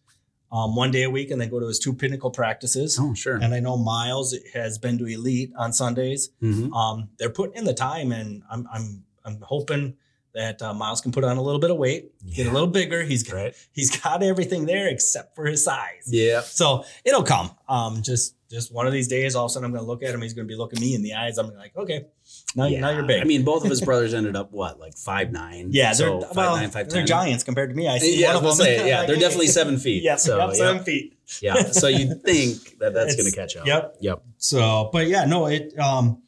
um, 0.50 0.76
one 0.76 0.90
day 0.90 1.02
a 1.04 1.08
week, 1.10 1.30
and 1.30 1.40
then 1.40 1.48
go 1.48 1.58
to 1.60 1.66
his 1.66 1.78
two 1.78 1.94
Pinnacle 1.94 2.30
practices. 2.30 2.98
Oh, 3.00 3.14
sure. 3.14 3.36
And 3.36 3.54
I 3.54 3.60
know 3.60 3.78
Miles 3.78 4.34
has 4.52 4.76
been 4.76 4.98
to 4.98 5.06
Elite 5.06 5.50
on 5.56 5.72
Sundays. 5.72 6.28
Mhm. 6.42 6.70
Um, 6.74 7.08
they're 7.18 7.30
putting 7.30 7.56
in 7.56 7.64
the 7.64 7.72
time, 7.72 8.12
and 8.12 8.42
I'm 8.50 8.68
I'm 8.70 9.04
I'm 9.24 9.40
hoping 9.40 9.94
that 10.34 10.62
uh, 10.62 10.72
Miles 10.72 11.00
can 11.00 11.12
put 11.12 11.24
on 11.24 11.36
a 11.36 11.42
little 11.42 11.60
bit 11.60 11.70
of 11.70 11.76
weight, 11.76 12.10
get 12.34 12.46
a 12.46 12.50
little 12.50 12.66
bigger. 12.68 13.02
He's 13.02 13.22
got, 13.22 13.36
Right. 13.36 13.54
he's 13.72 13.94
got 14.00 14.22
everything 14.22 14.64
there 14.66 14.88
except 14.88 15.34
for 15.34 15.44
his 15.44 15.62
size. 15.64 16.04
Yeah. 16.06 16.40
So 16.40 16.84
it'll 17.04 17.22
come. 17.22 17.50
Um, 17.68 18.02
just 18.02 18.34
just 18.50 18.72
one 18.72 18.86
of 18.86 18.92
these 18.92 19.08
days, 19.08 19.34
all 19.34 19.46
of 19.46 19.50
a 19.50 19.52
sudden 19.52 19.66
I'm 19.66 19.72
gonna 19.72 19.86
look 19.86 20.02
at 20.02 20.14
him. 20.14 20.20
He's 20.22 20.34
gonna 20.34 20.46
be 20.48 20.56
looking 20.56 20.80
me 20.80 20.94
in 20.94 21.02
the 21.02 21.14
eyes. 21.14 21.38
I'm 21.38 21.54
like, 21.54 21.74
okay, 21.76 22.06
now, 22.54 22.68
now 22.68 22.90
you're 22.90 23.02
big. 23.04 23.20
I 23.22 23.24
mean, 23.24 23.44
both 23.44 23.64
of 23.64 23.70
his 23.70 23.80
brothers 23.80 24.12
ended 24.14 24.36
up 24.36 24.52
what, 24.52 24.78
like 24.78 24.94
five 24.96 25.32
nine? 25.32 25.68
yeah, 25.70 25.86
they're 25.94 25.94
so 26.08 26.18
well, 26.18 26.34
five 26.34 26.60
nine, 26.60 26.70
five 26.70 26.88
they're 26.90 27.04
giants 27.04 27.44
compared 27.44 27.70
to 27.70 27.76
me. 27.76 27.88
I 27.88 27.98
see 27.98 28.20
Yeah, 28.20 28.28
one 28.28 28.36
I 28.36 28.38
of 28.40 28.44
was 28.44 28.58
them. 28.58 28.66
say, 28.66 28.88
yeah, 28.88 29.06
they're 29.06 29.16
definitely 29.16 29.46
seven 29.48 29.78
feet. 29.78 30.02
Yeah, 30.02 30.16
so 30.16 30.38
yep, 30.38 30.54
seven 30.54 30.76
yeah, 30.78 30.82
feet. 30.82 31.18
yeah. 31.40 31.54
So 31.70 31.88
you'd 31.88 32.22
think 32.24 32.78
that 32.78 32.92
that's 32.94 33.16
going 33.16 33.28
to 33.30 33.34
catch 33.36 33.56
up. 33.56 33.66
Yep. 33.66 33.96
Yep. 34.00 34.22
So, 34.36 34.90
but 34.92 35.06
yeah, 35.08 35.24
no, 35.24 35.46
it 35.46 35.78
um 35.78 36.22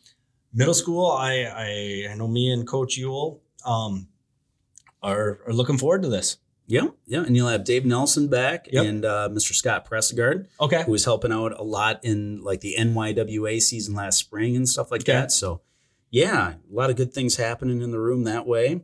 middle 0.55 0.75
school, 0.75 1.11
I 1.11 1.43
I, 1.45 2.09
I 2.13 2.15
know 2.17 2.29
me 2.29 2.51
and 2.53 2.67
Coach 2.67 2.97
Ewell 2.97 3.43
um 3.65 4.09
are 5.03 5.41
are 5.47 5.53
looking 5.53 5.79
forward 5.79 6.03
to 6.03 6.09
this. 6.09 6.39
Yeah. 6.67 6.89
Yeah. 7.07 7.25
And 7.25 7.37
you'll 7.37 7.49
have 7.49 7.65
Dave 7.65 7.85
Nelson 7.85 8.29
back 8.29 8.69
Yep. 8.73 8.87
and 8.87 9.05
uh, 9.05 9.29
Mr. 9.31 9.53
Scott 9.53 9.87
Pressegard, 9.89 10.47
Okay. 10.59 10.83
who 10.85 10.93
was 10.93 11.05
helping 11.05 11.31
out 11.31 11.53
a 11.59 11.63
lot 11.63 12.03
in 12.05 12.43
like 12.43 12.63
the 12.63 12.75
NYWA 12.79 13.61
season 13.61 13.95
last 13.95 14.19
spring 14.19 14.57
and 14.57 14.67
stuff 14.67 14.91
like 14.91 15.03
Okay. 15.03 15.13
that. 15.13 15.31
So, 15.31 15.61
yeah, 16.11 16.55
a 16.55 16.75
lot 16.75 16.89
of 16.89 16.97
good 16.97 17.13
things 17.13 17.37
happening 17.37 17.83
in 17.83 17.91
the 17.91 18.01
room 18.01 18.25
that 18.25 18.47
way. 18.47 18.81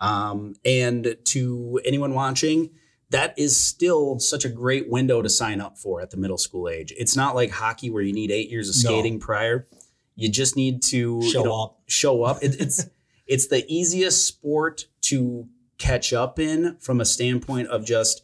Um, 0.00 0.54
and 0.66 1.16
to 1.26 1.80
anyone 1.86 2.12
watching, 2.12 2.70
that 3.08 3.32
is 3.38 3.56
still 3.56 4.18
such 4.18 4.44
a 4.44 4.50
great 4.50 4.90
window 4.90 5.22
to 5.22 5.30
sign 5.30 5.62
up 5.62 5.78
for 5.78 6.02
at 6.02 6.10
the 6.10 6.18
middle 6.18 6.36
school 6.36 6.68
age. 6.68 6.92
It's 6.98 7.16
not 7.16 7.34
like 7.34 7.50
hockey 7.52 7.88
where 7.88 8.02
you 8.02 8.12
need 8.12 8.30
eight 8.32 8.50
years 8.50 8.68
of 8.68 8.74
No. 8.84 8.90
skating 8.98 9.18
prior. 9.18 9.66
You 10.14 10.28
just 10.28 10.56
need 10.56 10.82
to 10.84 11.22
Show 11.22 11.38
you 11.38 11.44
know, 11.46 11.62
up. 11.62 11.80
show 11.86 12.22
up. 12.22 12.42
It, 12.42 12.60
it's 12.60 12.84
it's 13.26 13.46
the 13.48 13.64
easiest 13.72 14.24
sport 14.26 14.86
to 15.02 15.48
catch 15.78 16.12
up 16.12 16.38
in 16.38 16.76
from 16.80 17.00
a 17.00 17.04
standpoint 17.04 17.68
of 17.68 17.84
just 17.84 18.22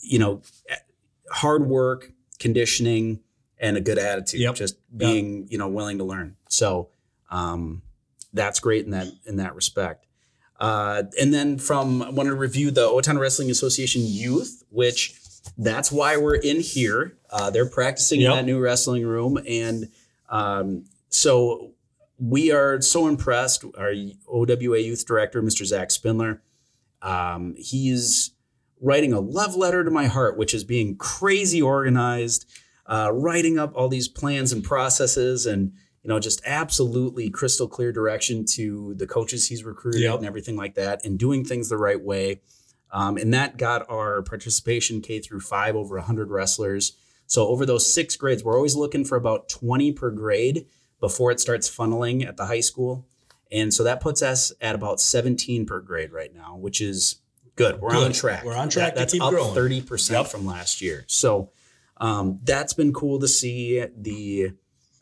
you 0.00 0.18
know 0.18 0.42
hard 1.30 1.66
work, 1.66 2.12
conditioning, 2.38 3.20
and 3.58 3.76
a 3.76 3.80
good 3.80 3.98
attitude. 3.98 4.40
Yep. 4.40 4.54
Just 4.54 4.76
being 4.96 5.46
you 5.50 5.58
know 5.58 5.68
willing 5.68 5.98
to 5.98 6.04
learn. 6.04 6.36
So 6.48 6.88
um, 7.30 7.82
that's 8.32 8.60
great 8.60 8.84
in 8.84 8.92
that 8.92 9.08
in 9.26 9.36
that 9.36 9.54
respect. 9.54 10.06
Uh, 10.60 11.04
and 11.20 11.32
then 11.32 11.58
from 11.58 12.02
I 12.02 12.10
want 12.10 12.28
to 12.28 12.34
review 12.34 12.70
the 12.70 12.88
Owatonna 12.88 13.20
Wrestling 13.20 13.50
Association 13.50 14.02
youth, 14.04 14.64
which 14.70 15.14
that's 15.56 15.92
why 15.92 16.16
we're 16.16 16.34
in 16.36 16.60
here. 16.60 17.16
Uh, 17.30 17.50
they're 17.50 17.68
practicing 17.68 18.20
Yep. 18.20 18.30
in 18.30 18.36
that 18.38 18.44
new 18.44 18.58
wrestling 18.60 19.06
room, 19.06 19.38
and 19.48 19.90
um, 20.28 20.84
so 21.10 21.72
we 22.18 22.50
are 22.50 22.80
so 22.80 23.06
impressed. 23.06 23.64
Our 23.76 23.92
OWA 24.28 24.78
youth 24.78 25.06
director, 25.06 25.42
Mr. 25.42 25.64
Zach 25.64 25.90
Spindler, 25.90 26.42
um, 27.02 27.54
he's 27.56 28.32
writing 28.80 29.12
a 29.12 29.20
love 29.20 29.54
letter 29.56 29.84
to 29.84 29.90
my 29.90 30.06
heart, 30.06 30.36
which 30.36 30.54
is 30.54 30.64
being 30.64 30.96
crazy 30.96 31.62
organized, 31.62 32.46
uh, 32.86 33.10
writing 33.12 33.58
up 33.58 33.72
all 33.74 33.88
these 33.88 34.08
plans 34.08 34.52
and 34.52 34.64
processes, 34.64 35.46
and 35.46 35.72
you 36.02 36.08
know, 36.08 36.18
just 36.18 36.40
absolutely 36.46 37.28
crystal 37.28 37.68
clear 37.68 37.92
direction 37.92 38.44
to 38.44 38.94
the 38.94 39.06
coaches 39.06 39.48
he's 39.48 39.64
recruited 39.64 40.02
Yep. 40.02 40.18
and 40.18 40.26
everything 40.26 40.56
like 40.56 40.74
that, 40.74 41.04
and 41.04 41.18
doing 41.18 41.44
things 41.44 41.68
the 41.68 41.76
right 41.76 42.00
way. 42.00 42.40
Um, 42.90 43.16
and 43.16 43.34
that 43.34 43.58
got 43.58 43.84
our 43.90 44.22
participation 44.22 45.00
K 45.02 45.20
through 45.20 45.40
five 45.40 45.76
over 45.76 45.96
100 45.96 46.30
wrestlers. 46.30 46.96
So 47.26 47.48
over 47.48 47.66
those 47.66 47.92
six 47.92 48.16
grades, 48.16 48.42
we're 48.42 48.56
always 48.56 48.74
looking 48.74 49.04
for 49.04 49.16
about 49.16 49.48
20 49.50 49.92
per 49.92 50.10
grade 50.10 50.66
before 51.00 51.30
it 51.30 51.40
starts 51.40 51.68
funneling 51.68 52.26
at 52.26 52.36
the 52.36 52.46
high 52.46 52.60
school. 52.60 53.06
And 53.50 53.72
so 53.72 53.84
that 53.84 54.00
puts 54.00 54.22
us 54.22 54.52
at 54.60 54.74
about 54.74 55.00
17 55.00 55.64
per 55.66 55.80
grade 55.80 56.12
right 56.12 56.34
now, 56.34 56.56
which 56.56 56.80
is 56.80 57.16
good. 57.56 57.80
We're 57.80 57.96
on 57.96 58.12
track. 58.12 58.44
We're 58.44 58.56
on 58.56 58.68
track 58.68 58.94
to 58.94 58.98
that's 58.98 59.18
up 59.20 59.30
growing. 59.30 59.54
30% 59.54 60.10
Yep. 60.10 60.26
from 60.26 60.46
last 60.46 60.82
year. 60.82 61.04
So 61.06 61.50
um, 61.96 62.38
that's 62.44 62.74
been 62.74 62.92
cool 62.92 63.18
to 63.20 63.28
see. 63.28 63.84
The 63.96 64.52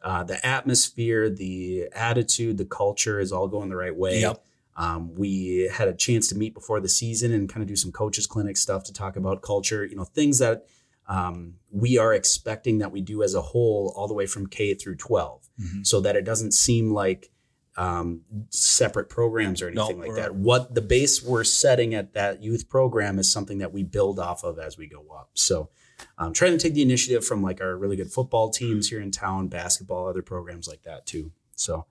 uh, 0.03 0.23
the 0.23 0.45
atmosphere, 0.47 1.29
the 1.29 1.89
attitude, 1.93 2.59
the 2.59 2.65
culture 2.65 3.19
is 3.19 3.33
all 3.33 3.49
going 3.49 3.69
the 3.69 3.77
right 3.77 3.95
way. 3.97 4.21
Yep. 4.21 4.45
Um, 4.77 5.15
we 5.17 5.69
had 5.73 5.89
a 5.89 5.95
chance 5.95 6.29
to 6.29 6.37
meet 6.37 6.55
before 6.55 6.79
the 6.81 6.89
season 6.89 7.33
and 7.33 7.49
kind 7.49 7.63
of 7.63 7.67
do 7.67 7.75
some 7.75 7.91
coaches 7.91 8.27
clinic 8.27 8.57
stuff 8.57 8.85
to 8.85 8.93
talk 8.93 9.17
about 9.17 9.43
culture, 9.43 9.85
you 9.85 9.97
know, 9.97 10.05
things 10.05 10.39
that 10.39 10.67
um, 11.09 11.55
we 11.71 11.99
are 11.99 12.13
expecting 12.15 12.79
that 12.79 12.91
we 12.93 13.01
do 13.01 13.23
as 13.23 13.35
a 13.35 13.41
whole, 13.43 13.93
all 13.97 14.09
the 14.09 14.15
way 14.15 14.27
from 14.27 14.47
K 14.47 14.75
through 14.75 14.97
12, 14.97 15.49
Mhm. 15.61 15.87
so 15.87 16.01
that 16.01 16.17
it 16.17 16.25
doesn't 16.25 16.53
seem 16.53 16.93
like 16.93 17.31
um, 17.79 18.23
separate 18.49 19.11
programs 19.11 19.61
or 19.61 19.71
No, 19.71 19.85
anything 19.85 20.01
like 20.01 20.15
that. 20.17 20.35
What 20.35 20.75
the 20.75 20.81
base 20.81 21.23
we're 21.23 21.45
setting 21.45 21.93
at 21.95 22.15
that 22.15 22.43
youth 22.43 22.71
program 22.71 23.19
is 23.19 23.31
something 23.31 23.59
that 23.59 23.71
we 23.71 23.83
build 23.83 24.19
off 24.19 24.43
of 24.45 24.59
as 24.59 24.79
we 24.79 24.87
go 24.87 25.05
up. 25.15 25.29
So, 25.35 25.69
um, 26.17 26.33
trying 26.33 26.53
to 26.53 26.59
take 26.59 26.73
the 26.73 26.81
initiative 26.81 27.23
from 27.23 27.43
like 27.43 27.61
our 27.61 27.77
really 27.77 27.97
good 27.97 28.11
football 28.11 28.49
teams 28.49 28.89
here 28.89 29.01
in 29.03 29.11
town, 29.11 29.49
basketball, 29.49 30.09
other 30.09 30.23
programs 30.23 30.67
like 30.67 30.85
that 30.85 31.05
too. 31.05 31.33
So, 31.55 31.85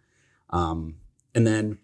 um, 0.49 0.95
and 1.35 1.45
then 1.45 1.77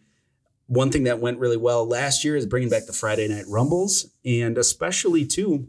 one 0.65 0.89
thing 0.91 1.03
that 1.03 1.19
went 1.19 1.37
really 1.37 1.57
well 1.57 1.85
last 1.87 2.23
year 2.23 2.35
is 2.35 2.47
bringing 2.47 2.69
back 2.69 2.87
the 2.87 2.93
Friday 2.93 3.27
night 3.27 3.45
rumbles, 3.47 4.07
and 4.25 4.57
especially 4.57 5.27
too. 5.27 5.67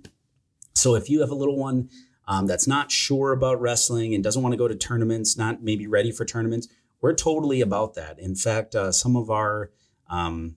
So 0.83 0.97
if 0.97 1.09
you 1.09 1.20
have 1.20 1.30
a 1.30 1.35
little 1.35 1.57
one 1.57 1.89
um, 2.26 2.47
that's 2.47 2.66
not 2.66 2.91
sure 2.91 3.33
about 3.33 3.61
wrestling 3.61 4.14
and 4.14 4.22
doesn't 4.22 4.43
want 4.43 4.53
to 4.53 4.57
go 4.57 4.68
to 4.68 4.74
tournaments, 4.74 5.37
not 5.37 5.62
maybe 5.62 5.87
ready 5.87 6.11
for 6.11 6.24
tournaments, 6.24 6.68
we're 7.01 7.14
totally 7.14 7.61
about 7.61 7.95
that. 7.95 8.18
In 8.18 8.35
fact, 8.35 8.74
uh, 8.74 8.93
some 8.93 9.16
of 9.16 9.30
our, 9.30 9.70
um, 10.09 10.57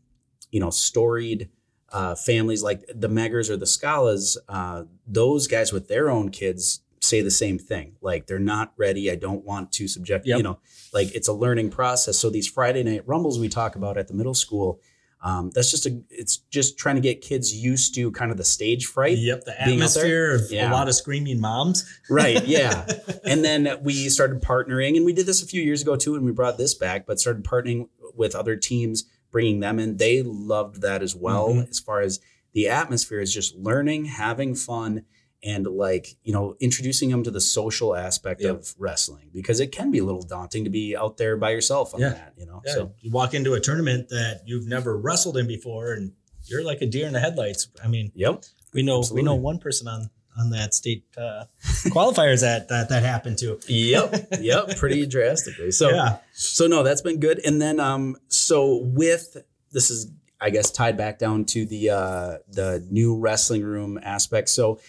you 0.51 0.59
know, 0.59 0.69
storied 0.69 1.49
uh, 1.91 2.15
families 2.15 2.63
like 2.63 2.83
the 2.93 3.07
Meggers 3.07 3.49
or 3.49 3.57
the 3.57 3.65
Scalas, 3.65 4.37
uh, 4.49 4.83
those 5.07 5.47
guys 5.47 5.71
with 5.71 5.87
their 5.87 6.09
own 6.09 6.29
kids 6.29 6.81
say 7.01 7.21
the 7.21 7.31
same 7.31 7.59
thing. 7.59 7.95
Like 8.01 8.27
they're 8.27 8.39
not 8.39 8.73
ready. 8.77 9.11
I 9.11 9.15
don't 9.15 9.45
want 9.45 9.71
to 9.73 9.87
subject. 9.87 10.25
Yep. 10.25 10.37
You 10.37 10.43
know, 10.43 10.59
like 10.93 11.13
it's 11.13 11.27
a 11.27 11.33
learning 11.33 11.69
process. 11.69 12.17
So 12.17 12.29
these 12.29 12.47
Friday 12.47 12.83
night 12.83 13.07
rumbles 13.07 13.39
we 13.39 13.49
talk 13.49 13.75
about 13.75 13.97
at 13.97 14.07
the 14.07 14.13
middle 14.13 14.33
school, 14.33 14.79
Um, 15.25 15.49
that's 15.55 15.71
just 15.71 15.87
a 15.87 16.01
it's 16.11 16.37
just 16.51 16.77
trying 16.77 16.95
to 16.95 17.01
get 17.01 17.19
kids 17.19 17.51
used 17.53 17.95
to 17.95 18.11
kind 18.11 18.29
of 18.31 18.37
the 18.37 18.43
stage 18.43 18.85
fright. 18.85 19.17
Yep, 19.17 19.45
the 19.45 19.55
being 19.65 19.81
out 19.81 19.89
there? 19.95 20.03
atmosphere 20.29 20.35
of 20.35 20.51
Yeah. 20.51 20.69
a 20.69 20.71
lot 20.71 20.87
of 20.87 20.93
screaming 20.93 21.41
moms. 21.41 21.83
Right. 22.11 22.45
Yeah. 22.45 22.85
and 23.25 23.43
then 23.43 23.79
we 23.81 24.07
started 24.09 24.41
partnering, 24.43 24.95
and 24.95 25.03
we 25.03 25.13
did 25.13 25.25
this 25.25 25.41
a 25.41 25.47
few 25.47 25.63
years 25.63 25.81
ago 25.81 25.95
too, 25.95 26.13
and 26.15 26.23
we 26.23 26.31
brought 26.31 26.59
this 26.59 26.75
back, 26.75 27.07
but 27.07 27.19
started 27.19 27.43
partnering 27.43 27.89
with 28.13 28.35
other 28.35 28.55
teams, 28.55 29.05
bringing 29.31 29.61
them 29.61 29.79
in. 29.79 29.97
They 29.97 30.21
loved 30.21 30.81
that 30.81 31.01
as 31.01 31.15
well. 31.15 31.49
Mhm. 31.55 31.69
As 31.71 31.79
far 31.79 32.01
as 32.01 32.19
the 32.53 32.67
atmosphere 32.69 33.19
is 33.19 33.33
just 33.33 33.55
learning, 33.55 34.05
having 34.05 34.53
fun, 34.53 35.05
and 35.45 35.67
like 35.67 36.07
you 36.23 36.33
know, 36.33 36.55
introducing 36.59 37.09
them 37.11 37.23
to 37.23 37.31
the 37.31 37.39
social 37.41 37.95
aspect 37.95 38.41
Yep. 38.41 38.55
of 38.55 38.75
wrestling 38.79 39.29
because 39.33 39.59
it 39.59 39.71
can 39.71 39.91
be 39.91 39.99
a 39.99 40.03
little 40.03 40.23
daunting 40.23 40.63
to 40.63 40.69
be 40.69 40.97
out 40.97 41.17
there 41.17 41.37
by 41.37 41.51
yourself 41.51 41.93
on 41.93 42.01
Yeah. 42.01 42.09
that. 42.09 42.33
You 42.37 42.45
know. 42.47 42.61
Yeah, 42.65 42.73
So 42.73 42.91
you 43.01 43.11
walk 43.11 43.33
into 43.33 43.53
a 43.53 43.59
tournament 43.59 44.09
that 44.09 44.41
you've 44.45 44.67
never 44.67 44.97
wrestled 44.97 45.37
in 45.37 45.47
before, 45.47 45.93
and 45.93 46.11
you're 46.45 46.63
like 46.63 46.81
a 46.81 46.85
deer 46.87 47.05
in 47.07 47.13
the 47.13 47.19
headlights. 47.19 47.67
I 47.83 47.87
mean, 47.87 48.11
yep. 48.15 48.43
we 48.73 48.81
know 48.83 48.99
Absolutely. 48.99 49.21
we 49.21 49.25
know 49.25 49.35
one 49.35 49.59
person 49.59 49.87
on 49.87 50.09
on 50.37 50.49
that 50.49 50.73
state 50.73 51.05
uh, 51.17 51.45
qualifiers 51.85 52.41
that 52.41 52.67
that 52.69 52.89
that 52.89 53.03
happened 53.03 53.37
to. 53.39 53.59
Yep. 53.67 54.27
Yep. 54.41 54.77
Pretty 54.77 55.05
drastically. 55.05 55.71
So 55.71 55.89
yeah, 55.89 56.17
So 56.33 56.67
no, 56.67 56.83
that's 56.83 57.01
been 57.01 57.19
good. 57.19 57.39
And 57.45 57.61
then 57.61 57.79
um 57.79 58.17
so 58.27 58.77
with 58.83 59.37
this 59.71 59.89
is 59.89 60.07
I 60.41 60.49
guess 60.49 60.69
tied 60.71 60.97
back 60.97 61.19
down 61.19 61.45
to 61.45 61.65
the 61.65 61.89
uh 61.89 62.37
the 62.49 62.85
new 62.89 63.17
wrestling 63.17 63.63
room 63.63 63.97
aspect. 64.03 64.49
So 64.49 64.79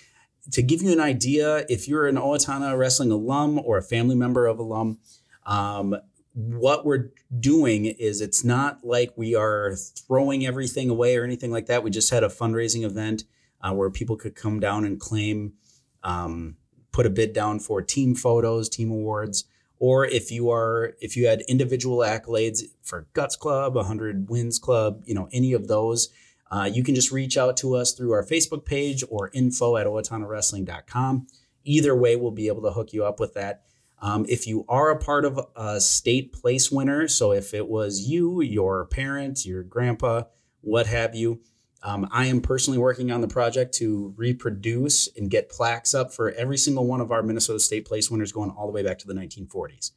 to 0.53 0.62
give 0.62 0.82
you 0.82 0.92
an 0.92 1.01
idea, 1.01 1.64
if 1.68 1.88
you're 1.88 2.07
an 2.07 2.16
Owatonna 2.16 2.76
wrestling 2.78 3.11
alum 3.11 3.59
or 3.59 3.78
a 3.78 3.82
family 3.82 4.14
member 4.14 4.47
of 4.47 4.59
alum, 4.59 4.99
um 5.44 5.97
what 6.36 6.84
we're 6.84 7.12
doing 7.40 7.86
is 7.86 8.20
it's 8.20 8.44
not 8.44 8.84
like 8.84 9.11
we 9.16 9.34
are 9.34 9.74
throwing 9.74 10.47
everything 10.47 10.90
away 10.90 11.16
or 11.16 11.24
anything 11.24 11.51
like 11.51 11.64
that. 11.64 11.82
We 11.82 11.90
just 11.90 12.11
had 12.11 12.22
a 12.22 12.28
fundraising 12.28 12.84
event 12.84 13.24
uh, 13.62 13.72
where 13.72 13.88
people 13.88 14.16
could 14.16 14.34
come 14.34 14.61
down 14.61 14.84
and 14.84 15.01
claim, 15.01 15.55
um, 16.03 16.59
put 16.92 17.07
a 17.07 17.11
bid 17.11 17.32
down 17.32 17.59
for 17.59 17.80
team 17.80 18.14
photos, 18.14 18.68
team 18.68 18.90
awards, 18.90 19.44
or 19.78 20.05
if 20.05 20.30
you 20.30 20.51
are 20.51 20.94
if 21.01 21.16
you 21.16 21.26
had 21.26 21.40
individual 21.42 21.99
accolades 21.99 22.64
for 22.82 23.07
Guts 23.14 23.36
Club, 23.36 23.74
100 23.74 24.28
Wins 24.28 24.59
Club, 24.59 25.03
you 25.07 25.14
know 25.14 25.28
any 25.32 25.55
of 25.55 25.68
those, 25.68 26.11
uh, 26.51 26.70
you 26.72 26.84
can 26.84 26.94
just 26.94 27.11
reach 27.11 27.36
out 27.36 27.57
to 27.59 27.74
us 27.74 27.92
through 27.92 28.12
our 28.12 28.24
Facebook 28.24 28.64
page 28.64 29.03
or 29.11 29.30
info 29.32 29.76
at 29.76 29.86
owatonnawrestling.com. 29.86 31.26
Either 31.64 31.97
way, 31.97 32.16
we'll 32.16 32.30
be 32.30 32.49
able 32.49 32.62
to 32.62 32.70
hook 32.70 32.92
you 32.92 33.05
up 33.05 33.18
with 33.18 33.34
that. 33.34 33.62
Um, 34.01 34.26
if 34.28 34.47
you 34.47 34.64
are 34.68 34.90
a 34.90 34.99
part 34.99 35.24
of 35.24 35.40
a 35.57 35.80
state 35.80 36.32
place 36.32 36.70
winner, 36.70 37.09
so 37.09 37.32
if 37.32 37.55
it 37.55 37.66
was 37.66 38.09
you, 38.09 38.42
your 38.42 38.86
parent, 38.86 39.44
your 39.44 39.62
grandpa, 39.62 40.24
what 40.61 40.86
have 40.86 41.14
you, 41.14 41.40
um, 41.82 42.09
I 42.11 42.26
am 42.26 42.40
personally 42.40 42.78
working 42.78 43.11
on 43.11 43.20
the 43.20 43.28
project 43.28 43.74
to 43.74 44.12
reproduce 44.16 45.09
and 45.16 45.30
get 45.30 45.49
plaques 45.49 45.94
up 45.94 46.12
for 46.12 46.32
every 46.32 46.57
single 46.57 46.86
one 46.86 47.01
of 47.01 47.12
our 47.12 47.22
Minnesota 47.22 47.61
State 47.61 47.86
place 47.86 48.11
winners 48.11 48.32
going 48.32 48.51
all 48.51 48.66
the 48.66 48.72
way 48.72 48.82
back 48.82 48.99
to 48.99 49.07
the 49.07 49.14
1940s. 49.14 49.92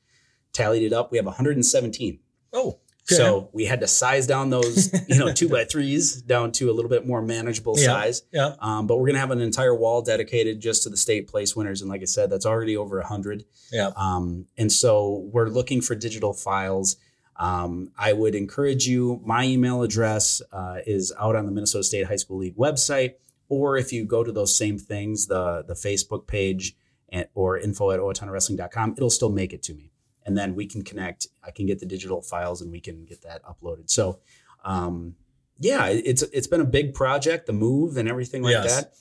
Tallied 0.53 0.83
it 0.83 0.93
up, 0.93 1.11
we 1.11 1.17
have 1.17 1.25
117. 1.25 2.19
Oh, 2.53 2.79
So 3.17 3.49
we 3.53 3.65
had 3.65 3.79
to 3.81 3.87
size 3.87 4.27
down 4.27 4.49
those, 4.49 4.91
you 5.07 5.17
know, 5.17 5.31
two 5.33 5.49
by 5.49 5.63
threes 5.71 6.21
down 6.21 6.51
to 6.53 6.69
a 6.69 6.73
little 6.73 6.89
bit 6.89 7.05
more 7.07 7.21
manageable 7.21 7.75
Yeah. 7.77 7.85
size. 7.85 8.23
yeah, 8.31 8.55
Um, 8.59 8.87
but 8.87 8.97
we're 8.99 9.07
gonna 9.07 9.19
have 9.19 9.31
an 9.31 9.41
entire 9.41 9.73
wall 9.75 10.01
dedicated 10.01 10.59
just 10.59 10.83
to 10.83 10.89
the 10.89 10.97
state 10.97 11.27
place 11.27 11.55
winners, 11.55 11.81
and 11.81 11.89
like 11.89 12.01
I 12.01 12.05
said, 12.05 12.29
that's 12.29 12.45
already 12.45 12.75
over 12.77 12.99
a 12.99 13.05
hundred. 13.07 13.45
yeah. 13.71 13.91
Um, 13.95 14.45
and 14.57 14.71
so 14.71 15.27
we're 15.31 15.49
looking 15.49 15.81
for 15.81 15.95
digital 15.95 16.33
files. 16.33 16.97
Um, 17.37 17.91
I 17.97 18.11
would 18.13 18.35
encourage 18.35 18.85
you. 18.85 19.21
My 19.23 19.45
email 19.45 19.81
address 19.81 20.41
uh, 20.51 20.79
is 20.85 21.13
out 21.17 21.35
on 21.35 21.45
the 21.45 21.51
Minnesota 21.51 21.83
State 21.85 22.05
High 22.07 22.17
School 22.17 22.37
League 22.39 22.57
website, 22.57 23.13
or 23.47 23.77
if 23.77 23.93
you 23.93 24.05
go 24.05 24.23
to 24.23 24.31
those 24.31 24.53
same 24.55 24.77
things, 24.77 25.27
the 25.27 25.63
the 25.67 25.73
Facebook 25.73 26.27
page 26.27 26.75
and, 27.11 27.27
or 27.33 27.57
info 27.57 27.91
at 27.91 27.99
owatonnawrestling.com, 27.99 28.93
it'll 28.97 29.09
still 29.09 29.29
make 29.31 29.53
it 29.53 29.63
to 29.63 29.73
me, 29.73 29.88
and 30.29 30.37
then 30.37 30.53
we 30.53 30.67
can 30.67 30.83
connect. 30.83 31.25
I 31.43 31.49
can 31.49 31.65
get 31.65 31.79
the 31.79 31.87
digital 31.87 32.21
files 32.21 32.61
and 32.61 32.71
we 32.71 32.79
can 32.79 33.03
get 33.03 33.23
that 33.23 33.41
uploaded. 33.43 33.89
So, 33.89 34.19
um, 34.63 35.15
yeah, 35.59 35.87
it- 35.87 36.05
it's 36.05 36.21
it's 36.21 36.45
been 36.47 36.61
a 36.61 36.65
big 36.65 36.93
project, 36.93 37.47
the 37.47 37.53
move 37.53 37.97
and 37.97 38.07
everything 38.07 38.43
like 38.43 38.51
Yes. 38.53 38.75
that, 38.75 38.93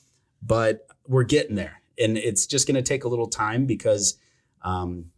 but 0.43 0.87
we're 1.07 1.25
getting 1.25 1.55
there, 1.55 1.83
and 1.99 2.17
it's 2.17 2.47
just 2.47 2.67
going 2.67 2.77
to 2.77 2.83
take 2.83 3.05
a 3.05 3.09
little 3.09 3.29
time 3.29 3.67
because 3.67 4.17
um, 4.63 5.11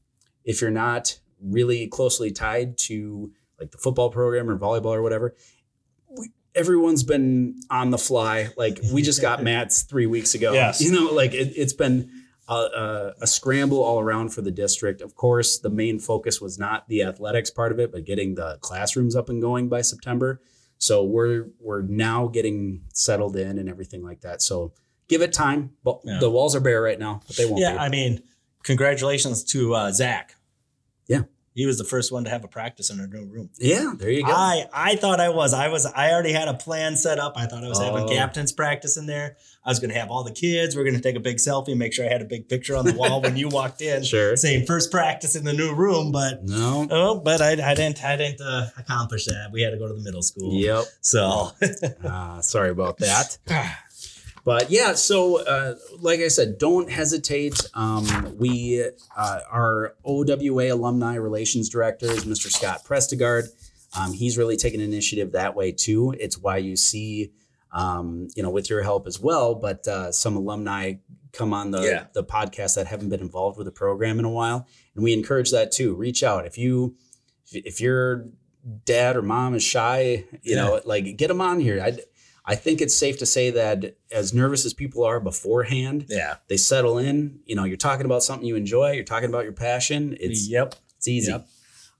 if 0.44 0.60
you're 0.60 0.70
not 0.70 1.18
really 1.40 1.86
closely 1.86 2.30
tied 2.32 2.76
to 2.78 3.32
like 3.60 3.70
the 3.70 3.78
football 3.78 4.10
program 4.10 4.50
or 4.50 4.58
volleyball 4.58 4.94
or 4.96 5.02
whatever, 5.02 5.34
we, 6.08 6.30
everyone's 6.54 7.02
been 7.04 7.60
on 7.70 7.90
the 7.90 7.98
fly. 7.98 8.48
Like 8.56 8.80
we 8.92 9.00
just 9.02 9.22
got 9.22 9.42
mats 9.50 9.82
three 9.82 10.06
weeks 10.06 10.34
ago. 10.34 10.52
Yes. 10.52 10.80
You 10.82 10.92
know, 10.92 11.12
like 11.14 11.32
it, 11.34 11.52
it's 11.56 11.72
been 11.72 12.10
a, 12.50 12.54
a, 12.54 13.14
a 13.22 13.26
scramble 13.26 13.78
all 13.82 14.00
around 14.00 14.30
for 14.34 14.42
the 14.42 14.50
district. 14.50 15.00
Of 15.00 15.14
course, 15.14 15.58
the 15.58 15.70
main 15.70 15.98
focus 16.00 16.40
was 16.40 16.58
not 16.58 16.88
the 16.88 17.02
athletics 17.04 17.50
part 17.50 17.70
of 17.72 17.78
it, 17.78 17.92
but 17.92 18.04
getting 18.04 18.34
the 18.34 18.58
classrooms 18.60 19.14
up 19.16 19.28
and 19.28 19.40
going 19.40 19.68
by 19.68 19.82
September. 19.82 20.42
So 20.78 21.04
we're 21.04 21.46
we're 21.60 21.82
now 21.82 22.26
getting 22.28 22.82
settled 22.92 23.36
in 23.36 23.58
and 23.58 23.68
everything 23.68 24.02
like 24.02 24.22
that. 24.22 24.42
So 24.42 24.72
give 25.08 25.22
it 25.22 25.32
time. 25.32 25.70
But 25.84 26.00
Yeah. 26.04 26.18
the 26.20 26.30
walls 26.30 26.56
are 26.56 26.60
bare 26.60 26.82
right 26.82 26.98
now, 26.98 27.20
but 27.26 27.36
they 27.36 27.46
won't 27.46 27.60
Yeah, 27.60 27.72
be. 27.74 27.78
I 27.78 27.88
mean, 27.88 28.22
congratulations 28.64 29.44
to 29.44 29.74
uh, 29.74 29.92
Zach. 29.92 30.36
Yeah. 31.06 31.22
he 31.54 31.66
was 31.66 31.76
the 31.78 31.84
first 31.84 32.12
one 32.12 32.24
to 32.24 32.30
have 32.30 32.44
a 32.44 32.48
practice 32.48 32.88
in 32.90 33.00
a 33.00 33.06
new 33.06 33.26
room. 33.26 33.50
yeah, 33.58 33.92
there 33.98 34.10
you 34.10 34.22
go. 34.24 34.30
I 34.32 34.66
I 34.72 34.96
thought 34.96 35.20
I 35.20 35.28
was. 35.28 35.52
I 35.52 35.68
was. 35.68 35.84
I 35.84 36.12
already 36.12 36.32
had 36.32 36.48
a 36.48 36.54
plan 36.54 36.96
set 36.96 37.18
up. 37.18 37.34
I 37.36 37.46
thought 37.46 37.64
I 37.64 37.68
was 37.68 37.80
having 37.80 38.04
Oh. 38.04 38.08
captain's 38.08 38.52
practice 38.52 38.96
in 38.96 39.06
there. 39.06 39.36
I 39.64 39.68
was 39.70 39.78
going 39.78 39.92
to 39.92 39.98
have 39.98 40.10
all 40.10 40.24
the 40.24 40.32
kids. 40.32 40.74
We 40.74 40.80
are 40.80 40.84
going 40.84 40.96
to 40.96 41.02
take 41.02 41.16
a 41.16 41.20
big 41.20 41.36
selfie, 41.36 41.76
make 41.76 41.92
sure 41.92 42.06
I 42.06 42.08
had 42.08 42.22
a 42.22 42.24
big 42.24 42.48
picture 42.48 42.74
on 42.76 42.86
the 42.86 42.94
wall 42.94 43.20
when 43.20 43.36
you 43.36 43.48
walked 43.48 43.82
in, 43.82 44.02
Sure. 44.04 44.34
saying 44.36 44.64
first 44.66 44.90
practice 44.90 45.36
in 45.36 45.44
the 45.44 45.52
new 45.52 45.74
room. 45.74 46.12
But 46.12 46.44
No. 46.44 46.86
oh, 46.90 47.20
but 47.20 47.42
I, 47.42 47.52
I 47.52 47.74
didn't. 47.74 48.02
I 48.02 48.16
didn't 48.16 48.40
uh, 48.40 48.68
accomplish 48.78 49.26
that. 49.26 49.50
We 49.52 49.60
had 49.60 49.70
to 49.72 49.76
go 49.78 49.86
to 49.86 49.92
the 49.94 50.00
middle 50.02 50.22
school. 50.22 50.54
Yep. 50.54 50.84
So 51.02 51.50
Uh, 52.04 52.40
sorry 52.42 52.70
about 52.70 52.98
that. 52.98 53.36
But 54.42 54.70
yeah, 54.70 54.94
so 54.94 55.44
uh, 55.44 55.74
like 56.00 56.20
I 56.20 56.28
said, 56.28 56.56
don't 56.56 56.90
hesitate. 56.90 57.60
Um, 57.74 58.36
we, 58.38 58.82
uh, 59.14 59.40
our 59.50 59.94
OWA 60.02 60.72
alumni 60.72 61.16
relations 61.16 61.68
director 61.68 62.06
is 62.10 62.24
Mr. 62.24 62.50
Scott 62.50 62.82
Prestigard. 62.82 63.44
Um, 63.98 64.14
he's 64.14 64.38
really 64.38 64.56
taken 64.56 64.80
initiative 64.80 65.32
that 65.32 65.54
way 65.54 65.72
too. 65.72 66.14
It's 66.18 66.38
why 66.38 66.56
you 66.56 66.74
see, 66.76 67.32
um, 67.72 68.28
you 68.34 68.42
know, 68.42 68.50
with 68.50 68.68
your 68.68 68.82
help 68.82 69.06
as 69.06 69.20
well, 69.20 69.54
but 69.54 69.86
uh, 69.86 70.12
some 70.12 70.36
alumni 70.36 70.94
come 71.32 71.54
on 71.54 71.70
the 71.70 71.82
Yeah. 71.82 72.06
the 72.12 72.24
podcast 72.24 72.74
that 72.74 72.86
haven't 72.86 73.08
been 73.10 73.20
involved 73.20 73.56
with 73.56 73.66
the 73.66 73.72
program 73.72 74.18
in 74.18 74.24
a 74.24 74.30
while, 74.30 74.66
and 74.94 75.04
we 75.04 75.12
encourage 75.12 75.50
that 75.52 75.72
too. 75.72 75.94
Reach 75.94 76.22
out 76.22 76.46
if 76.46 76.58
you 76.58 76.96
if 77.52 77.80
your 77.80 78.26
dad 78.84 79.16
or 79.16 79.22
mom 79.22 79.54
is 79.54 79.62
shy, 79.62 80.24
you 80.42 80.54
know, 80.56 80.80
like 80.84 81.16
get 81.16 81.28
them 81.28 81.40
on 81.40 81.60
here. 81.60 81.80
I 81.82 81.98
I 82.44 82.54
think 82.56 82.80
it's 82.80 82.94
safe 82.94 83.18
to 83.18 83.26
say 83.26 83.50
that 83.50 83.96
as 84.10 84.34
nervous 84.34 84.64
as 84.64 84.74
people 84.74 85.04
are 85.04 85.20
beforehand, 85.20 86.06
yeah. 86.08 86.36
they 86.48 86.56
settle 86.56 86.98
in. 86.98 87.40
You 87.44 87.54
know, 87.54 87.64
you're 87.64 87.76
talking 87.76 88.06
about 88.06 88.22
something 88.22 88.46
you 88.46 88.56
enjoy. 88.56 88.92
You're 88.92 89.04
talking 89.04 89.28
about 89.28 89.44
your 89.44 89.52
passion. 89.52 90.16
It's 90.18 90.48
yep. 90.48 90.74
it's 90.96 91.06
easy. 91.06 91.30
Yep. 91.32 91.46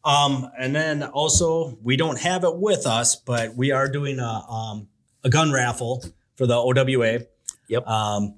Um, 0.02 0.50
and 0.58 0.74
then 0.74 1.02
also 1.02 1.78
we 1.82 1.96
don't 1.96 2.18
have 2.18 2.42
it 2.44 2.56
with 2.56 2.86
us, 2.86 3.16
but 3.16 3.54
we 3.54 3.70
are 3.70 3.88
doing 3.88 4.18
a 4.18 4.42
um 4.50 4.88
a 5.24 5.30
gun 5.30 5.52
raffle 5.52 6.04
for 6.36 6.46
the 6.46 6.56
OWA. 6.56 7.20
Yep. 7.68 7.86
Um, 7.86 8.36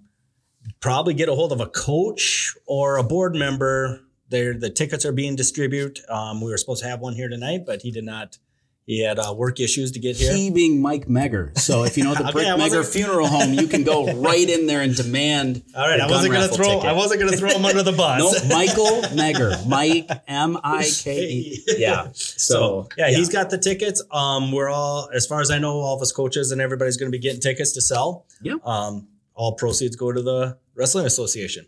probably 0.80 1.14
get 1.14 1.28
a 1.28 1.35
hold 1.35 1.53
of 1.53 1.61
a 1.61 1.66
coach 1.66 2.55
or 2.66 2.97
a 2.99 3.03
board 3.03 3.35
member. 3.35 4.01
There, 4.28 4.55
the 4.55 4.70
tickets 4.70 5.05
are 5.05 5.12
being 5.12 5.37
distributed. 5.37 6.01
Um, 6.09 6.41
we 6.41 6.51
were 6.51 6.59
supposed 6.59 6.83
to 6.83 6.89
have 6.89 7.01
one 7.01 7.14
here 7.14 7.28
tonight, 7.28 7.64
but 7.66 7.83
he 7.83 7.91
did 7.91 8.05
not. 8.05 8.39
He 8.85 9.01
had 9.05 9.18
uh, 9.20 9.33
work 9.37 9.61
issues 9.61 9.93
to 9.93 10.01
get 10.01 10.16
here. 10.16 10.35
He 10.35 10.51
being 10.51 10.83
Mike 10.83 11.07
Megger. 11.07 11.57
So 11.57 11.85
if 11.85 11.97
you 11.97 12.03
know 12.03 12.14
the 12.14 12.22
Okay, 12.28 12.33
Brick 12.33 12.47
Megger 12.49 12.85
Funeral 12.85 13.28
Home, 13.28 13.53
you 13.55 13.68
can 13.68 13.85
go 13.85 14.12
right 14.20 14.49
in 14.49 14.66
there 14.66 14.80
and 14.80 14.95
demand. 14.97 15.62
All 15.76 15.89
right, 15.89 16.01
I 16.01 16.09
wasn't 16.09 16.33
gonna 16.35 16.49
throw. 16.49 16.64
ticket. 16.66 16.85
I 16.87 16.93
wasn't 16.93 17.20
gonna 17.20 17.37
throw 17.37 17.51
him 17.51 17.64
under 17.64 17.85
the 17.85 17.93
bus. 17.93 18.43
No, 18.43 18.49
Michael 18.55 19.03
Megger. 19.16 19.66
Mike 19.68 20.11
M 20.26 20.59
I 20.64 20.91
K 20.93 21.22
E. 21.30 21.62
Yeah. 21.78 22.09
So, 22.12 22.87
So 22.87 22.89
yeah, 22.99 23.11
he's 23.11 23.28
got 23.28 23.51
the 23.51 23.59
tickets. 23.59 24.03
Um, 24.11 24.51
we're 24.51 24.68
all, 24.68 25.09
as 25.14 25.26
far 25.26 25.41
as 25.41 25.51
I 25.53 25.59
know, 25.59 25.74
all 25.74 25.95
of 25.95 26.03
us 26.03 26.11
coaches 26.11 26.51
and 26.51 26.61
everybody's 26.61 26.97
going 26.97 27.11
to 27.11 27.16
be 27.16 27.22
getting 27.22 27.41
tickets 27.41 27.72
to 27.72 27.80
sell. 27.80 28.26
Yeah. 28.43 28.55
Um, 28.64 29.07
all 29.35 29.55
proceeds 29.55 29.95
go 29.97 30.11
to 30.12 30.20
the 30.22 30.59
wrestling 30.74 31.07
association. 31.07 31.66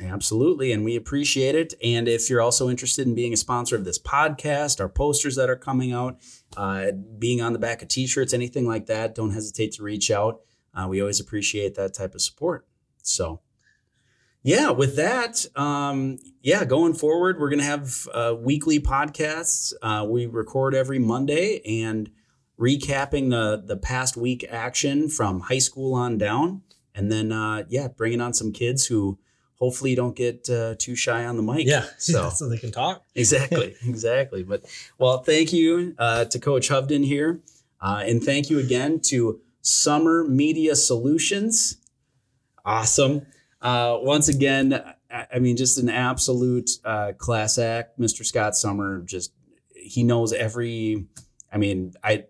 Absolutely. 0.00 0.72
And 0.72 0.84
we 0.84 0.96
appreciate 0.96 1.54
it. 1.54 1.74
And 1.82 2.08
if 2.08 2.30
you're 2.30 2.40
also 2.40 2.68
interested 2.68 3.06
in 3.06 3.14
being 3.14 3.32
a 3.32 3.36
sponsor 3.36 3.76
of 3.76 3.84
this 3.84 3.98
podcast, 3.98 4.80
our 4.80 4.88
posters 4.88 5.36
that 5.36 5.50
are 5.50 5.56
coming 5.56 5.92
out, 5.92 6.18
uh, 6.56 6.92
being 7.18 7.42
on 7.42 7.52
the 7.52 7.58
back 7.58 7.82
of 7.82 7.88
t 7.88 8.06
shirts, 8.06 8.32
anything 8.32 8.66
like 8.66 8.86
that, 8.86 9.14
don't 9.14 9.32
hesitate 9.32 9.72
to 9.72 9.82
reach 9.82 10.10
out. 10.10 10.40
Uh, 10.74 10.86
we 10.88 11.00
always 11.00 11.20
appreciate 11.20 11.74
that 11.74 11.94
type 11.94 12.14
of 12.14 12.22
support. 12.22 12.66
So, 13.02 13.40
yeah, 14.42 14.70
with 14.70 14.96
that, 14.96 15.44
um, 15.54 16.18
yeah, 16.42 16.64
going 16.64 16.94
forward, 16.94 17.38
we're 17.38 17.50
going 17.50 17.60
to 17.60 17.64
have 17.64 18.08
uh, 18.12 18.34
weekly 18.38 18.80
podcasts. 18.80 19.72
Uh, 19.82 20.04
we 20.08 20.26
record 20.26 20.74
every 20.74 20.98
Monday 20.98 21.60
and 21.82 22.10
recapping 22.58 23.30
the 23.30 23.62
the 23.64 23.76
past 23.76 24.16
week 24.16 24.44
action 24.48 25.08
from 25.08 25.40
high 25.40 25.58
school 25.58 25.94
on 25.94 26.18
down, 26.18 26.62
and 26.94 27.12
then 27.12 27.30
uh, 27.30 27.64
yeah, 27.68 27.88
bringing 27.88 28.20
on 28.20 28.32
some 28.32 28.52
kids 28.52 28.86
who 28.86 29.18
hopefully 29.62 29.90
you 29.90 29.96
don't 29.96 30.16
get 30.16 30.50
uh, 30.50 30.74
too 30.76 30.96
shy 30.96 31.24
on 31.24 31.36
the 31.36 31.42
mic. 31.42 31.64
Yeah. 31.68 31.84
So 31.98 32.30
so 32.30 32.48
they 32.48 32.58
can 32.58 32.72
talk. 32.72 33.04
exactly, 33.14 33.76
exactly. 33.86 34.42
But 34.42 34.64
well, 34.98 35.18
thank 35.18 35.52
you 35.52 35.94
uh, 35.98 36.24
to 36.24 36.38
Coach 36.40 36.68
Hovden 36.68 37.04
here, 37.04 37.40
uh, 37.80 38.02
and 38.04 38.22
thank 38.22 38.50
you 38.50 38.58
again 38.58 38.98
to 39.10 39.40
Summer 39.60 40.24
Media 40.24 40.74
Solutions. 40.74 41.76
Awesome. 42.64 43.26
Uh, 43.60 43.98
once 44.00 44.28
again, 44.28 44.82
I, 45.08 45.26
I 45.34 45.38
mean, 45.38 45.56
just 45.56 45.78
an 45.78 45.88
absolute 45.88 46.70
uh, 46.84 47.12
class 47.16 47.56
act, 47.56 48.00
Mr. 48.00 48.26
Scott 48.26 48.56
Summer. 48.56 49.02
Just 49.02 49.32
he 49.76 50.02
knows 50.02 50.32
every. 50.32 51.06
I 51.52 51.58
mean, 51.58 51.92
I. 52.02 52.24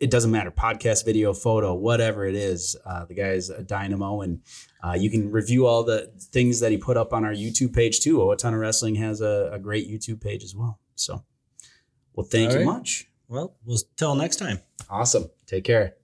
It 0.00 0.12
doesn't 0.12 0.30
matter, 0.30 0.52
podcast, 0.52 1.04
video, 1.04 1.32
photo, 1.32 1.74
whatever 1.74 2.24
it 2.24 2.36
is. 2.36 2.76
Uh, 2.86 3.04
the 3.06 3.14
guy's 3.14 3.50
a 3.50 3.64
dynamo, 3.64 4.20
and 4.20 4.42
uh, 4.82 4.96
you 4.98 5.10
can 5.10 5.30
review 5.30 5.66
all 5.66 5.82
the 5.82 6.12
things 6.32 6.60
that 6.60 6.70
he 6.70 6.78
put 6.78 6.96
up 6.96 7.12
on 7.12 7.24
our 7.24 7.32
YouTube 7.32 7.74
page 7.74 8.00
too. 8.00 8.22
Oh, 8.22 8.30
a 8.30 8.36
ton 8.36 8.54
of 8.54 8.60
wrestling 8.60 8.94
has 8.96 9.20
a, 9.20 9.50
a 9.52 9.58
great 9.58 9.90
YouTube 9.90 10.20
page 10.20 10.44
as 10.44 10.54
well. 10.54 10.78
So, 10.94 11.24
well, 12.14 12.26
thank 12.26 12.50
All 12.50 12.60
you 12.60 12.66
right. 12.66 12.78
much. 12.78 13.08
Well, 13.28 13.56
we'll 13.64 13.78
till 13.96 14.14
next 14.14 14.36
time. 14.36 14.60
Awesome. 14.88 15.30
Take 15.46 15.64
care. 15.64 15.94